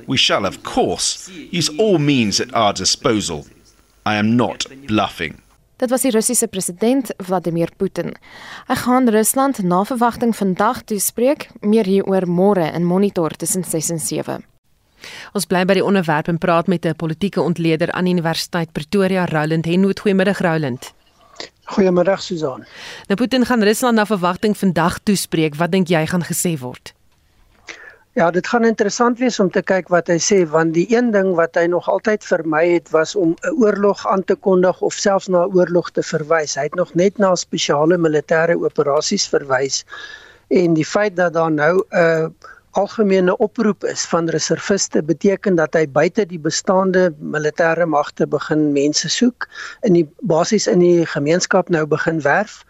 we 0.07 0.15
shall, 0.15 0.45
of 0.45 0.63
course, 0.63 1.29
use 1.51 1.69
all 1.77 1.97
means 1.97 2.39
at 2.39 2.53
our 2.53 2.71
disposal. 2.71 3.45
I 4.05 4.15
am 4.15 4.37
not 4.37 4.65
bluffing. 4.87 5.41
Dit 5.77 5.89
was 5.91 6.01
die 6.01 6.11
Russiese 6.11 6.47
president 6.47 7.11
Vladimir 7.19 7.67
Putin. 7.77 8.13
Hy 8.69 8.75
gaan 8.85 9.09
Rusland 9.11 9.59
na 9.67 9.83
verwagting 9.83 10.31
vandag 10.31 10.85
toespreek, 10.87 11.49
meer 11.61 11.83
hieroor 11.83 12.29
môre 12.31 12.69
in 12.71 12.87
Monitor 12.87 13.35
tussen 13.35 13.67
6 13.67 13.91
en 13.91 13.99
7. 13.99 14.43
Ons 15.35 15.47
bly 15.51 15.65
by 15.67 15.75
die 15.75 15.83
onderwerp 15.83 16.31
en 16.31 16.39
praat 16.39 16.71
met 16.71 16.85
'n 16.85 16.95
politieke 16.95 17.41
ontleder 17.41 17.91
aan 17.91 18.07
Universiteit 18.07 18.71
Pretoria, 18.71 19.25
Roland 19.25 19.65
Henwood. 19.65 19.99
Goeiemiddag 19.99 20.39
Roland. 20.39 20.93
Goeiemiddag 21.73 22.21
Susan. 22.21 22.65
Nou 23.07 23.17
Putin 23.17 23.45
gaan 23.45 23.63
Rusland 23.63 23.95
na 23.95 24.05
verwagting 24.05 24.57
vandag 24.57 24.99
toespreek. 25.03 25.55
Wat 25.57 25.71
dink 25.71 25.89
jy 25.89 26.05
gaan 26.05 26.25
gesê 26.25 26.53
word? 26.59 26.93
Ja, 28.13 28.29
dit 28.31 28.45
gaan 28.47 28.65
interessant 28.65 29.17
wees 29.17 29.39
om 29.41 29.49
te 29.49 29.63
kyk 29.65 29.87
wat 29.89 30.09
hy 30.11 30.19
sê 30.21 30.43
want 30.45 30.75
die 30.75 30.85
een 30.93 31.09
ding 31.15 31.31
wat 31.33 31.57
hy 31.57 31.63
nog 31.73 31.87
altyd 31.89 32.21
vermy 32.29 32.61
het 32.75 32.91
was 32.93 33.15
om 33.17 33.33
'n 33.33 33.55
oorlog 33.57 34.05
aan 34.07 34.23
te 34.23 34.35
kondig 34.35 34.81
of 34.81 34.93
selfs 34.93 35.27
na 35.27 35.45
'n 35.45 35.55
oorlog 35.57 35.89
te 35.91 36.03
verwys. 36.03 36.53
Hy 36.55 36.69
het 36.69 36.75
nog 36.75 36.93
net 36.93 37.17
na 37.17 37.35
spesiale 37.35 37.97
militêre 37.97 38.53
operasies 38.53 39.25
verwys 39.27 39.85
en 40.49 40.73
die 40.73 40.85
feit 40.85 41.15
dat 41.15 41.33
daar 41.33 41.51
nou 41.51 41.81
'n 41.89 41.97
uh, 41.97 42.29
algemene 42.73 43.37
oproep 43.37 43.83
is 43.85 44.05
van 44.09 44.29
reserviste 44.33 45.03
beteken 45.05 45.55
dat 45.55 45.75
hy 45.77 45.85
buite 45.87 46.25
die 46.25 46.39
bestaande 46.41 47.11
militêre 47.21 47.85
magte 47.85 48.25
begin 48.27 48.71
mense 48.73 49.09
soek 49.13 49.45
in 49.85 49.93
die 49.99 50.05
basies 50.29 50.65
in 50.71 50.81
die 50.81 51.05
gemeenskap 51.05 51.69
nou 51.69 51.85
begin 51.89 52.21
werf 52.25 52.63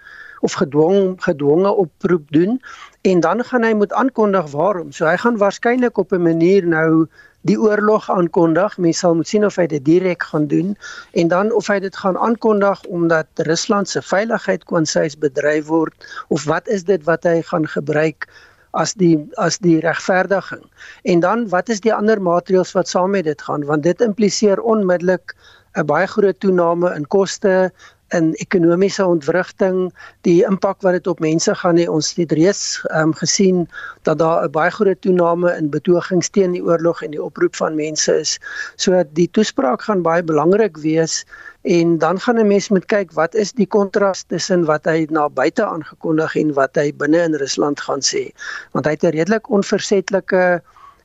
of 0.44 0.58
gedwong 0.60 1.16
gedwonge 1.24 1.72
oproep 1.72 2.26
doen. 2.36 2.60
En 3.08 3.20
dan 3.24 3.44
gaan 3.48 3.64
hy 3.64 3.72
moet 3.80 3.94
aankondig 3.96 4.52
waarom. 4.52 4.92
So 4.92 5.08
hy 5.08 5.16
gaan 5.18 5.40
waarskynlik 5.40 5.98
op 5.98 6.12
'n 6.12 6.24
manier 6.24 6.68
nou 6.68 7.08
die 7.48 7.60
oorlog 7.60 8.10
aankondig. 8.12 8.78
Mense 8.78 9.00
sal 9.00 9.16
moet 9.16 9.28
sien 9.28 9.46
of 9.46 9.56
hy 9.56 9.68
dit 9.68 9.86
direk 9.86 10.24
gaan 10.24 10.48
doen 10.48 10.76
en 11.12 11.28
dan 11.28 11.52
of 11.52 11.68
hy 11.68 11.80
dit 11.80 11.96
gaan 11.96 12.18
aankondig 12.18 12.84
omdat 12.84 13.28
Rusland 13.36 13.90
se 13.90 14.02
veiligheid 14.02 14.64
kwansies 14.64 15.18
bedryf 15.18 15.66
word 15.66 15.94
of 16.28 16.44
wat 16.44 16.68
is 16.68 16.84
dit 16.84 17.04
wat 17.04 17.24
hy 17.24 17.42
gaan 17.42 17.68
gebruik 17.68 18.28
as 18.74 18.94
die 18.98 19.16
as 19.38 19.60
die 19.62 19.80
regverdiging. 19.80 20.64
En 21.04 21.20
dan 21.20 21.48
wat 21.50 21.70
is 21.70 21.82
die 21.86 21.94
ander 21.94 22.22
maatreëls 22.22 22.74
wat 22.78 22.90
saam 22.90 23.14
met 23.16 23.26
dit 23.30 23.42
gaan 23.42 23.66
want 23.70 23.84
dit 23.84 24.02
impliseer 24.02 24.62
onmiddellik 24.62 25.36
'n 25.78 25.86
baie 25.86 26.08
groot 26.08 26.40
toename 26.40 26.94
in 26.96 27.08
koste 27.08 27.72
in 28.14 28.34
ekonomiese 28.44 29.06
ontwrigting, 29.06 29.92
die 30.22 30.44
impak 30.46 30.82
wat 30.86 30.98
dit 30.98 31.08
op 31.08 31.20
mense 31.20 31.56
gaan 31.56 31.78
hê. 31.78 31.88
Ons 31.90 32.14
het 32.18 32.32
reeds 32.32 32.82
um, 33.00 33.14
gesien 33.14 33.68
dat 34.08 34.20
daar 34.20 34.46
'n 34.46 34.52
baie 34.52 34.72
groot 34.72 35.02
toename 35.02 35.56
in 35.58 35.70
betogings 35.70 36.30
teen 36.30 36.52
die 36.52 36.64
oorlog 36.64 37.04
en 37.04 37.12
die 37.12 37.24
oproep 37.24 37.56
van 37.56 37.76
mense 37.76 38.20
is. 38.20 38.40
So 38.76 39.04
die 39.14 39.30
toespraak 39.32 39.82
gaan 39.82 40.02
baie 40.02 40.24
belangrik 40.24 40.78
wees 40.78 41.26
en 41.64 41.98
dan 41.98 42.20
gaan 42.20 42.40
'n 42.40 42.48
mens 42.48 42.70
moet 42.70 42.86
kyk 42.86 43.12
wat 43.12 43.36
is 43.36 43.52
die 43.54 43.68
kontras 43.68 44.24
tussen 44.24 44.66
wat 44.66 44.86
hy 44.86 45.08
na 45.10 45.30
buite 45.30 45.66
aangekondig 45.66 46.36
en 46.36 46.54
wat 46.54 46.76
hy 46.76 46.92
binne 46.94 47.24
in 47.24 47.36
Rusland 47.36 47.80
gaan 47.80 48.02
sê 48.02 48.32
want 48.72 48.86
hy 48.86 48.92
het 48.92 49.04
'n 49.04 49.16
redelik 49.16 49.50
onversetlike 49.50 50.62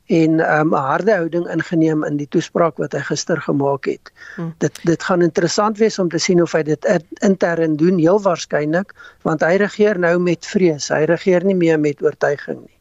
en 0.09 0.37
'n 0.37 0.41
um, 0.41 0.73
harde 0.73 1.13
houding 1.13 1.49
ingeneem 1.53 2.05
in 2.05 2.17
die 2.17 2.29
toespraak 2.29 2.77
wat 2.77 2.93
hy 2.93 3.03
gister 3.11 3.41
gemaak 3.41 3.85
het. 3.85 4.13
Hmm. 4.37 4.55
Dit 4.59 4.81
dit 4.83 5.03
gaan 5.03 5.23
interessant 5.23 5.79
wees 5.79 5.99
om 5.99 6.09
te 6.09 6.19
sien 6.19 6.43
of 6.43 6.53
hy 6.53 6.63
dit 6.63 6.89
intern 7.21 7.77
doen 7.77 7.99
heel 7.99 8.21
waarskynlik 8.23 8.95
want 9.23 9.45
hy 9.45 9.57
regeer 9.57 9.99
nou 9.99 10.19
met 10.19 10.47
vrees. 10.47 10.89
Hy 10.89 11.05
regeer 11.05 11.45
nie 11.45 11.55
meer 11.57 11.81
met 11.81 12.03
oortuiging 12.03 12.61
nie. 12.61 12.77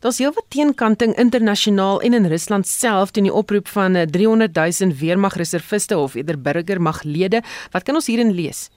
Daar's 0.00 0.18
heelwat 0.18 0.44
teenkanting 0.48 1.16
internasionaal 1.16 2.00
en 2.00 2.14
in 2.14 2.26
Rusland 2.26 2.66
self 2.66 3.10
teen 3.10 3.26
die 3.26 3.34
oproep 3.34 3.68
van 3.68 4.06
300 4.10 4.54
000 4.54 4.94
weermagreserviste 5.00 5.98
of 5.98 6.14
eerder 6.14 6.38
burgermaglede. 6.40 7.42
Wat 7.72 7.82
kan 7.82 7.94
ons 7.94 8.06
hierin 8.06 8.30
lees? 8.30 8.68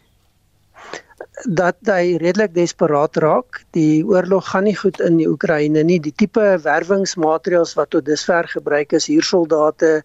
Dat 1.48 1.76
hy 1.88 2.18
redelik 2.20 2.52
desperaat 2.54 3.16
raak. 3.24 3.62
Die 3.76 4.04
oorlog 4.08 4.50
gaan 4.52 4.66
nie 4.68 4.76
goed 4.76 5.00
in 5.00 5.18
die 5.20 5.28
Oekraïne 5.30 5.84
nie. 5.88 6.00
Die 6.04 6.14
tipe 6.16 6.44
werwingsmaatreëls 6.64 7.76
wat 7.80 7.94
tot 7.96 8.06
dusver 8.06 8.48
gebruik 8.52 8.94
is, 8.98 9.08
huursoldate, 9.08 10.02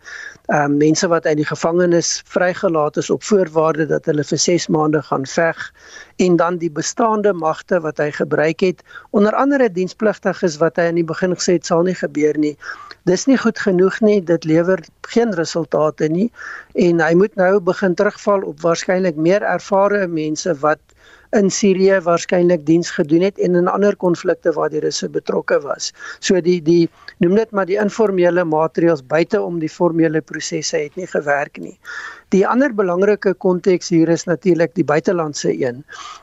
ehm 0.53 0.71
um, 0.71 0.77
mense 0.79 1.09
wat 1.09 1.27
uit 1.27 1.39
die 1.41 1.49
gevangenis 1.49 2.23
vrygelaat 2.31 2.97
is 3.01 3.11
op 3.11 3.23
voorwaarde 3.25 3.87
dat 3.91 4.07
hulle 4.11 4.25
vir 4.25 4.39
6 4.39 4.69
maande 4.69 5.03
gaan 5.03 5.27
veg 5.27 5.61
en 6.17 6.37
dan 6.37 6.59
die 6.59 6.71
bestaande 6.71 7.33
magte 7.33 7.81
wat 7.81 7.99
hy 7.99 8.11
gebruik 8.13 8.61
het, 8.61 8.83
onder 9.11 9.35
andere 9.35 9.71
dienspligtiges 9.73 10.59
wat 10.63 10.77
hy 10.77 10.91
aan 10.91 11.01
die 11.01 11.07
begin 11.07 11.35
gesê 11.35 11.57
het 11.59 11.67
sal 11.67 11.83
nie 11.83 11.97
gebeur 11.97 12.39
nie. 12.39 12.57
Dis 13.09 13.27
nie 13.27 13.39
goed 13.39 13.59
genoeg 13.59 14.01
nie. 14.01 14.21
Dit 14.23 14.45
lewer 14.45 14.81
geen 15.09 15.35
resultate 15.35 16.09
nie 16.09 16.31
en 16.75 17.01
hy 17.01 17.15
moet 17.15 17.35
nou 17.37 17.61
begin 17.61 17.95
terugval 17.95 18.45
op 18.45 18.61
waarskynlik 18.61 19.17
meer 19.17 19.43
ervare 19.43 20.07
mense 20.07 20.55
wat 20.61 20.81
in 21.35 21.51
Sirië 21.51 21.99
waarskynlik 22.07 22.63
diens 22.67 22.91
gedoen 22.95 23.25
het 23.27 23.39
en 23.43 23.57
in 23.59 23.69
ander 23.69 23.97
konflikte 23.97 24.53
waar 24.55 24.71
die 24.71 24.81
Russe 24.85 25.09
betrokke 25.11 25.59
was. 25.65 25.91
So 26.21 26.41
die 26.41 26.61
die 26.63 26.89
noem 27.23 27.35
dit 27.39 27.51
maar 27.51 27.67
die 27.67 27.79
informele 27.81 28.45
maatreëls 28.45 29.03
buite 29.11 29.41
om 29.43 29.59
die 29.63 29.71
formele 29.71 30.21
prosesse 30.21 30.77
het 30.77 30.97
nie 31.01 31.09
gewerk 31.11 31.59
nie. 31.59 31.75
Die 32.35 32.45
ander 32.47 32.75
belangrike 32.75 33.35
konteks 33.47 33.91
hier 33.95 34.09
is 34.09 34.27
natuurlik 34.31 34.75
die 34.75 34.87
buitelandse 34.87 35.53
een. 35.53 35.83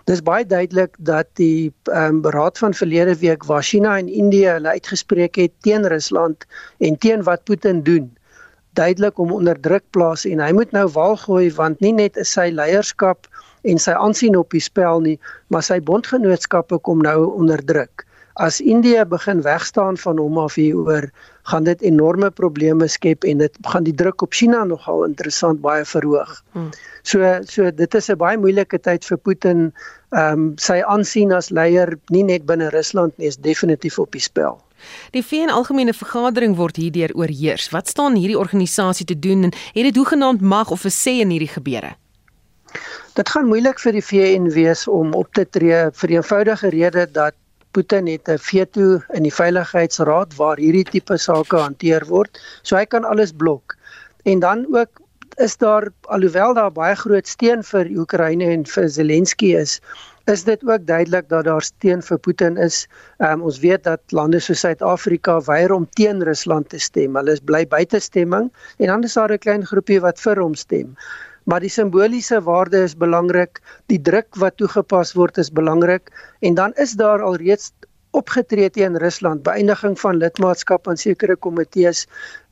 Dis 0.10 0.24
baie 0.24 0.46
duidelik 0.46 0.96
dat 1.00 1.28
die 1.40 1.72
um, 1.92 2.22
beraad 2.22 2.58
van 2.58 2.74
verlede 2.74 3.16
week 3.20 3.46
waar 3.48 3.64
China 3.64 3.98
en 3.98 4.08
Indië 4.08 4.56
hulle 4.56 4.76
uitgespreek 4.78 5.36
het 5.36 5.54
teen 5.68 5.88
Rusland 5.88 6.48
en 6.80 6.98
teen 6.98 7.24
wat 7.28 7.44
Putin 7.44 7.84
doen 7.84 8.12
duidelik 8.74 9.18
om 9.20 9.32
onder 9.32 9.60
druk 9.60 9.84
plaas 9.92 10.24
en 10.26 10.40
hy 10.40 10.52
moet 10.56 10.72
nou 10.72 10.86
waal 10.96 11.18
gooi 11.20 11.50
want 11.58 11.82
nie 11.84 11.92
net 11.96 12.18
is 12.22 12.32
sy 12.38 12.48
leierskap 12.56 13.28
en 13.62 13.78
sy 13.78 13.92
aansien 13.92 14.38
op 14.38 14.52
die 14.52 14.64
spel 14.64 15.00
nie, 15.00 15.18
maar 15.48 15.64
sy 15.64 15.80
bondgenootskappe 15.80 16.80
kom 16.88 17.02
nou 17.02 17.32
onder 17.36 17.64
druk. 17.66 18.06
As 18.40 18.62
Indië 18.62 19.04
begin 19.06 19.42
wegstaan 19.42 19.98
van 19.98 20.18
hom 20.18 20.38
af 20.38 20.56
hieroor, 20.56 21.10
gaan 21.44 21.64
dit 21.64 21.82
enorme 21.82 22.32
probleme 22.32 22.88
skep 22.88 23.24
en 23.24 23.38
dit 23.38 23.58
gaan 23.62 23.84
die 23.84 23.96
druk 23.96 24.22
op 24.22 24.34
China 24.34 24.64
nogal 24.64 25.04
interessant 25.06 25.62
baie 25.62 25.86
verhoog. 25.86 26.32
Hmm. 26.52 26.70
So 27.04 27.42
so 27.44 27.72
dit 27.72 27.96
is 27.96 28.10
'n 28.10 28.18
baie 28.18 28.38
moeilike 28.38 28.80
tyd 28.80 29.06
vir 29.06 29.18
Putin. 29.18 29.74
Ehm 30.12 30.34
um, 30.34 30.54
sy 30.58 30.82
aansien 30.82 31.32
as 31.32 31.50
leier 31.50 31.98
nie 32.10 32.24
net 32.24 32.46
binne 32.46 32.70
Rusland 32.70 33.18
nie, 33.18 33.28
is 33.28 33.38
definitief 33.38 34.00
op 34.00 34.12
die 34.12 34.22
spel. 34.22 34.62
Die 35.12 35.24
VN 35.24 35.50
Algemene 35.50 35.94
Vergadering 35.94 36.56
word 36.56 36.76
hierdeur 36.76 37.14
oorheers. 37.14 37.70
Wat 37.70 37.88
staan 37.88 38.16
hierdie 38.16 38.40
organisasie 38.40 39.06
te 39.06 39.20
doen 39.20 39.44
en 39.44 39.54
het 39.74 39.84
dit 39.84 39.96
hoegenaamd 39.96 40.42
mag 40.42 40.72
of 40.72 40.86
'n 40.86 40.90
sê 40.90 41.20
in 41.20 41.30
hierdie 41.30 41.54
gebeure? 41.54 41.96
Dit 43.16 43.30
gaan 43.30 43.48
moeilik 43.48 43.80
vir 43.80 43.98
die 43.98 44.06
VN 44.06 44.50
wees 44.56 44.88
om 44.88 45.14
op 45.14 45.34
te 45.34 45.46
tree 45.46 45.90
vir 45.92 46.08
die 46.08 46.18
eenvoudige 46.20 46.70
rede 46.70 47.06
dat 47.12 47.36
Putin 47.72 48.08
het 48.08 48.30
'n 48.30 48.38
veto 48.38 49.02
in 49.18 49.24
die 49.24 49.34
veiligheidsraad 49.34 50.36
waar 50.36 50.58
hierdie 50.58 50.84
tipe 50.84 51.18
sake 51.18 51.58
hanteer 51.58 52.06
word. 52.08 52.40
So 52.64 52.76
hy 52.76 52.86
kan 52.86 53.06
alles 53.06 53.32
blok. 53.32 53.76
En 54.24 54.40
dan 54.40 54.66
ook 54.76 55.02
is 55.36 55.58
daar 55.58 55.88
alhoewel 56.02 56.54
daar 56.54 56.72
baie 56.72 56.96
groot 56.96 57.28
steun 57.28 57.64
vir 57.64 57.88
Oekraïne 57.96 58.46
en 58.46 58.66
vir 58.66 58.90
Zelensky 58.90 59.56
is, 59.56 59.80
is 60.26 60.44
dit 60.44 60.64
ook 60.68 60.86
duidelik 60.86 61.30
dat 61.30 61.46
daar 61.46 61.62
steun 61.62 62.02
vir 62.02 62.20
Putin 62.20 62.58
is. 62.58 62.88
Um, 63.18 63.42
ons 63.42 63.60
weet 63.60 63.84
dat 63.84 64.02
lande 64.12 64.40
soos 64.40 64.60
Suid-Afrika 64.60 65.40
weier 65.48 65.72
om 65.72 65.88
teen 65.98 66.24
Rusland 66.24 66.70
te 66.70 66.80
stem. 66.80 67.16
Hulle 67.16 67.32
is 67.32 67.40
bly 67.40 67.66
buite 67.68 68.00
stemming 68.00 68.52
en 68.78 68.88
dan 68.88 69.04
is 69.04 69.14
daar 69.14 69.32
'n 69.32 69.38
klein 69.38 69.66
groepie 69.66 70.02
wat 70.02 70.20
vir 70.20 70.40
hom 70.42 70.56
stem. 70.56 70.96
Maar 71.44 71.60
die 71.60 71.70
simboliese 71.70 72.42
waarde 72.42 72.84
is 72.84 72.98
belangrik, 72.98 73.62
die 73.86 74.02
druk 74.02 74.36
wat 74.36 74.58
toegepas 74.58 75.14
word 75.18 75.38
is 75.38 75.52
belangrik 75.52 76.12
en 76.40 76.54
dan 76.54 76.74
is 76.74 76.94
daar 77.00 77.22
alreeds 77.22 77.72
opgetree 78.12 78.70
teen 78.70 78.98
Rusland, 79.00 79.44
beëindiging 79.44 79.96
van 80.00 80.20
lidmaatskap 80.20 80.88
aan 80.92 81.00
sekere 81.00 81.36
komitees 81.36 82.06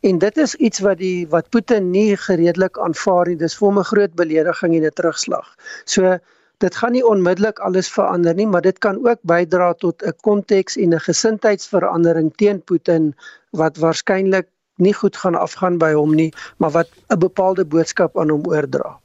en 0.07 0.19
dit 0.23 0.37
is 0.37 0.55
iets 0.55 0.79
wat 0.85 1.01
die 1.01 1.27
wat 1.33 1.49
Putin 1.51 1.91
nie 1.91 2.15
gereedelik 2.17 2.79
aanvaar 2.79 3.27
nie. 3.27 3.39
Dis 3.39 3.57
vir 3.59 3.67
hom 3.67 3.79
'n 3.79 3.89
groot 3.91 4.13
belediging 4.15 4.75
en 4.75 4.85
'n 4.85 4.95
terugslag. 4.95 5.47
So 5.85 6.17
dit 6.59 6.75
gaan 6.75 6.91
nie 6.91 7.03
onmiddellik 7.03 7.59
alles 7.59 7.89
verander 7.89 8.35
nie, 8.35 8.47
maar 8.47 8.61
dit 8.61 8.79
kan 8.79 8.97
ook 9.07 9.19
bydra 9.23 9.73
tot 9.73 10.03
'n 10.03 10.13
konteks 10.21 10.77
en 10.77 10.93
'n 10.93 10.99
gesindheidsverandering 10.99 12.35
teen 12.35 12.61
Putin 12.61 13.15
wat 13.51 13.77
waarskynlik 13.77 14.47
nie 14.80 14.93
goed 14.93 15.17
gaan 15.17 15.36
afgaan 15.36 15.77
by 15.77 15.93
hom 15.93 16.15
nie, 16.15 16.34
maar 16.57 16.71
wat 16.71 16.89
'n 17.07 17.19
bepaalde 17.19 17.65
boodskap 17.65 18.17
aan 18.19 18.30
hom 18.30 18.45
oordra. 18.47 18.97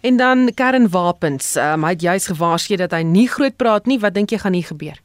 En 0.00 0.16
dan 0.16 0.50
kernwapens. 0.54 1.56
Um, 1.56 1.84
hy 1.84 1.90
het 1.90 2.00
juis 2.00 2.26
gewaarsku 2.26 2.76
dat 2.76 2.90
hy 2.90 3.02
nie 3.02 3.28
groot 3.28 3.56
praat 3.56 3.86
nie. 3.86 4.00
Wat 4.00 4.14
dink 4.14 4.30
jy 4.30 4.38
gaan 4.38 4.52
hier 4.52 4.64
gebeur? 4.64 4.96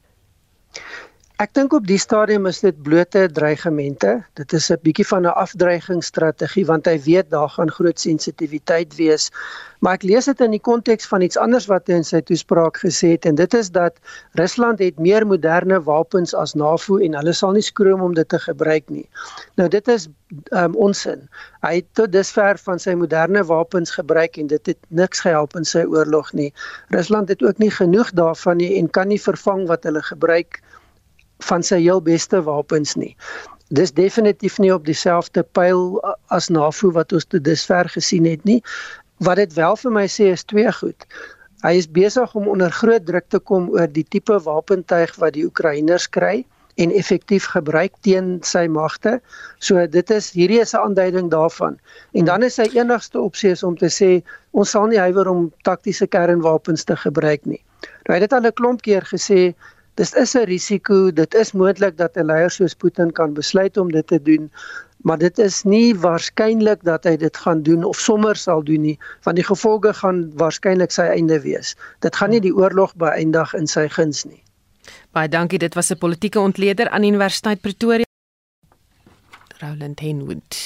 Ek 1.43 1.51
dink 1.57 1.73
op 1.75 1.83
die 1.89 1.99
stadium 1.99 2.45
is 2.47 2.61
dit 2.63 2.77
blote 2.85 3.21
dreigemente. 3.35 4.11
Dit 4.39 4.53
is 4.55 4.69
'n 4.71 4.77
bietjie 4.85 5.05
van 5.07 5.25
'n 5.27 5.33
afdreigingsstrategie 5.43 6.65
want 6.65 6.85
hy 6.87 6.93
weet 7.07 7.29
daar 7.29 7.49
gaan 7.49 7.71
groot 7.71 7.99
sensitiwiteit 7.99 8.95
wees. 8.95 9.25
Maar 9.79 9.93
ek 9.93 10.03
lees 10.03 10.25
dit 10.25 10.41
in 10.41 10.51
die 10.55 10.61
konteks 10.69 11.07
van 11.11 11.21
iets 11.21 11.37
anders 11.37 11.65
wat 11.67 11.87
hy 11.87 11.93
in 11.99 12.07
sy 12.07 12.21
toespraak 12.21 12.77
gesê 12.85 13.09
het 13.15 13.25
en 13.25 13.35
dit 13.35 13.53
is 13.53 13.71
dat 13.71 13.99
Rusland 14.39 14.79
het 14.79 14.99
meer 14.99 15.27
moderne 15.27 15.81
wapens 15.83 16.33
as 16.33 16.53
NAVO 16.53 16.97
en 16.97 17.13
hulle 17.19 17.33
sal 17.33 17.51
nie 17.51 17.67
skroom 17.67 18.01
om 18.01 18.13
dit 18.13 18.29
te 18.29 18.39
gebruik 18.39 18.89
nie. 18.89 19.09
Nou 19.55 19.67
dit 19.67 19.87
is 19.87 20.07
um, 20.51 20.75
onsin. 20.75 21.27
Hy 21.61 21.75
het 21.75 21.89
tot 21.93 22.11
dusver 22.11 22.57
van 22.57 22.79
sy 22.79 22.93
moderne 22.93 23.43
wapens 23.43 23.91
gebruik 23.91 24.37
en 24.37 24.47
dit 24.47 24.65
het 24.65 24.79
niks 24.87 25.19
gehelp 25.19 25.55
in 25.55 25.65
sy 25.65 25.83
oorlog 25.83 26.31
nie. 26.33 26.53
Rusland 26.87 27.27
het 27.29 27.43
ook 27.43 27.57
nie 27.57 27.71
genoeg 27.71 28.11
daarvan 28.11 28.57
nie 28.57 28.77
en 28.79 28.89
kan 28.89 29.07
nie 29.07 29.21
vervang 29.21 29.67
wat 29.67 29.83
hulle 29.83 30.01
gebruik 30.01 30.61
van 31.39 31.63
sy 31.63 31.79
heel 31.81 32.01
beste 32.01 32.41
wapens 32.43 32.95
nie. 32.95 33.15
Dis 33.73 33.93
definitief 33.93 34.59
nie 34.59 34.73
op 34.73 34.85
dieselfde 34.85 35.43
pyl 35.57 36.01
as 36.27 36.49
NAVO 36.49 36.91
wat 36.91 37.13
ons 37.13 37.25
tot 37.25 37.43
dusver 37.43 37.89
gesien 37.89 38.25
het 38.25 38.43
nie. 38.43 38.61
Wat 39.17 39.39
dit 39.41 39.53
wel 39.53 39.75
vir 39.75 39.91
my 39.91 40.07
sê 40.07 40.29
is 40.33 40.43
twee 40.43 40.71
goed. 40.71 41.07
Hy 41.63 41.77
is 41.79 41.87
besig 41.87 42.33
om 42.35 42.47
onder 42.51 42.71
groot 42.71 43.05
druk 43.05 43.29
te 43.31 43.39
kom 43.39 43.69
oor 43.71 43.87
die 43.87 44.03
tipe 44.03 44.35
wapentuig 44.45 45.15
wat 45.15 45.33
die 45.37 45.45
Oekraïners 45.47 46.09
kry 46.11 46.43
en 46.75 46.91
effektief 46.91 47.45
gebruik 47.53 47.93
teen 48.01 48.39
sy 48.43 48.65
magte. 48.67 49.19
So 49.59 49.85
dit 49.87 50.11
is 50.11 50.31
hierdie 50.33 50.59
is 50.61 50.73
'n 50.73 50.83
aanduiding 50.83 51.29
daarvan. 51.31 51.79
En 52.13 52.25
dan 52.25 52.43
is 52.43 52.55
sy 52.55 52.67
enigste 52.73 53.19
opsie 53.19 53.55
om 53.63 53.77
te 53.77 53.89
sê 53.89 54.23
ons 54.51 54.69
sal 54.69 54.87
nie 54.87 54.99
huiwer 54.99 55.27
om 55.27 55.51
taktiese 55.63 56.07
kernwapens 56.07 56.83
te 56.83 56.95
gebruik 56.95 57.45
nie. 57.45 57.63
Nou, 58.05 58.15
hy 58.15 58.21
het 58.21 58.29
dit 58.29 58.33
al 58.33 58.45
'n 58.45 58.53
klomp 58.53 58.81
keer 58.81 59.01
gesê 59.01 59.53
Dis 59.95 60.13
is 60.13 60.33
'n 60.35 60.45
risiko, 60.49 61.11
dit 61.11 61.33
is 61.33 61.51
moontlik 61.51 61.97
dat 61.97 62.17
'n 62.17 62.25
leier 62.25 62.49
soos 62.51 62.73
Putin 62.73 63.11
kan 63.11 63.33
besluit 63.33 63.77
om 63.77 63.91
dit 63.91 64.07
te 64.07 64.21
doen, 64.21 64.51
maar 65.03 65.17
dit 65.17 65.37
is 65.37 65.63
nie 65.63 65.95
waarskynlik 65.95 66.83
dat 66.83 67.03
hy 67.03 67.15
dit 67.17 67.37
gaan 67.37 67.61
doen 67.61 67.83
of 67.83 67.99
sommer 67.99 68.35
sal 68.35 68.63
doen 68.63 68.81
nie, 68.81 68.97
want 69.23 69.35
die 69.35 69.45
gevolge 69.45 69.93
gaan 69.93 70.31
waarskynlik 70.35 70.91
sy 70.91 71.01
einde 71.01 71.41
wees. 71.41 71.75
Dit 71.99 72.15
gaan 72.15 72.29
nie 72.29 72.41
die 72.41 72.55
oorlog 72.55 72.95
beëindig 72.95 73.53
in 73.53 73.67
sy 73.67 73.87
guns 73.87 74.23
nie. 74.23 74.43
Baie 75.11 75.29
dankie, 75.29 75.59
dit 75.59 75.73
was 75.73 75.91
'n 75.91 75.97
politieke 75.97 76.39
ontleder 76.39 76.89
aan 76.89 77.03
Universiteit 77.03 77.61
Pretoria. 77.61 78.05
Roland 79.59 79.99
Henwood. 79.99 80.57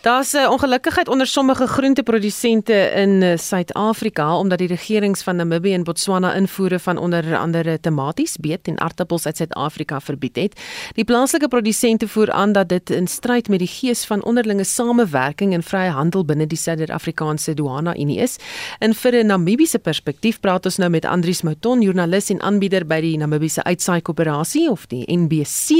Daar's 0.00 0.32
'n 0.32 0.36
uh, 0.36 0.50
ongelukkigheid 0.50 1.08
onder 1.08 1.26
sommige 1.26 1.66
groenteprodusente 1.66 2.72
in 2.94 3.22
uh, 3.22 3.36
Suid-Afrika 3.36 4.36
omdat 4.36 4.58
die 4.58 4.66
regerings 4.66 5.22
van 5.22 5.36
Namibië 5.36 5.72
en 5.72 5.84
Botswana 5.84 6.34
invoere 6.34 6.78
van 6.78 6.98
onder 6.98 7.36
andere 7.36 7.80
tomaties, 7.80 8.36
beet 8.36 8.68
en 8.68 8.80
aartappels 8.80 9.26
uit 9.26 9.36
Suid-Afrika 9.36 10.00
verbied 10.00 10.36
het. 10.36 10.60
Die 10.94 11.04
plaaslike 11.04 11.48
produsente 11.48 12.08
voer 12.08 12.30
aan 12.30 12.52
dat 12.52 12.68
dit 12.68 12.90
in 12.90 13.06
stryd 13.06 13.48
met 13.48 13.58
die 13.58 13.68
gees 13.68 14.04
van 14.04 14.24
onderlinge 14.24 14.64
samewerking 14.64 15.52
en 15.52 15.62
vrye 15.62 15.90
handel 15.90 16.24
binne 16.24 16.46
die 16.46 16.58
Suid-Afrikaanse 16.58 17.54
douane-unie 17.54 18.18
is. 18.18 18.36
In 18.78 18.94
vir 18.94 19.12
'n 19.12 19.26
Namibiese 19.26 19.78
perspektief 19.78 20.40
praat 20.40 20.64
ons 20.64 20.76
nou 20.76 20.90
met 20.90 21.04
Andrius 21.04 21.42
Mouton, 21.42 21.80
joernalis 21.82 22.30
en 22.30 22.40
aanbieder 22.40 22.86
by 22.86 23.00
die 23.00 23.16
Namibiese 23.16 23.62
Uitsaai 23.62 24.00
Koöperasie 24.00 24.70
of 24.70 24.86
die 24.86 25.04
NBC. 25.16 25.70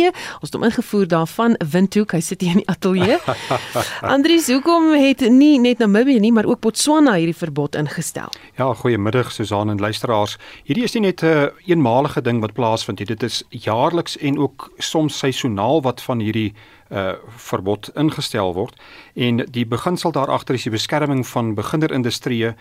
Ons 0.41 0.51
het 0.51 0.53
hom 0.53 0.65
ingevoer 0.65 1.09
daarvan 1.09 1.57
Windhoek. 1.71 2.13
Hy 2.13 2.21
sit 2.21 2.41
hier 2.41 2.51
in 2.51 2.57
die 2.57 2.69
ateljee. 2.69 3.19
Andries, 4.11 4.49
hoekom 4.51 4.89
het 4.99 5.21
nie 5.31 5.61
net 5.63 5.79
Namibië 5.79 6.19
nie, 6.19 6.33
maar 6.35 6.45
ook 6.51 6.59
Botswana 6.65 7.13
hierdie 7.15 7.37
verbod 7.37 7.77
ingestel? 7.79 8.33
Ja, 8.59 8.73
goeiemiddag 8.75 9.31
Susan 9.31 9.71
en 9.71 9.79
luisteraars. 9.79 10.35
Hierdie 10.67 10.83
is 10.85 10.97
nie 10.97 11.03
net 11.05 11.23
'n 11.23 11.27
uh, 11.27 11.47
eenmalige 11.67 12.21
ding 12.21 12.41
wat 12.41 12.53
plaasvind 12.53 12.99
nie. 12.99 13.07
Dit 13.07 13.23
is 13.23 13.45
jaarliks 13.49 14.17
en 14.19 14.39
ook 14.39 14.73
soms 14.79 15.19
seisoonaal 15.19 15.83
wat 15.83 16.03
van 16.03 16.19
hierdie 16.19 16.55
uh 16.91 17.13
verbod 17.37 17.91
ingestel 17.95 18.55
word. 18.55 18.75
En 19.15 19.37
die 19.37 19.67
beginsel 19.67 20.13
daar 20.13 20.31
agter 20.31 20.55
is 20.55 20.63
die 20.63 20.73
beskerming 20.73 21.27
van 21.27 21.55
beginnerindustrie 21.55 22.55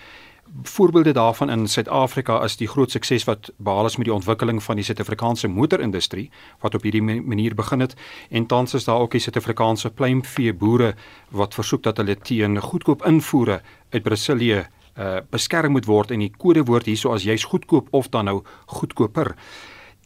voorbeelde 0.64 1.12
daarvan 1.12 1.50
in 1.50 1.68
Suid-Afrika 1.68 2.44
is 2.44 2.58
die 2.58 2.68
groot 2.68 2.92
sukses 2.92 3.24
wat 3.24 3.52
behaal 3.58 3.86
is 3.86 3.98
met 3.98 4.06
die 4.06 4.14
ontwikkeling 4.14 4.64
van 4.64 4.76
die 4.76 4.86
Suid-Afrikaanse 4.86 5.48
motorindustrie 5.48 6.30
wat 6.60 6.76
op 6.76 6.84
hierdie 6.84 7.02
manier 7.04 7.56
begin 7.56 7.80
het. 7.80 7.96
En 8.30 8.46
tans 8.46 8.74
is 8.74 8.84
daar 8.84 9.00
ook 9.00 9.12
die 9.12 9.22
Suid-Afrikaanse 9.22 9.90
pluimvee 9.90 10.54
boere 10.54 10.96
wat 11.30 11.54
versoek 11.54 11.84
dat 11.84 11.98
hulle 11.98 12.18
teen 12.18 12.62
goedkoop 12.62 13.06
invoere 13.06 13.62
uit 13.90 14.04
Brasilië 14.04 14.66
uh, 15.00 15.18
beskerm 15.30 15.72
moet 15.72 15.86
word. 15.86 16.12
En 16.12 16.20
die 16.20 16.34
kodewoord 16.38 16.86
hierso 16.86 17.14
as 17.14 17.24
jy's 17.24 17.44
goedkoop 17.44 17.88
of 17.92 18.10
dan 18.10 18.26
nou 18.26 18.42
goedkoper. 18.66 19.36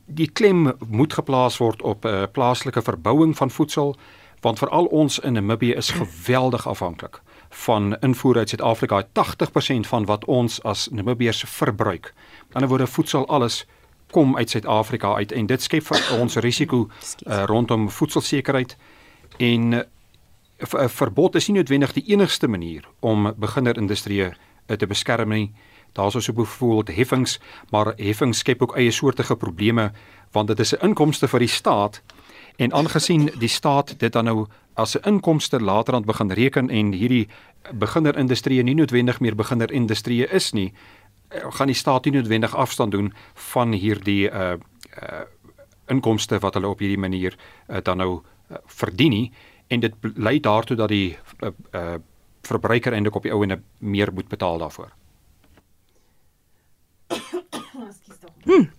Die 0.06 0.30
klem 0.32 0.74
moet 0.88 1.14
geplaas 1.14 1.58
word 1.58 1.82
op 1.82 2.06
'n 2.06 2.08
uh, 2.08 2.24
plaaslike 2.32 2.82
verbouing 2.82 3.38
van 3.38 3.52
voedsel 3.52 3.96
want 4.42 4.60
veral 4.60 4.86
ons 4.86 5.20
in 5.20 5.34
Namibië 5.34 5.74
is 5.74 5.90
geweldig 5.90 6.68
afhanklik 6.68 7.22
van 7.54 7.96
invoer 8.00 8.38
uit 8.38 8.50
Suid-Afrika, 8.50 9.04
80% 9.04 9.88
van 9.88 10.06
wat 10.06 10.26
ons 10.26 10.64
as 10.64 10.88
Namibiërs 10.92 11.44
verbruik. 11.48 12.14
Die 12.48 12.56
ander 12.56 12.70
woorde 12.70 12.88
voedsel 12.88 13.28
alles 13.28 13.66
kom 14.12 14.38
uit 14.38 14.50
Suid-Afrika 14.50 15.14
uit 15.16 15.32
en 15.32 15.46
dit 15.46 15.62
skep 15.62 15.86
vir 15.90 16.02
ons 16.22 16.36
risiko 16.36 16.88
uh, 16.88 17.44
rondom 17.50 17.90
voedselsekerheid 17.90 18.78
en 19.38 19.62
'n 19.70 19.84
uh, 19.84 20.88
verbod 20.88 21.36
is 21.36 21.48
nie 21.48 21.58
noodwendig 21.58 21.94
die 21.94 22.06
enigste 22.14 22.48
manier 22.48 22.88
om 23.00 23.34
beginnerindustrie 23.38 24.22
uh, 24.24 24.34
te 24.78 24.88
beskerm 24.88 25.30
nie. 25.30 25.54
Daar's 25.94 26.30
ook 26.30 26.36
byvoorbeeld 26.36 26.96
heffings, 26.98 27.40
maar 27.70 27.94
heffings 27.96 28.38
skep 28.38 28.62
ook 28.62 28.76
eie 28.76 28.92
soortige 28.92 29.36
probleme 29.36 29.92
want 30.32 30.48
dit 30.48 30.60
is 30.60 30.74
'n 30.74 30.86
inkomste 30.86 31.28
vir 31.28 31.40
die 31.40 31.48
staat 31.48 32.02
en 32.56 32.74
aangesien 32.74 33.32
die 33.40 33.50
staat 33.50 34.00
dit 34.00 34.14
dan 34.14 34.26
nou 34.26 34.48
as 34.74 34.96
'n 34.98 35.08
inkomste 35.08 35.60
later 35.60 35.94
aan 35.94 36.06
begin 36.06 36.32
reken 36.32 36.70
en 36.70 36.92
hierdie 36.92 37.28
beginnerindustrie 37.72 38.64
nie 38.64 38.76
noodwendig 38.76 39.20
meer 39.20 39.36
beginnerindustrie 39.36 40.28
is 40.28 40.52
nie, 40.52 40.74
eh, 41.30 41.52
gaan 41.52 41.68
die 41.68 41.76
staat 41.76 42.06
nie 42.06 42.14
noodwendig 42.14 42.56
afstand 42.56 42.92
doen 42.92 43.14
van 43.34 43.72
hierdie 43.72 44.30
uh 44.30 44.58
uh 45.02 45.26
inkomste 45.88 46.40
wat 46.40 46.54
hulle 46.54 46.68
op 46.68 46.80
hierdie 46.80 46.98
manier 46.98 47.36
uh, 47.68 47.78
dan 47.84 47.98
nou 47.98 48.22
uh, 48.52 48.58
verdien 48.66 49.10
nie 49.10 49.32
en 49.68 49.80
dit 49.80 49.94
lei 50.16 50.40
daartoe 50.40 50.78
dat 50.78 50.90
die 50.90 51.18
uh, 51.40 51.50
uh 51.74 51.96
verbruiker 52.44 52.94
eintlik 52.94 53.16
op 53.16 53.24
die 53.24 53.32
ou 53.32 53.44
en 53.44 53.64
meer 53.80 54.14
moet 54.14 54.28
betaal 54.28 54.58
daarvoor. 54.58 54.92
Hmm. 58.44 58.70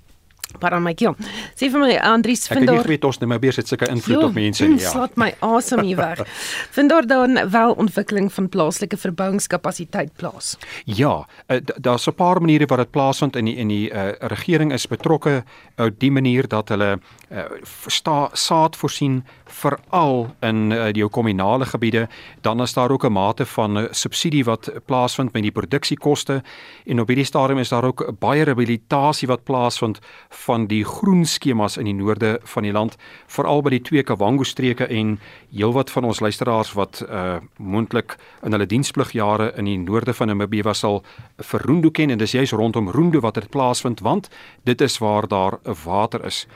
Para 0.58 0.78
my 0.80 0.94
keel. 0.94 1.16
Sê 1.54 1.70
vir 1.70 1.80
my 1.80 1.96
Andries 2.02 2.46
vind 2.50 2.66
daar 2.66 2.82
Ek 2.82 2.90
weet 2.90 3.04
ons 3.06 3.20
net 3.22 3.28
maar 3.30 3.42
besig 3.42 3.66
sulke 3.68 3.88
invloed 3.90 4.16
jo, 4.16 4.28
op 4.28 4.34
mense 4.34 4.66
nie. 4.66 4.80
Ja. 4.82 4.90
Slaat 4.90 5.16
my 5.20 5.30
asem 5.44 5.84
hier 5.86 5.96
weg. 6.00 6.22
Vind 6.76 6.90
daar 6.90 7.06
dan 7.06 7.38
wel 7.50 7.72
ontwikkeling 7.72 8.32
van 8.32 8.48
plaaslike 8.48 8.96
verbouingskapasiteit 8.96 10.12
plaas? 10.16 10.56
Ja, 10.84 11.26
uh, 11.48 11.58
daar's 11.76 12.06
'n 12.06 12.14
paar 12.14 12.40
maniere 12.40 12.66
wat 12.66 12.78
dit 12.78 12.90
plaasvind 12.90 13.36
in 13.36 13.44
die 13.44 13.56
in 13.56 13.68
die 13.68 13.90
uh, 13.90 14.12
regering 14.18 14.72
is 14.72 14.86
betrokke 14.86 15.44
op 15.76 15.98
die 15.98 16.10
manier 16.10 16.48
dat 16.48 16.68
hulle 16.68 16.98
uh, 17.30 17.44
sta, 17.86 18.28
saad 18.32 18.76
voorsien 18.76 19.24
veral 19.54 20.28
in 20.40 20.70
uh, 20.70 20.90
die 20.92 21.08
kommunale 21.08 21.66
gebiede. 21.66 22.08
Dan 22.42 22.62
is 22.62 22.74
daar 22.74 22.90
ook 22.90 23.04
'n 23.04 23.12
mate 23.12 23.46
van 23.46 23.78
uh, 23.78 23.84
subsidie 23.90 24.44
wat 24.44 24.72
plaasvind 24.86 25.32
met 25.32 25.42
die 25.42 25.52
produksiekoste 25.52 26.42
en 26.84 27.00
op 27.00 27.08
hierdie 27.08 27.24
stadium 27.24 27.58
is 27.58 27.68
daar 27.68 27.84
ook 27.84 28.18
baie 28.18 28.42
rehabilitasie 28.42 29.28
wat 29.28 29.44
plaasvind 29.44 29.98
van 30.28 30.66
die 30.66 30.84
groen 30.84 31.14
groenskemas 31.14 31.76
in 31.76 31.84
die 31.84 31.94
noorde 31.94 32.38
van 32.42 32.62
die 32.62 32.72
land, 32.72 32.96
veral 33.26 33.62
by 33.62 33.70
die 33.70 33.82
twee 33.82 34.02
Kavango 34.02 34.44
streke 34.44 34.86
en 34.86 35.18
heelwat 35.54 35.90
van 35.94 36.04
ons 36.04 36.20
luisteraars 36.20 36.74
wat 36.74 37.04
uh 37.08 37.38
moontlik 37.58 38.16
in 38.42 38.52
hulle 38.52 38.66
dienspligjare 38.66 39.52
in 39.58 39.64
die 39.64 39.78
noorde 39.78 40.14
van 40.14 40.28
Namibië 40.28 40.62
was 40.62 40.82
sal 40.84 41.02
vir 41.38 41.62
Roendo 41.64 41.90
ken 41.90 42.10
en 42.10 42.18
dis 42.18 42.34
juis 42.34 42.52
rondom 42.52 42.90
Roendo 42.90 43.20
wat 43.20 43.34
dit 43.34 43.48
plaasvind 43.50 44.00
want 44.00 44.28
dit 44.64 44.80
is 44.80 44.98
waar 44.98 45.28
daar 45.28 45.58
water 45.84 46.24
is. 46.24 46.46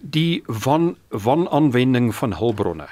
Die 0.00 0.42
van 0.46 0.96
wanaanwending 1.08 2.14
van 2.14 2.34
hulpbronne. 2.34 2.88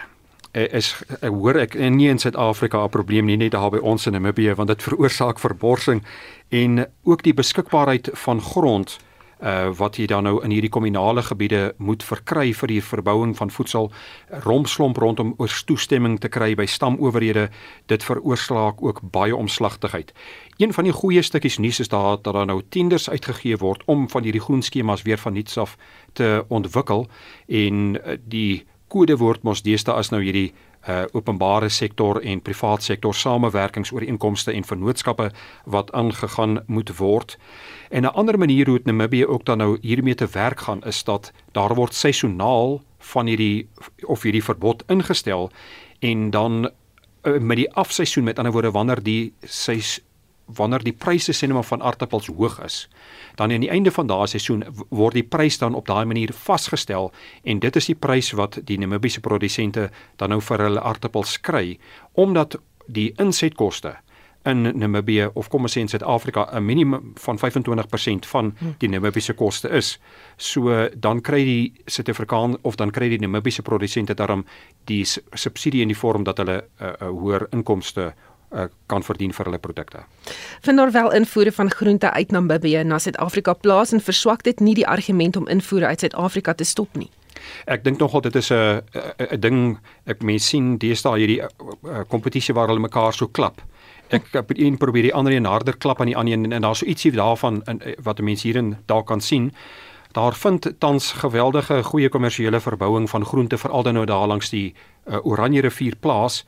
Eh, 0.51 0.73
is 0.73 0.95
ek 1.09 1.19
eh, 1.21 1.29
hoor 1.29 1.57
ek 1.57 1.75
nie 1.75 2.09
in 2.09 2.19
Suid-Afrika 2.19 2.85
'n 2.85 2.89
probleem 2.89 3.27
nie 3.27 3.37
net 3.37 3.53
daar 3.53 3.71
by 3.71 3.79
ons 3.79 4.07
in 4.07 4.13
Namibië 4.13 4.55
want 4.55 4.69
dit 4.69 4.83
veroorsaak 4.83 5.39
verborsing 5.39 6.03
en 6.49 6.87
ook 7.03 7.23
die 7.23 7.35
beskikbaarheid 7.35 8.11
van 8.13 8.41
grond 8.41 8.99
uh 8.99 9.14
wat 9.77 9.99
jy 10.01 10.07
dan 10.09 10.25
nou 10.25 10.39
in 10.45 10.53
hierdie 10.55 10.73
kominale 10.73 11.23
gebiede 11.23 11.75
moet 11.77 12.03
verkry 12.03 12.55
vir 12.57 12.71
die 12.73 12.81
verbouing 12.83 13.35
van 13.37 13.51
voedsel 13.53 13.91
rompslomp 14.47 14.97
rondom 14.97 15.35
oor 15.37 15.53
toestemming 15.67 16.17
te 16.21 16.31
kry 16.33 16.55
by 16.57 16.65
stamowerhede 16.67 17.51
dit 17.93 18.05
veroorsaak 18.05 18.81
ook 18.83 19.03
baie 19.13 19.37
omslagtigheid. 19.37 20.15
Een 20.57 20.73
van 20.73 20.85
die 20.89 20.97
goeie 20.97 21.23
stukkies 21.23 21.59
nuus 21.59 21.81
is 21.81 21.93
daar 21.93 22.17
dat 22.23 22.35
daar 22.35 22.47
nou 22.47 22.63
tenders 22.69 23.11
uitgegee 23.11 23.57
word 23.61 23.83
om 23.85 24.09
van 24.09 24.23
hierdie 24.23 24.41
groen 24.41 24.63
skemas 24.63 25.03
weer 25.03 25.19
van 25.19 25.33
nuuts 25.33 25.59
af 25.59 25.77
te 26.13 26.45
ontwikkel 26.49 27.07
en 27.47 28.01
die 28.25 28.65
kodewoord 28.89 29.43
mos 29.43 29.63
deesdae 29.63 29.95
as 29.95 30.11
nou 30.11 30.23
hierdie 30.23 30.53
uh 30.89 31.05
openbare 31.17 31.71
sektor 31.73 32.21
en 32.21 32.43
privaat 32.45 32.83
sektor 32.83 33.15
samewerkingsooreenkomste 33.15 34.53
en 34.53 34.65
vennootskappe 34.65 35.31
wat 35.65 35.93
aangegaan 35.93 36.59
moet 36.67 36.97
word. 36.99 37.39
En 37.91 38.03
'n 38.03 38.13
ander 38.13 38.39
manier 38.39 38.69
hoe 38.69 38.81
Namibië 38.85 39.27
ook 39.27 39.45
dan 39.45 39.59
nou 39.59 39.79
hiermee 39.81 40.15
te 40.15 40.29
werk 40.33 40.61
gaan 40.61 40.83
is 40.83 41.05
dat 41.05 41.33
daar 41.53 41.75
word 41.75 41.95
seisoonaal 41.95 42.83
van 42.99 43.27
hierdie 43.27 43.69
of 44.07 44.23
hierdie 44.23 44.45
verbod 44.45 44.85
ingestel 44.87 45.51
en 45.99 46.31
dan 46.31 46.71
uh, 47.23 47.39
met 47.39 47.57
die 47.57 47.73
afseisoen 47.73 48.25
met 48.25 48.39
ander 48.39 48.53
woorde 48.53 48.71
wanneer 48.71 49.03
die 49.03 49.33
seis 49.41 50.01
wanneer 50.47 50.85
die 50.85 50.93
pryse 50.93 51.33
sê 51.33 51.47
net 51.47 51.57
maar 51.57 51.65
van 51.65 51.83
aardappels 51.83 52.27
hoog 52.27 52.59
is 52.65 52.89
dan 53.37 53.53
aan 53.53 53.65
die 53.65 53.71
einde 53.71 53.91
van 53.91 54.07
daardie 54.07 54.39
seisoen 54.39 54.65
word 54.91 55.15
die 55.15 55.27
prys 55.37 55.59
dan 55.59 55.75
op 55.75 55.87
daai 55.87 56.05
manier 56.05 56.33
vasgestel 56.33 57.13
en 57.43 57.59
dit 57.59 57.77
is 57.77 57.87
die 57.87 57.99
prys 57.99 58.33
wat 58.33 58.59
die 58.65 58.79
Namibiese 58.79 59.21
produsente 59.21 59.91
dan 60.17 60.35
nou 60.35 60.41
vir 60.41 60.67
hulle 60.69 60.81
aardappels 60.81 61.41
kry 61.41 61.79
omdat 62.13 62.59
die 62.87 63.13
insetkoste 63.19 63.97
in 64.45 64.79
Namibië 64.79 65.31
of 65.35 65.49
kom 65.49 65.65
ons 65.65 65.73
sê 65.77 65.81
in 65.81 65.89
Suid-Afrika 65.89 66.49
'n 66.53 66.65
minimum 66.65 67.13
van 67.15 67.39
25% 67.39 68.27
van 68.27 68.55
hm. 68.59 68.67
die 68.79 68.89
Namibiese 68.89 69.35
koste 69.35 69.69
is. 69.69 69.99
So 70.37 70.89
dan 70.97 71.21
kry 71.21 71.45
die 71.45 71.73
Suid-Afrikaan 71.87 72.57
of 72.63 72.77
dan 72.77 72.91
kry 72.91 73.09
die 73.09 73.19
Namibiese 73.19 73.63
produsente 73.63 74.15
daarom 74.15 74.45
die 74.85 75.05
subsidie 75.33 75.83
in 75.83 75.89
die 75.89 75.97
vorm 75.97 76.25
dat 76.25 76.39
hulle 76.39 76.65
'n 76.81 76.85
uh, 76.85 76.89
uh, 77.01 77.09
hoër 77.09 77.47
inkomste 77.51 78.15
uh, 78.55 78.69
kan 78.87 79.03
verdien 79.03 79.33
vir 79.33 79.45
hulle 79.45 79.59
produkte. 79.59 80.05
Vind 80.61 80.79
daar 80.79 80.93
wel 80.93 81.13
invoere 81.13 81.53
van 81.53 81.71
groente 81.71 82.11
uit 82.11 82.31
Namibië 82.31 82.85
na 82.85 82.99
Suid-Afrika 82.99 83.53
plaas 83.53 83.93
en 83.93 84.01
verswak 84.01 84.43
dit 84.43 84.61
nie 84.61 84.75
die 84.75 84.87
argument 84.87 85.37
om 85.37 85.49
invoere 85.49 85.87
uit 85.87 86.01
Suid-Afrika 86.01 86.55
te 86.55 86.65
stop 86.65 86.97
nie. 86.97 87.11
Ek 87.67 87.85
dink 87.85 87.99
nogal 88.01 88.21
dit 88.21 88.37
is 88.37 88.51
'n 88.51 88.81
'n 89.19 89.41
ding 89.41 89.79
ek 90.07 90.23
mens 90.23 90.49
sien 90.49 90.79
deesdae 90.79 91.19
hierdie 91.19 91.43
kompetisie 92.09 92.55
waar 92.55 92.69
hulle 92.69 92.81
mekaar 92.81 93.13
so 93.13 93.27
klap. 93.27 93.61
Ek 94.09 94.23
een 94.49 94.77
probeer 94.77 95.03
die 95.03 95.15
ander 95.15 95.33
een 95.33 95.45
harder 95.45 95.77
klap 95.77 96.01
aan 96.01 96.07
die 96.07 96.17
ander 96.17 96.33
en, 96.33 96.53
en 96.53 96.63
daar's 96.63 96.79
so 96.79 96.87
ietsie 96.87 97.13
daarvan 97.13 97.63
in, 97.67 97.81
wat 98.03 98.21
mense 98.21 98.47
hier 98.47 98.57
en 98.57 98.79
daar 98.87 99.05
kan 99.05 99.21
sien. 99.21 99.53
Daar 100.13 100.35
vind 100.35 100.75
tans 100.79 101.13
geweldige 101.13 101.83
goeie 101.83 102.09
kommersiële 102.09 102.61
verbouing 102.61 103.11
van 103.11 103.25
groente 103.25 103.59
veral 103.59 103.83
dan 103.83 103.95
nou 103.95 104.07
daar 104.07 104.27
langs 104.27 104.51
die 104.51 104.75
uh, 105.07 105.27
Oranje 105.27 105.61
rivier 105.61 105.97
plaas 105.97 106.45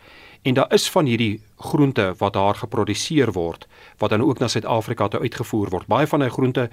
En 0.46 0.54
daar 0.54 0.72
is 0.72 0.90
van 0.90 1.04
hierdie 1.04 1.40
groente 1.58 2.14
wat 2.18 2.32
daar 2.32 2.54
geproduseer 2.54 3.32
word 3.32 3.66
wat 3.98 4.10
dan 4.10 4.22
ook 4.22 4.38
na 4.38 4.48
Suid-Afrika 4.48 5.08
toe 5.08 5.20
uitgevoer 5.20 5.68
word. 5.68 5.86
Baie 5.86 6.06
van 6.06 6.22
hy 6.22 6.28
groente 6.28 6.68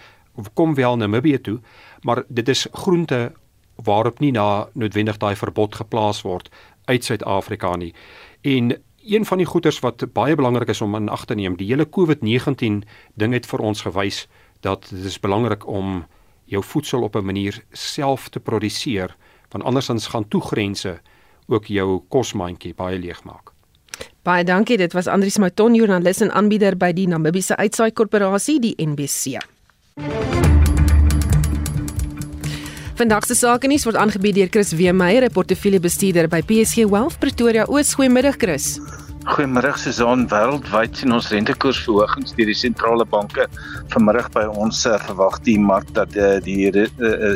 kom 0.54 0.76
wel 0.78 0.98
na 0.98 1.08
Namibië 1.08 1.40
toe, 1.42 1.60
maar 2.02 2.22
dit 2.28 2.50
is 2.50 2.68
groente 2.72 3.32
waarop 3.76 4.20
nie 4.20 4.32
na 4.32 4.68
noodwendig 4.74 5.18
daai 5.18 5.36
verbod 5.36 5.76
geplaas 5.76 6.22
word 6.22 6.52
uit 6.86 7.04
Suid-Afrika 7.04 7.76
nie. 7.76 7.94
En 8.42 8.76
een 9.04 9.26
van 9.26 9.42
die 9.42 9.48
goeders 9.50 9.80
wat 9.80 10.06
baie 10.14 10.36
belangrik 10.36 10.70
is 10.70 10.82
om 10.82 10.96
in 10.96 11.10
ag 11.10 11.26
te 11.26 11.36
neem, 11.36 11.58
die 11.58 11.68
hele 11.68 11.90
COVID-19 11.90 12.84
ding 13.14 13.34
het 13.34 13.50
vir 13.50 13.60
ons 13.60 13.82
gewys 13.82 14.28
dat 14.62 14.86
dit 14.90 15.06
is 15.06 15.20
belangrik 15.20 15.66
om 15.68 16.06
jou 16.46 16.64
voedsel 16.64 17.02
op 17.02 17.16
'n 17.16 17.26
manier 17.26 17.64
self 17.72 18.30
te 18.30 18.40
produseer, 18.40 19.16
want 19.50 19.64
andersins 19.64 20.08
gaan 20.08 20.28
toegrense 20.28 21.02
ook 21.48 21.66
jou 21.66 22.04
kosmandjie 22.08 22.74
baie 22.74 23.00
leeg 23.00 23.24
maak. 23.24 23.53
Baie 24.24 24.44
dankie. 24.48 24.78
Dit 24.80 24.94
was 24.96 25.10
Andrius 25.12 25.38
Mouton, 25.38 25.76
joernalis 25.76 26.22
en 26.24 26.32
aanbieder 26.32 26.78
by 26.80 26.94
die 26.96 27.10
Namibiese 27.12 27.58
Uitsaai 27.60 27.92
Korporasie, 27.92 28.56
die 28.64 28.72
NBC. 28.80 29.42
Vandag 32.96 33.28
se 33.28 33.36
sake 33.36 33.68
nuus 33.68 33.84
word 33.84 34.00
aangebied 34.00 34.38
deur 34.38 34.52
Chris 34.54 34.72
Weemeyer, 34.80 35.28
'n 35.28 35.34
portefeuljebestuurder 35.34 36.30
by 36.30 36.42
PSG 36.42 36.88
Wealth 36.88 37.20
Pretoria. 37.20 37.66
Oos, 37.68 37.94
goeiemiddag 37.94 38.38
Chris. 38.38 38.80
Goeiemôre 39.24 39.72
Susan, 39.80 40.26
wêreldwyd 40.28 40.98
sien 41.00 41.16
ons 41.16 41.30
rentekoersverhogings 41.32 42.34
deur 42.36 42.50
die 42.50 42.58
sentrale 42.60 43.06
banke. 43.08 43.46
Vanmiddag 43.94 44.26
by 44.36 44.44
ons 44.60 44.82
uh, 44.84 45.00
verwag 45.06 45.38
die 45.46 45.56
mark 45.56 45.88
dat 45.96 46.12
uh, 46.20 46.44
die 46.44 46.68
uh, 46.68 46.84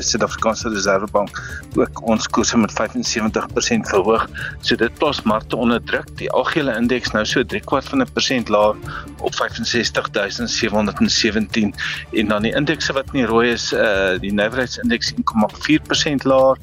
Suid-Afrikaanse 0.03 0.67
Reservebank 0.73 1.31
ook 1.79 2.01
ons 2.03 2.27
koerse 2.35 2.59
met 2.59 2.75
75% 2.75 3.87
verhoog. 3.87 4.27
So 4.67 4.75
dit 4.75 4.91
plaas 4.99 5.23
markte 5.23 5.55
onder 5.55 5.79
druk. 5.87 6.11
Die 6.19 6.27
algehele 6.35 6.75
indeks 6.75 7.15
nou 7.15 7.23
so 7.23 7.39
3 7.55 7.63
kwart 7.71 7.87
van 7.87 8.03
'n 8.03 8.11
persent 8.11 8.51
laer 8.51 8.75
op 9.23 9.31
65717 9.39 11.71
en 12.19 12.27
dan 12.27 12.43
die 12.43 12.55
indekse 12.55 12.91
wat 12.99 13.07
nie 13.15 13.25
rooi 13.25 13.55
is, 13.55 13.71
die 14.19 14.33
nywerheidsindeks 14.33 15.13
1,4% 15.15 16.23
laer, 16.27 16.57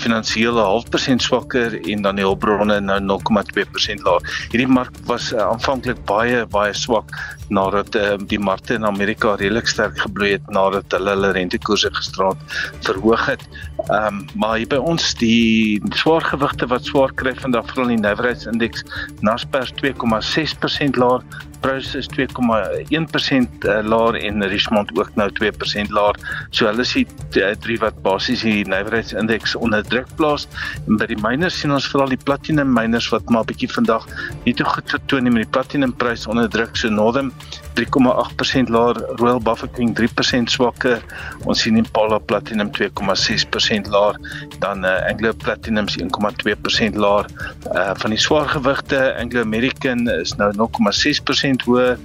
finansiële 0.00 0.60
half 0.60 0.88
persent 0.90 1.22
swakker 1.22 1.80
en 1.90 2.02
dan 2.02 2.16
die 2.16 2.24
hulpbronne 2.24 2.80
nou 2.80 3.00
0,2% 3.04 4.02
laer 4.02 4.20
hierdie 4.56 4.72
mark 4.72 4.94
was 5.04 5.26
uh, 5.34 5.42
aanvanklik 5.50 5.98
baie 6.08 6.38
baie 6.48 6.72
swak 6.72 7.10
nadat 7.52 7.96
uh, 8.00 8.14
die 8.30 8.38
markte 8.40 8.78
in 8.78 8.88
Amerika 8.88 9.34
redelik 9.36 9.68
sterk 9.68 9.98
gebloei 10.00 10.30
het 10.32 10.46
nadat 10.48 10.96
hulle 10.96 11.12
hulle 11.12 11.32
rentekoerse 11.36 11.90
gisterand 11.92 12.56
verhoog 12.86 13.26
het. 13.28 13.44
Ehm 13.76 14.06
um, 14.06 14.24
maar 14.34 14.62
by 14.66 14.78
ons 14.80 15.12
die 15.20 15.80
swaargewigte 15.94 16.66
wat 16.72 16.88
swaar 16.88 17.12
kry 17.14 17.34
vandag 17.36 17.68
veral 17.70 17.92
die 17.92 18.00
nywerheidsindeks 18.00 18.82
Naspers 19.20 19.74
2,6% 19.82 20.96
laer, 20.96 21.22
Prys 21.60 21.94
is 21.98 22.08
2,1% 22.12 23.64
uh, 23.66 23.80
laer 23.82 24.14
en 24.14 24.44
Richmond 24.48 24.90
ook 24.98 25.10
nou 25.14 25.28
2% 25.42 25.92
laer. 25.92 26.18
So 26.50 26.68
hulle 26.68 26.84
is 26.84 26.92
die 26.94 27.06
uh, 27.42 27.52
drie 27.60 27.78
wat 27.82 28.00
basies 28.04 28.44
die 28.46 28.64
nywerheidsindeks 28.68 29.56
onder 29.60 29.84
druk 29.84 30.08
plaas. 30.16 30.46
En 30.86 31.00
by 31.00 31.08
die 31.10 31.20
miners 31.20 31.58
sien 31.60 31.74
ons 31.74 31.88
veral 31.92 32.12
die 32.12 32.20
platinum 32.22 32.72
miners 32.72 33.08
wat 33.12 33.28
maar 33.32 33.46
bietjie 33.48 33.70
vandag 33.72 34.06
nie 34.44 34.54
te 34.56 34.64
goed 34.64 34.90
vertoon 34.96 35.26
nie 35.26 35.34
met 35.34 35.46
die 35.46 35.52
platinum 35.52 35.94
prys 35.96 36.26
onder 36.30 36.50
druk. 36.52 36.76
So 36.78 36.92
Northern 36.92 37.32
3,8% 37.76 38.72
laer, 38.72 39.00
Royal 39.20 39.42
Bafokeng 39.42 39.92
3% 39.98 40.52
swakker. 40.52 41.02
Ons 41.44 41.66
sien 41.66 41.76
Impala 41.76 42.18
Platinum 42.18 42.70
2,6% 42.72 43.65
laer, 43.70 44.18
dan 44.58 44.84
uh, 44.84 45.06
Anglo 45.08 45.32
Platinum 45.32 45.86
1,2% 45.88 46.94
laer. 46.94 47.26
Uh 47.72 47.90
van 47.94 48.10
die 48.10 48.18
swaargewigte, 48.18 49.14
Anglo 49.18 49.40
American 49.40 50.08
is 50.08 50.34
nou 50.36 50.52
0,6% 50.56 51.64
hoër, 51.64 51.98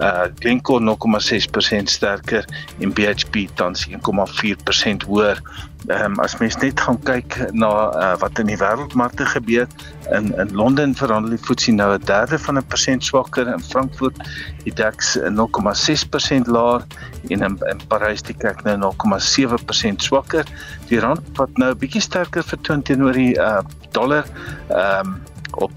uh 0.00 0.26
Glencore 0.38 0.80
0,6% 0.80 1.88
sterker 1.88 2.44
en 2.78 2.92
BHP 2.92 3.48
tans 3.54 3.86
1,4% 3.88 5.06
hoër. 5.06 5.42
Ehm 5.86 6.04
um, 6.04 6.18
as 6.20 6.36
mens 6.38 6.56
net 6.58 6.80
gaan 6.80 6.98
kyk 7.06 7.36
na 7.54 7.68
uh, 7.94 8.14
wat 8.18 8.38
in 8.42 8.48
die 8.50 8.58
wêreldmarkte 8.58 9.26
gebeur 9.30 9.68
in 10.16 10.32
in 10.34 10.50
Londen 10.58 10.94
verhandel 10.98 11.36
die 11.36 11.38
FTSE 11.38 11.72
nou 11.72 11.92
'n 11.94 12.04
derde 12.04 12.38
van 12.38 12.58
'n 12.58 12.66
persent 12.66 13.04
swakker 13.04 13.46
in 13.46 13.62
Frankfurt 13.62 14.18
die 14.64 14.74
DAX 14.74 15.18
0,6% 15.18 16.46
laer 16.46 16.82
en 17.28 17.42
in, 17.42 17.58
in 17.70 17.80
Parys 17.88 18.22
die 18.22 18.34
kyk 18.34 18.64
nou 18.64 18.76
0,7% 18.82 20.02
swakker 20.02 20.44
die 20.88 21.00
rand 21.00 21.22
wat 21.38 21.56
nou 21.56 21.70
'n 21.70 21.78
bietjie 21.78 22.02
sterker 22.02 22.42
vertoon 22.42 22.82
teenoor 22.82 23.12
die 23.12 23.38
uh, 23.38 23.62
dollar 23.92 24.24
ehm 24.68 25.06
um, 25.06 25.22
op 25.62 25.70
R17.59 25.70 25.76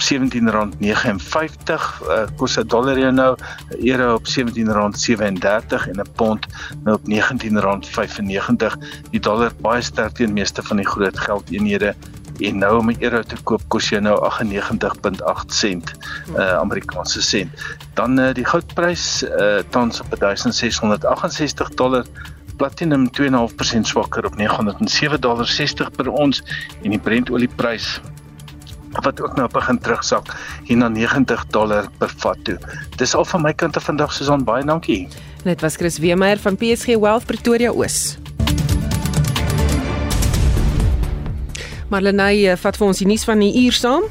uh, 2.08 2.26
kos 2.38 2.58
'n 2.58 2.68
dollar 2.68 3.00
jou 3.00 3.12
nou, 3.12 3.36
'n 3.36 3.88
euro 3.88 4.14
op 4.14 4.26
R17.37 4.28 5.88
en 5.90 6.00
'n 6.00 6.12
pond 6.16 6.46
nou 6.84 6.96
op 6.96 7.04
R19.95. 7.08 8.78
Die 9.12 9.20
dollar 9.20 9.52
baie 9.62 9.82
sterk 9.82 10.14
teen 10.14 10.34
meeste 10.34 10.64
van 10.64 10.78
die 10.78 10.88
groot 10.88 11.20
geldeenhede 11.20 11.96
en 12.40 12.58
nou 12.58 12.78
om 12.78 12.90
'n 12.90 12.98
euro 13.00 13.22
te 13.22 13.36
koop 13.44 13.62
kos 13.68 13.90
jy 13.90 14.00
nou 14.00 14.18
98.8 14.24 15.46
sent 15.48 15.94
uh, 16.36 16.54
Amerikaanse 16.54 17.22
sent. 17.22 17.50
Dan 17.94 18.20
uh, 18.20 18.34
die 18.34 18.46
goudprys 18.46 19.24
uh, 19.24 19.60
tans 19.70 20.00
op 20.02 20.20
1668 20.20 21.70
dollar 21.70 22.06
platinum 22.58 23.10
2.5% 23.22 23.82
swakker 23.82 24.26
op 24.26 24.36
907.60 24.36 25.92
per 25.96 26.10
ons 26.10 26.44
en 26.84 26.90
die 26.90 27.00
Brent-olieprys 27.00 28.02
wat 28.92 29.22
ook 29.22 29.36
nou 29.36 29.48
begin 29.52 29.80
terugsak 29.80 30.32
hier 30.68 30.78
na 30.78 30.88
90 30.88 31.46
dollar 31.54 31.90
per 31.98 32.14
vat 32.18 32.38
toe. 32.44 32.58
Dis 32.98 33.16
al 33.16 33.26
van 33.26 33.42
my 33.42 33.54
kant 33.54 33.78
af 33.78 33.84
vandag 33.84 34.14
Susan 34.14 34.44
baie 34.44 34.66
dankie. 34.66 35.08
Dit 35.44 35.62
was 35.62 35.76
Chris 35.76 35.98
Weemeyer 35.98 36.40
van 36.40 36.58
PSG 36.58 36.98
Wealth 37.00 37.26
Pretoria 37.26 37.72
Oos. 37.72 38.18
Marlenae 41.90 42.52
eh, 42.52 42.58
vat 42.58 42.78
vir 42.78 42.88
ons 42.88 42.98
die 43.02 43.08
nuus 43.10 43.26
van 43.26 43.40
die 43.42 43.54
uur 43.66 43.78
saam. 43.78 44.10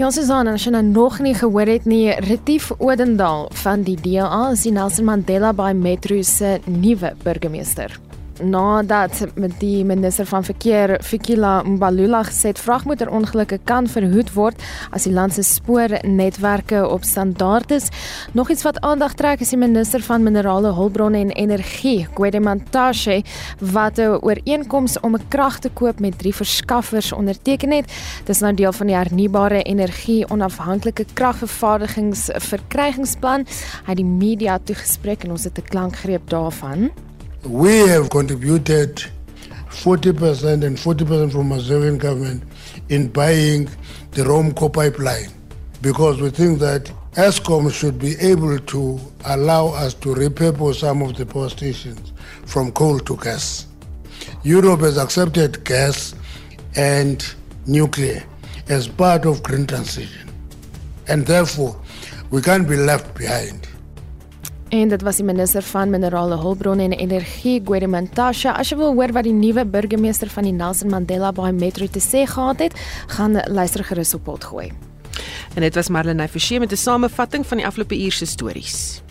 Ja, 0.00 0.08
Susan, 0.10 0.48
as 0.48 0.64
jy 0.64 0.72
nou 0.74 0.82
nog 0.88 1.20
nie 1.22 1.34
gehoor 1.36 1.68
het 1.68 1.84
nie, 1.86 2.08
Retief 2.24 2.70
Odendaal 2.78 3.50
van 3.62 3.84
die 3.86 3.98
DA 4.00 4.48
is 4.50 4.64
die 4.66 4.72
Nelson 4.74 5.06
Mandela 5.06 5.52
Bay 5.54 5.76
Metro 5.76 6.22
se 6.26 6.56
nuwe 6.66 7.12
burgemeester 7.22 8.00
nadat 8.42 9.26
die 9.58 9.84
minister 9.84 10.26
van 10.26 10.44
verkeer 10.44 10.98
Fikila 11.02 11.62
Mbalula 11.62 12.22
gesê 12.28 12.46
het 12.52 12.58
vragmotorongelukke 12.58 13.58
kan 13.64 13.88
verhoed 13.88 14.32
word 14.34 14.62
as 14.90 15.02
die 15.06 15.12
land 15.14 15.34
se 15.34 15.42
spoornetwerke 15.46 16.88
op 16.88 17.04
standaard 17.04 17.70
is. 17.70 17.88
Nog 18.32 18.50
iets 18.50 18.62
wat 18.62 18.80
aandag 18.80 19.14
trek 19.14 19.40
is 19.40 19.48
die 19.54 19.58
minister 19.58 20.02
van 20.02 20.22
minerale 20.22 20.72
hulpbronne 20.74 21.18
en 21.18 21.30
energie, 21.30 22.06
Gwedemantashe, 22.14 23.22
wat 23.58 23.98
'n 23.98 24.18
ooreenkoms 24.22 25.00
om 25.00 25.14
'n 25.14 25.28
krag 25.28 25.58
te 25.58 25.70
koop 25.70 26.00
met 26.00 26.18
drie 26.18 26.34
verskaffers 26.34 27.12
onderteken 27.12 27.70
het. 27.70 27.92
Dis 28.24 28.40
nou 28.40 28.54
deel 28.54 28.72
van 28.72 28.86
die 28.86 28.96
hernubare 28.96 29.62
energie 29.62 30.28
onafhanklike 30.28 31.04
kragvervaardigingsverkrygingsplan. 31.12 33.46
Hy 33.84 33.86
het 33.86 33.96
die 33.96 34.04
media 34.04 34.58
toegespreek 34.64 35.24
en 35.24 35.30
ons 35.30 35.44
het 35.44 35.58
'n 35.58 35.68
klankgreep 35.68 36.28
daarvan. 36.28 36.90
We 37.44 37.76
have 37.88 38.08
contributed 38.10 39.02
40% 39.70 40.64
and 40.64 40.76
40% 40.76 41.32
from 41.32 41.48
Mazarian 41.50 41.98
government 41.98 42.44
in 42.88 43.08
buying 43.08 43.64
the 44.12 44.22
Romco 44.22 44.72
pipeline 44.72 45.30
because 45.80 46.20
we 46.20 46.30
think 46.30 46.60
that 46.60 46.90
ESCOM 47.14 47.72
should 47.72 47.98
be 47.98 48.14
able 48.20 48.58
to 48.58 49.00
allow 49.24 49.68
us 49.68 49.92
to 49.94 50.14
repurpose 50.14 50.76
some 50.76 51.02
of 51.02 51.16
the 51.16 51.26
power 51.26 51.48
stations 51.48 52.12
from 52.46 52.70
coal 52.72 52.98
to 53.00 53.16
gas. 53.16 53.66
Europe 54.44 54.80
has 54.80 54.96
accepted 54.96 55.64
gas 55.64 56.14
and 56.76 57.34
nuclear 57.66 58.22
as 58.68 58.86
part 58.86 59.26
of 59.26 59.42
green 59.42 59.66
transition. 59.66 60.30
And 61.08 61.26
therefore, 61.26 61.80
we 62.30 62.40
can't 62.40 62.68
be 62.68 62.76
left 62.76 63.14
behind. 63.16 63.68
En 64.72 64.88
dit 64.88 65.02
was 65.02 65.18
die 65.20 65.24
minister 65.24 65.62
van 65.62 65.90
minerale 65.92 66.36
hulpbronne 66.40 66.82
en 66.82 66.92
energie, 66.96 67.58
Gwedemantashe. 67.60 68.54
As 68.56 68.70
jy 68.72 68.78
wil 68.80 68.94
hoor 68.96 69.12
wat 69.12 69.26
die 69.28 69.34
nuwe 69.36 69.66
burgemeester 69.68 70.30
van 70.32 70.46
die 70.48 70.52
Nelson 70.56 70.88
Mandela 70.88 71.28
Bay 71.36 71.52
Metro 71.52 71.84
te 71.92 72.00
sê 72.00 72.22
gehad 72.24 72.62
het, 72.64 72.76
gaan 73.12 73.36
luister 73.52 73.84
gerus 73.84 74.14
op 74.16 74.24
pot 74.24 74.46
gooi. 74.48 74.70
En 75.52 75.60
dit 75.60 75.76
was 75.76 75.90
Marlene 75.92 76.24
Forsie 76.28 76.60
met 76.60 76.72
'n 76.72 76.80
samevatting 76.80 77.44
van 77.46 77.60
die 77.60 77.66
afgelope 77.66 78.00
uur 78.00 78.12
se 78.12 78.24
stories. 78.26 79.02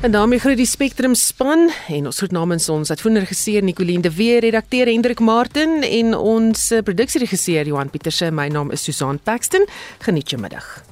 En 0.00 0.10
daarmee 0.10 0.38
groet 0.38 0.56
die 0.56 0.66
Spectrum 0.66 1.14
span 1.14 1.70
en 1.88 2.06
ons 2.06 2.16
groet 2.16 2.32
namens 2.32 2.68
ons 2.68 2.90
uitvoerende 2.90 3.20
regisseur 3.20 3.62
Nicoline 3.62 4.00
de 4.00 4.14
Weer, 4.14 4.40
redakteur 4.40 4.86
Hendrik 4.86 5.20
Martin 5.20 5.82
en 5.82 6.16
ons 6.16 6.70
eh, 6.70 6.82
produksieregisseur 6.82 7.66
Johan 7.66 7.90
Pieterse. 7.90 8.30
My 8.30 8.48
naam 8.48 8.70
is 8.70 8.82
Susan 8.82 9.18
Paxton. 9.22 9.66
Geniet 9.98 10.30
jou 10.30 10.40
middag. 10.40 10.91